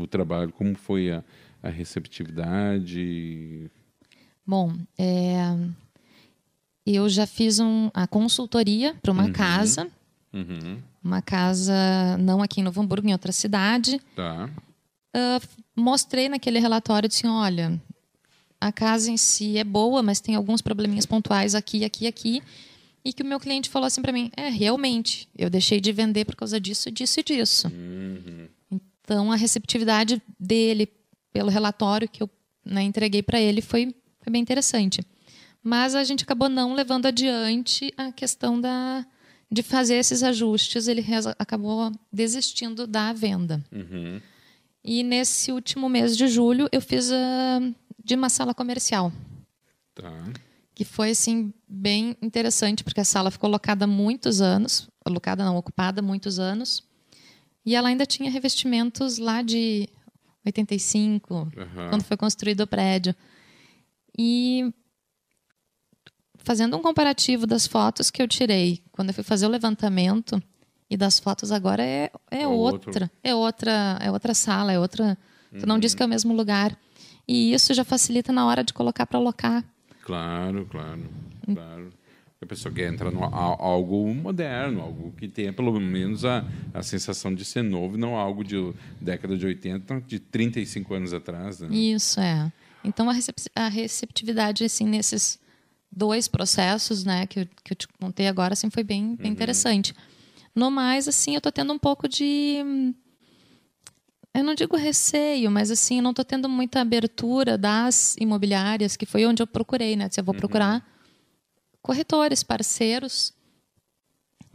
o 0.00 0.06
trabalho? 0.08 0.50
Como 0.52 0.74
foi 0.74 1.12
a, 1.12 1.22
a 1.62 1.68
receptividade? 1.68 3.70
Bom, 4.46 4.72
é, 4.98 5.56
eu 6.84 7.08
já 7.08 7.26
fiz 7.26 7.60
um- 7.60 7.90
a 7.94 8.06
consultoria 8.06 8.94
para 9.00 9.12
uma 9.12 9.30
casa, 9.30 9.88
Uhum. 10.32 10.80
uma 11.02 11.20
casa 11.20 12.16
não 12.18 12.40
aqui 12.40 12.60
em 12.60 12.64
Novo 12.64 12.80
Hamburgo, 12.80 13.08
em 13.08 13.12
outra 13.12 13.32
cidade. 13.32 14.00
Tá. 14.14 14.48
Ah, 15.14 15.40
mostrei 15.74 16.28
naquele 16.28 16.58
relatório 16.58 17.08
disse, 17.08 17.26
olha, 17.26 17.80
a 18.60 18.70
casa 18.70 19.10
em 19.10 19.16
si 19.16 19.58
é 19.58 19.64
boa, 19.64 20.02
mas 20.02 20.20
tem 20.20 20.34
alguns 20.34 20.60
probleminhas 20.60 21.06
pontuais 21.06 21.54
aqui, 21.54 21.84
aqui, 21.84 22.06
aqui. 22.06 22.42
E 23.04 23.12
que 23.12 23.22
o 23.22 23.26
meu 23.26 23.40
cliente 23.40 23.70
falou 23.70 23.86
assim 23.86 24.02
para 24.02 24.12
mim, 24.12 24.30
é 24.36 24.50
realmente, 24.50 25.26
eu 25.36 25.48
deixei 25.48 25.80
de 25.80 25.90
vender 25.90 26.26
por 26.26 26.36
causa 26.36 26.60
disso, 26.60 26.90
disso 26.90 27.20
e 27.20 27.22
disso. 27.22 27.72
Então 28.70 29.32
a 29.32 29.36
receptividade 29.36 30.22
dele 30.38 30.86
pelo 31.32 31.48
relatório 31.48 32.08
que 32.08 32.22
eu 32.22 32.28
né, 32.64 32.82
entreguei 32.82 33.22
para 33.22 33.40
ele 33.40 33.62
foi, 33.62 33.94
foi 34.20 34.30
bem 34.30 34.42
interessante. 34.42 35.00
Mas 35.62 35.94
a 35.94 36.04
gente 36.04 36.24
acabou 36.24 36.48
não 36.48 36.74
levando 36.74 37.06
adiante 37.06 37.92
a 37.96 38.12
questão 38.12 38.60
da, 38.60 39.04
de 39.50 39.62
fazer 39.62 39.94
esses 39.96 40.22
ajustes. 40.22 40.86
Ele 40.88 41.04
acabou 41.38 41.90
desistindo 42.12 42.86
da 42.86 43.12
venda. 43.12 43.62
Uhum. 43.72 44.20
E 44.84 45.02
nesse 45.02 45.52
último 45.52 45.88
mês 45.88 46.16
de 46.16 46.28
julho 46.28 46.68
eu 46.72 46.80
fiz 46.80 47.10
a 47.12 47.60
de 48.02 48.14
uma 48.14 48.28
sala 48.30 48.54
comercial. 48.54 49.12
Tá. 49.94 50.10
Que 50.74 50.84
foi 50.84 51.10
assim 51.10 51.52
bem 51.68 52.16
interessante, 52.22 52.82
porque 52.82 53.00
a 53.00 53.04
sala 53.04 53.30
ficou 53.30 53.50
locada 53.50 53.86
muitos 53.86 54.40
anos, 54.40 54.88
alocada 55.04 55.44
não, 55.44 55.56
ocupada 55.56 56.00
muitos 56.00 56.38
anos. 56.38 56.82
E 57.64 57.74
ela 57.74 57.88
ainda 57.88 58.06
tinha 58.06 58.30
revestimentos 58.30 59.18
lá 59.18 59.42
de 59.42 59.86
85, 60.46 61.34
Uhum. 61.34 61.48
quando 61.90 62.02
foi 62.04 62.16
construído 62.16 62.60
o 62.62 62.66
prédio. 62.66 63.14
E 64.16 64.72
fazendo 66.44 66.76
um 66.76 66.82
comparativo 66.82 67.46
das 67.46 67.66
fotos 67.66 68.10
que 68.10 68.20
eu 68.22 68.28
tirei 68.28 68.82
quando 68.92 69.08
eu 69.08 69.14
fui 69.14 69.24
fazer 69.24 69.46
o 69.46 69.48
levantamento 69.48 70.42
e 70.88 70.96
das 70.96 71.18
fotos 71.20 71.52
agora 71.52 71.82
é, 71.84 72.10
é, 72.30 72.42
É 72.42 72.46
outra, 72.48 72.90
outro. 72.90 73.10
é 73.22 73.34
outra, 73.34 73.98
é 74.00 74.10
outra 74.10 74.34
sala, 74.34 74.72
é 74.72 74.78
outra. 74.78 75.16
Tu 75.58 75.66
não 75.66 75.78
disse 75.78 75.96
que 75.96 76.02
é 76.02 76.06
o 76.06 76.08
mesmo 76.08 76.32
lugar. 76.34 76.76
E 77.26 77.52
isso 77.52 77.72
já 77.74 77.84
facilita 77.84 78.32
na 78.32 78.46
hora 78.46 78.64
de 78.64 78.72
colocar 78.72 79.06
para 79.06 79.18
alocar. 79.18 79.64
Claro, 80.04 80.66
claro, 80.70 81.02
claro. 81.52 81.92
A 82.42 82.46
pessoa 82.46 82.74
quer 82.74 82.90
entrar 82.92 83.10
no 83.12 83.22
algo 83.22 84.12
moderno, 84.14 84.80
algo 84.80 85.12
que 85.16 85.28
tenha 85.28 85.52
pelo 85.52 85.78
menos 85.78 86.24
a, 86.24 86.44
a 86.72 86.82
sensação 86.82 87.34
de 87.34 87.44
ser 87.44 87.62
novo, 87.62 87.98
não 87.98 88.16
algo 88.16 88.42
de 88.42 88.56
década 89.00 89.36
de 89.36 89.44
80, 89.44 90.00
de 90.06 90.18
35 90.18 90.94
anos 90.94 91.12
atrás. 91.12 91.60
Né? 91.60 91.68
Isso 91.70 92.18
é. 92.18 92.50
Então 92.82 93.08
a 93.54 93.68
receptividade 93.68 94.64
assim 94.64 94.86
nesses 94.86 95.38
dois 95.90 96.28
processos, 96.28 97.04
né, 97.04 97.26
que 97.26 97.40
eu, 97.40 97.48
que 97.64 97.72
eu 97.72 97.76
te 97.76 97.88
contei 98.00 98.28
agora, 98.28 98.52
assim 98.52 98.70
foi 98.70 98.84
bem, 98.84 99.16
bem 99.16 99.32
interessante. 99.32 99.94
No 100.54 100.70
mais, 100.70 101.08
assim, 101.08 101.34
eu 101.34 101.40
tô 101.40 101.50
tendo 101.50 101.72
um 101.72 101.78
pouco 101.78 102.08
de 102.08 102.94
eu 104.32 104.44
não 104.44 104.54
digo 104.54 104.76
receio, 104.76 105.50
mas 105.50 105.70
assim, 105.70 106.00
não 106.00 106.14
tô 106.14 106.24
tendo 106.24 106.48
muita 106.48 106.80
abertura 106.80 107.58
das 107.58 108.16
imobiliárias, 108.18 108.96
que 108.96 109.04
foi 109.04 109.26
onde 109.26 109.42
eu 109.42 109.46
procurei, 109.46 109.96
né? 109.96 110.08
Se 110.10 110.20
eu 110.20 110.24
vou 110.24 110.34
procurar 110.34 110.86
corretores, 111.82 112.42
parceiros 112.42 113.32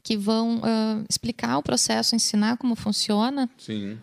que 0.01 0.15
vão 0.15 0.61
ah, 0.63 1.03
explicar 1.09 1.57
o 1.57 1.63
processo, 1.63 2.15
ensinar 2.15 2.57
como 2.57 2.75
funciona, 2.75 3.49
Sim. 3.57 3.97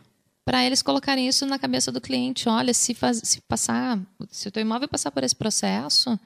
para 0.44 0.64
eles 0.64 0.82
colocarem 0.82 1.28
isso 1.28 1.46
na 1.46 1.58
cabeça 1.58 1.90
do 1.92 2.00
cliente. 2.00 2.48
Olha, 2.48 2.74
se, 2.74 2.92
faz, 2.92 3.20
se 3.24 3.40
passar, 3.42 3.98
se 4.28 4.48
o 4.48 4.50
teu 4.50 4.60
imóvel 4.60 4.88
passar 4.88 5.10
por 5.10 5.22
esse 5.22 5.34
processo, 5.34 6.18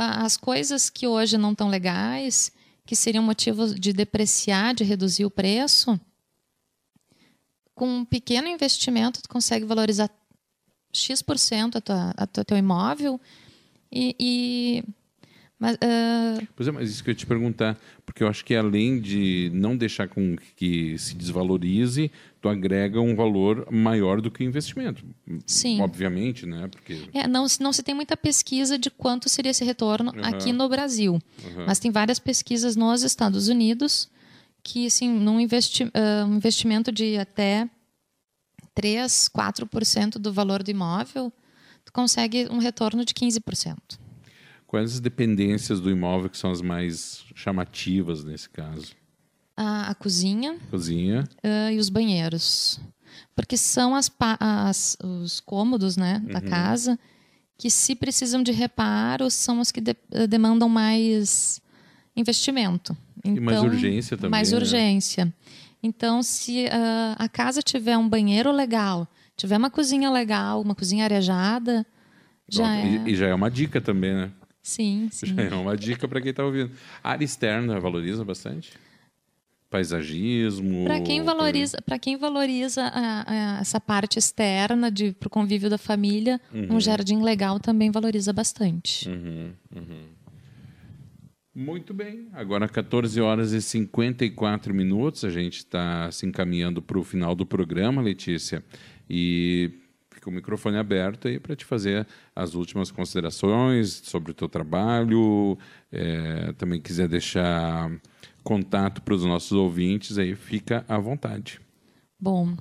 as 0.00 0.36
coisas 0.36 0.88
que 0.88 1.06
hoje 1.06 1.36
não 1.36 1.52
estão 1.52 1.68
legais, 1.68 2.50
que 2.86 2.96
seriam 2.96 3.22
motivos 3.22 3.74
de 3.74 3.92
depreciar, 3.92 4.74
de 4.74 4.82
reduzir 4.82 5.24
o 5.24 5.30
preço, 5.30 6.00
com 7.74 7.98
um 7.98 8.04
pequeno 8.04 8.48
investimento 8.48 9.22
tu 9.22 9.28
consegue 9.28 9.64
valorizar 9.64 10.10
x% 10.92 11.76
a 11.76 11.80
tua, 11.80 12.14
a 12.16 12.26
tua, 12.26 12.44
teu 12.44 12.56
imóvel 12.56 13.20
e, 13.92 14.16
e 14.18 14.84
mas, 15.60 15.76
ah, 15.82 16.40
Pois 16.56 16.66
é, 16.66 16.72
mas 16.72 16.90
isso 16.90 17.04
que 17.04 17.10
eu 17.10 17.12
ia 17.12 17.16
te 17.16 17.26
perguntar, 17.26 17.78
porque 18.06 18.22
eu 18.24 18.28
acho 18.28 18.44
que 18.44 18.54
além 18.54 18.98
de 18.98 19.50
não 19.54 19.76
deixar 19.76 20.08
com 20.08 20.34
que 20.56 20.96
se 20.98 21.14
desvalorize, 21.14 22.10
tu 22.40 22.48
agrega 22.48 23.00
um 23.00 23.14
valor 23.14 23.68
maior 23.70 24.20
do 24.22 24.30
que 24.30 24.42
o 24.42 24.46
investimento. 24.46 25.04
Sim. 25.46 25.80
Obviamente, 25.82 26.46
né? 26.46 26.66
Porque 26.68 27.08
É, 27.12 27.28
não, 27.28 27.46
se- 27.46 27.62
não 27.62 27.72
se 27.72 27.82
tem 27.82 27.94
muita 27.94 28.16
pesquisa 28.16 28.78
de 28.78 28.90
quanto 28.90 29.28
seria 29.28 29.50
esse 29.50 29.62
retorno 29.62 30.10
Uhum. 30.16 30.24
aqui 30.24 30.50
no 30.52 30.66
Brasil. 30.68 31.12
Uhum. 31.12 31.66
Mas 31.66 31.78
tem 31.78 31.90
várias 31.90 32.18
pesquisas 32.18 32.74
nos 32.74 33.02
Estados 33.02 33.48
Unidos 33.48 34.08
que, 34.62 34.86
assim, 34.86 35.08
num 35.10 35.38
investi 35.38 35.84
ah, 35.92 36.24
um 36.26 36.36
investimento 36.36 36.90
de 36.90 37.18
até 37.18 37.68
3, 38.74 39.28
4% 39.28 40.18
do 40.18 40.32
valor 40.32 40.62
do 40.62 40.70
imóvel, 40.70 41.32
tu 41.84 41.92
consegue 41.92 42.46
um 42.50 42.58
retorno 42.58 43.04
de 43.04 43.12
15%. 43.12 43.76
Quais 44.70 44.92
as 44.94 45.00
dependências 45.00 45.80
do 45.80 45.90
imóvel 45.90 46.30
que 46.30 46.38
são 46.38 46.50
as 46.52 46.60
mais 46.62 47.24
chamativas 47.34 48.22
nesse 48.22 48.48
caso? 48.48 48.92
A, 49.56 49.90
a 49.90 49.94
cozinha 49.96 50.56
Cozinha. 50.70 51.24
ah, 51.42 51.72
e 51.72 51.78
os 51.78 51.88
banheiros. 51.88 52.78
Porque 53.34 53.56
são 53.56 53.94
as, 53.96 54.08
as- 54.38 54.96
os 55.02 55.40
cômodos 55.40 55.96
né, 55.96 56.22
Uhum. 56.24 56.32
da 56.32 56.40
casa 56.40 56.96
que, 57.58 57.68
se 57.68 57.94
precisam 57.96 58.42
de 58.44 58.52
reparos, 58.52 59.34
são 59.34 59.58
os 59.60 59.72
que 59.72 59.80
de- 59.80 59.96
demandam 60.28 60.68
mais 60.68 61.60
investimento. 62.16 62.96
E 63.24 63.38
mais 63.40 63.60
urgência 63.62 64.16
também, 64.16 64.30
Mais 64.30 64.52
né? 64.52 64.58
urgência. 64.58 65.34
Então, 65.82 66.22
se 66.22 66.66
ah, 66.68 67.16
a 67.18 67.28
casa 67.28 67.60
tiver 67.60 67.98
um 67.98 68.08
banheiro 68.08 68.52
legal, 68.52 69.06
tiver 69.36 69.56
uma 69.58 69.70
cozinha 69.70 70.10
legal, 70.10 70.62
uma 70.62 70.74
cozinha 70.74 71.04
arejada, 71.04 71.84
já 72.48 72.76
e, 72.84 72.96
é. 72.96 73.08
e 73.10 73.14
já 73.16 73.26
é 73.26 73.34
uma 73.34 73.50
dica 73.50 73.80
também, 73.80 74.14
né? 74.14 74.30
Sim, 74.62 75.08
sim. 75.12 75.26
Já 75.34 75.42
é 75.42 75.54
uma 75.54 75.76
dica 75.76 76.06
para 76.06 76.20
quem 76.20 76.30
está 76.30 76.44
ouvindo. 76.44 76.70
A 77.02 77.10
área 77.10 77.24
externa 77.24 77.78
valoriza 77.80 78.24
bastante? 78.24 78.72
Paisagismo? 79.70 80.82
Para 80.84 81.00
quem 81.00 81.22
valoriza, 81.22 81.78
para 81.82 81.96
quem 81.98 82.16
valoriza 82.16 82.82
a- 82.82 83.24
a- 83.56 83.60
essa 83.60 83.78
parte 83.80 84.18
externa 84.18 84.90
de 84.90 85.12
pro 85.12 85.30
convívio 85.30 85.70
da 85.70 85.78
família, 85.78 86.40
Uhum. 86.52 86.74
um 86.76 86.80
jardim 86.80 87.22
legal 87.22 87.60
também 87.60 87.88
valoriza 87.90 88.32
bastante. 88.32 89.08
Muito 91.54 91.92
bem. 91.92 92.28
Agora 92.32 92.68
14 92.68 93.20
horas 93.20 93.52
e 93.52 93.60
54 93.60 94.72
minutos. 94.72 95.24
A 95.24 95.30
gente 95.30 95.58
está 95.58 96.10
se 96.10 96.24
encaminhando 96.26 96.80
para 96.80 96.98
o 96.98 97.04
final 97.04 97.34
do 97.34 97.44
programa, 97.44 98.00
Letícia. 98.00 98.64
E 99.08 99.70
fica 100.20 100.28
o 100.28 100.32
microfone 100.32 100.76
aberto 100.76 101.26
aí 101.26 101.40
para 101.40 101.56
te 101.56 101.64
fazer 101.64 102.06
as 102.36 102.54
últimas 102.54 102.90
considerações 102.90 104.02
sobre 104.04 104.32
o 104.32 104.34
teu 104.34 104.48
trabalho. 104.48 105.58
É, 105.90 106.52
também 106.58 106.80
quiser 106.80 107.08
deixar 107.08 107.90
contato 108.44 109.00
para 109.00 109.14
os 109.14 109.24
nossos 109.24 109.52
ouvintes, 109.52 110.18
aí 110.18 110.34
fica 110.34 110.84
à 110.86 110.98
vontade. 110.98 111.58
Bom, 112.18 112.54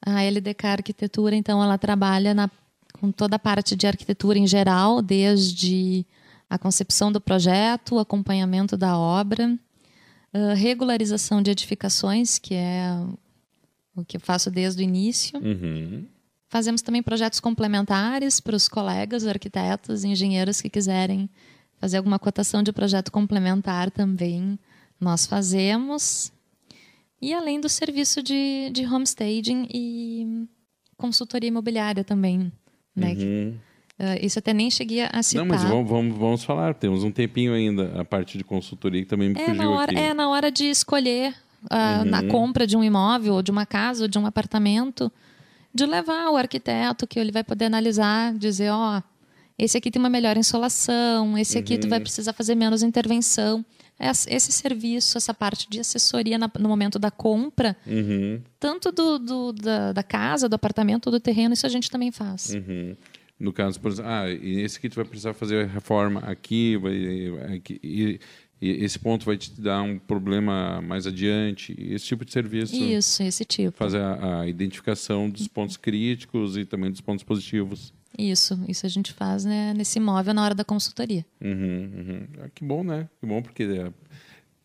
a 0.00 0.22
LDK 0.22 0.66
Arquitetura, 0.66 1.36
então, 1.36 1.62
ela 1.62 1.76
trabalha 1.76 2.32
na, 2.32 2.50
com 2.98 3.12
toda 3.12 3.36
a 3.36 3.38
parte 3.38 3.76
de 3.76 3.86
arquitetura 3.86 4.38
em 4.38 4.46
geral, 4.46 5.02
desde 5.02 6.06
a 6.48 6.58
concepção 6.58 7.12
do 7.12 7.20
projeto, 7.20 7.96
o 7.96 7.98
acompanhamento 7.98 8.76
da 8.76 8.96
obra, 8.96 9.58
regularização 10.56 11.42
de 11.42 11.50
edificações, 11.50 12.38
que 12.38 12.54
é 12.54 12.98
o 13.94 14.04
que 14.04 14.16
eu 14.16 14.20
faço 14.20 14.50
desde 14.50 14.82
o 14.82 14.84
início. 14.84 15.38
Uhum. 15.38 16.06
Fazemos 16.52 16.82
também 16.82 17.02
projetos 17.02 17.40
complementares 17.40 18.38
para 18.38 18.54
os 18.54 18.68
colegas 18.68 19.26
arquitetos 19.26 20.04
engenheiros 20.04 20.60
que 20.60 20.68
quiserem 20.68 21.30
fazer 21.80 21.96
alguma 21.96 22.18
cotação 22.18 22.62
de 22.62 22.70
projeto 22.70 23.10
complementar 23.10 23.90
também. 23.90 24.58
Nós 25.00 25.24
fazemos. 25.24 26.30
E 27.22 27.32
além 27.32 27.58
do 27.58 27.70
serviço 27.70 28.22
de, 28.22 28.68
de 28.70 28.84
homestaging 28.84 29.66
e 29.72 30.46
consultoria 30.98 31.48
imobiliária 31.48 32.04
também. 32.04 32.52
Né? 32.94 33.14
Uhum. 33.14 33.54
Eh, 33.98 34.26
isso 34.26 34.38
até 34.38 34.52
nem 34.52 34.70
cheguei 34.70 35.04
a 35.10 35.22
citar. 35.22 35.46
Não, 35.46 35.54
mas 35.54 35.64
vamos, 35.64 35.88
vamos, 35.88 36.18
vamos 36.18 36.44
falar. 36.44 36.74
Temos 36.74 37.02
um 37.02 37.10
tempinho 37.10 37.54
ainda 37.54 37.98
a 37.98 38.04
parte 38.04 38.36
de 38.36 38.44
consultoria 38.44 39.00
que 39.00 39.08
também 39.08 39.30
me 39.30 39.40
É 39.40 39.46
fugiu 39.46 39.54
na, 39.54 39.70
hora, 39.70 39.90
aqui. 39.90 40.00
é 40.02 40.12
na 40.12 40.28
hora 40.28 40.52
de 40.52 40.64
escolher 40.66 41.34
ah, 41.70 42.04
na 42.04 42.22
compra 42.24 42.66
de 42.66 42.76
um 42.76 42.84
imóvel, 42.84 43.36
ou 43.36 43.42
de 43.42 43.50
uma 43.50 43.64
casa, 43.64 44.04
ou 44.04 44.08
de 44.08 44.18
um 44.18 44.26
apartamento, 44.26 45.10
de 45.74 45.86
levar 45.86 46.30
o 46.30 46.36
arquiteto 46.36 47.06
que 47.06 47.18
ele 47.18 47.32
vai 47.32 47.42
poder 47.44 47.66
analisar, 47.66 48.34
dizer, 48.34 48.70
ó, 48.70 49.02
esse 49.58 49.76
aqui 49.78 49.90
tem 49.90 50.00
uma 50.00 50.10
melhor 50.10 50.36
insolação, 50.36 51.36
esse 51.38 51.56
aqui 51.58 51.78
tu 51.78 51.88
vai 51.88 52.00
precisar 52.00 52.32
fazer 52.32 52.54
menos 52.54 52.82
intervenção. 52.82 53.64
Es- 53.98 54.26
Esse 54.28 54.50
serviço, 54.50 55.16
essa 55.18 55.32
parte 55.32 55.68
de 55.70 55.78
assessoria 55.78 56.36
no 56.38 56.68
momento 56.68 56.98
da 56.98 57.10
compra, 57.10 57.76
Uhum. 57.86 58.40
tanto 58.58 58.90
do, 58.90 59.18
do- 59.18 59.52
da, 59.52 59.92
da 59.92 60.02
casa, 60.02 60.48
do 60.48 60.54
apartamento, 60.54 61.10
do 61.10 61.20
terreno, 61.20 61.54
isso 61.54 61.66
a 61.66 61.68
gente 61.68 61.90
também 61.90 62.10
faz. 62.10 62.54
Uhum. 62.54 62.96
No 63.38 63.52
caso, 63.52 63.78
por 63.80 63.90
exemplo, 63.92 64.10
ah, 64.10 64.30
esse 64.30 64.78
aqui 64.78 64.88
tu 64.88 64.96
vai 64.96 65.04
precisar 65.04 65.34
fazer 65.34 65.66
reforma 65.66 66.20
aqui, 66.20 66.76
vai, 66.78 67.54
aqui 67.56 67.78
e, 67.82 68.02
e 68.02 68.20
esse 68.70 68.98
ponto 68.98 69.26
vai 69.26 69.36
te 69.36 69.60
dar 69.60 69.82
um 69.82 69.98
problema 69.98 70.80
mais 70.80 71.06
adiante. 71.06 71.74
Esse 71.78 72.06
tipo 72.06 72.24
de 72.24 72.32
serviço. 72.32 72.74
Isso, 72.76 73.22
esse 73.22 73.44
tipo. 73.44 73.76
Fazer 73.76 74.00
a, 74.00 74.42
a 74.42 74.48
identificação 74.48 75.28
dos 75.28 75.48
pontos 75.48 75.76
críticos 75.76 76.56
e 76.56 76.64
também 76.64 76.90
dos 76.90 77.00
pontos 77.00 77.24
positivos. 77.24 77.92
Isso, 78.16 78.62
isso 78.68 78.84
a 78.84 78.88
gente 78.88 79.12
faz 79.12 79.44
né, 79.44 79.72
nesse 79.74 79.98
imóvel 79.98 80.34
na 80.34 80.44
hora 80.44 80.54
da 80.54 80.64
consultoria. 80.64 81.24
Uhum, 81.40 81.90
uhum. 81.96 82.26
Ah, 82.42 82.48
que 82.54 82.64
bom, 82.64 82.84
né? 82.84 83.08
Que 83.20 83.26
bom, 83.26 83.40
porque 83.40 83.62
é, 83.62 83.92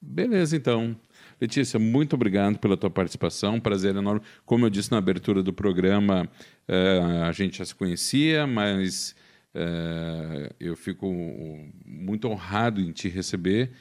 Beleza, 0.00 0.56
então. 0.56 0.96
Letícia, 1.40 1.78
muito 1.78 2.14
obrigado 2.14 2.58
pela 2.58 2.76
tua 2.76 2.90
participação, 2.90 3.54
um 3.54 3.60
prazer 3.60 3.96
enorme. 3.96 4.20
Como 4.44 4.66
eu 4.66 4.70
disse 4.70 4.92
na 4.92 4.98
abertura 4.98 5.42
do 5.42 5.54
programa, 5.54 6.28
uh, 6.68 7.24
a 7.24 7.32
gente 7.32 7.58
já 7.58 7.64
se 7.64 7.74
conhecia, 7.74 8.46
mas 8.46 9.14
uh, 9.54 10.54
eu 10.60 10.76
fico 10.76 11.06
muito 11.86 12.28
honrado 12.28 12.78
em 12.78 12.92
te 12.92 13.08
receber, 13.08 13.72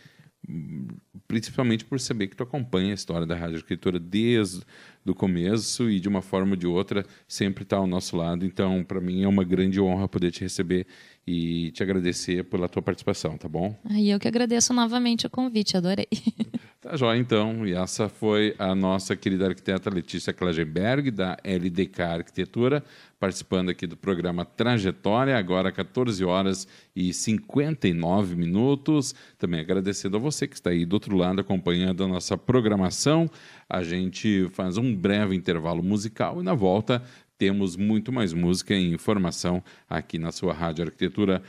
principalmente 1.28 1.84
por 1.84 2.00
saber 2.00 2.28
que 2.28 2.36
tu 2.38 2.44
acompanha 2.44 2.92
a 2.92 2.96
história 2.96 3.28
da 3.28 3.36
Rádio 3.36 3.58
Escritora 3.58 4.00
desde 4.00 4.62
o 5.06 5.14
começo 5.14 5.90
e 5.90 6.00
de 6.00 6.08
uma 6.08 6.22
forma 6.22 6.52
ou 6.52 6.56
de 6.56 6.66
outra 6.66 7.06
sempre 7.28 7.64
está 7.64 7.76
ao 7.76 7.86
nosso 7.86 8.16
lado. 8.16 8.46
Então, 8.46 8.86
para 8.86 9.02
mim 9.02 9.24
é 9.24 9.28
uma 9.28 9.44
grande 9.44 9.82
honra 9.82 10.08
poder 10.08 10.32
te 10.32 10.42
receber 10.42 10.88
e 11.26 11.72
te 11.72 11.84
agradecer 11.84 12.44
pela 12.46 12.68
tua 12.68 12.82
participação, 12.82 13.38
tá 13.38 13.48
bom? 13.48 13.76
E 13.92 14.10
eu 14.10 14.20
que 14.20 14.28
agradeço 14.28 14.74
novamente 14.74 15.28
o 15.28 15.30
convite, 15.30 15.78
adorei. 15.78 16.08
Tá 16.82 16.96
jóia, 16.96 17.20
então. 17.20 17.68
E 17.68 17.74
essa 17.74 18.08
foi 18.08 18.56
a 18.58 18.74
nossa 18.74 19.14
querida 19.14 19.48
arquiteta 19.48 19.90
Letícia 19.90 20.32
Klagenberg, 20.32 21.12
da 21.12 21.36
LDK 21.44 22.02
Arquitetura, 22.02 22.82
participando 23.20 23.70
aqui 23.70 23.86
do 23.86 23.98
programa 23.98 24.46
Trajetória, 24.46 25.38
agora 25.38 25.74
14 25.74 26.24
horas 26.24 26.66
e 26.96 27.14
59 27.14 28.34
minutos. 28.38 29.14
Também 29.38 29.60
agradecendo 29.60 30.16
a 30.16 30.20
você 30.22 30.48
que 30.48 30.56
está 30.56 30.70
aí 30.70 30.86
do 30.86 30.94
outro 30.94 31.18
lado 31.18 31.42
acompanhando 31.42 32.02
a 32.02 32.08
nossa 32.08 32.38
programação. 32.38 33.30
A 33.70 33.84
gente 33.84 34.48
faz 34.54 34.78
um 34.78 34.96
breve 34.96 35.36
intervalo 35.36 35.84
musical 35.84 36.40
e 36.40 36.44
na 36.46 36.54
volta 36.54 37.04
temos 37.40 37.76
muito 37.78 38.12
mais 38.12 38.34
música 38.34 38.76
e 38.76 38.94
informação 38.94 39.64
aqui 39.90 40.20
na 40.20 40.32
sua 40.32 40.54
rádio 40.54 40.84
arquitetura.com.br. 40.84 41.40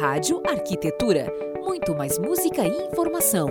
Rádio 0.00 0.42
Arquitetura. 0.48 1.32
Muito 1.62 1.94
mais 1.94 2.18
música 2.18 2.66
e 2.66 2.88
informação. 2.88 3.48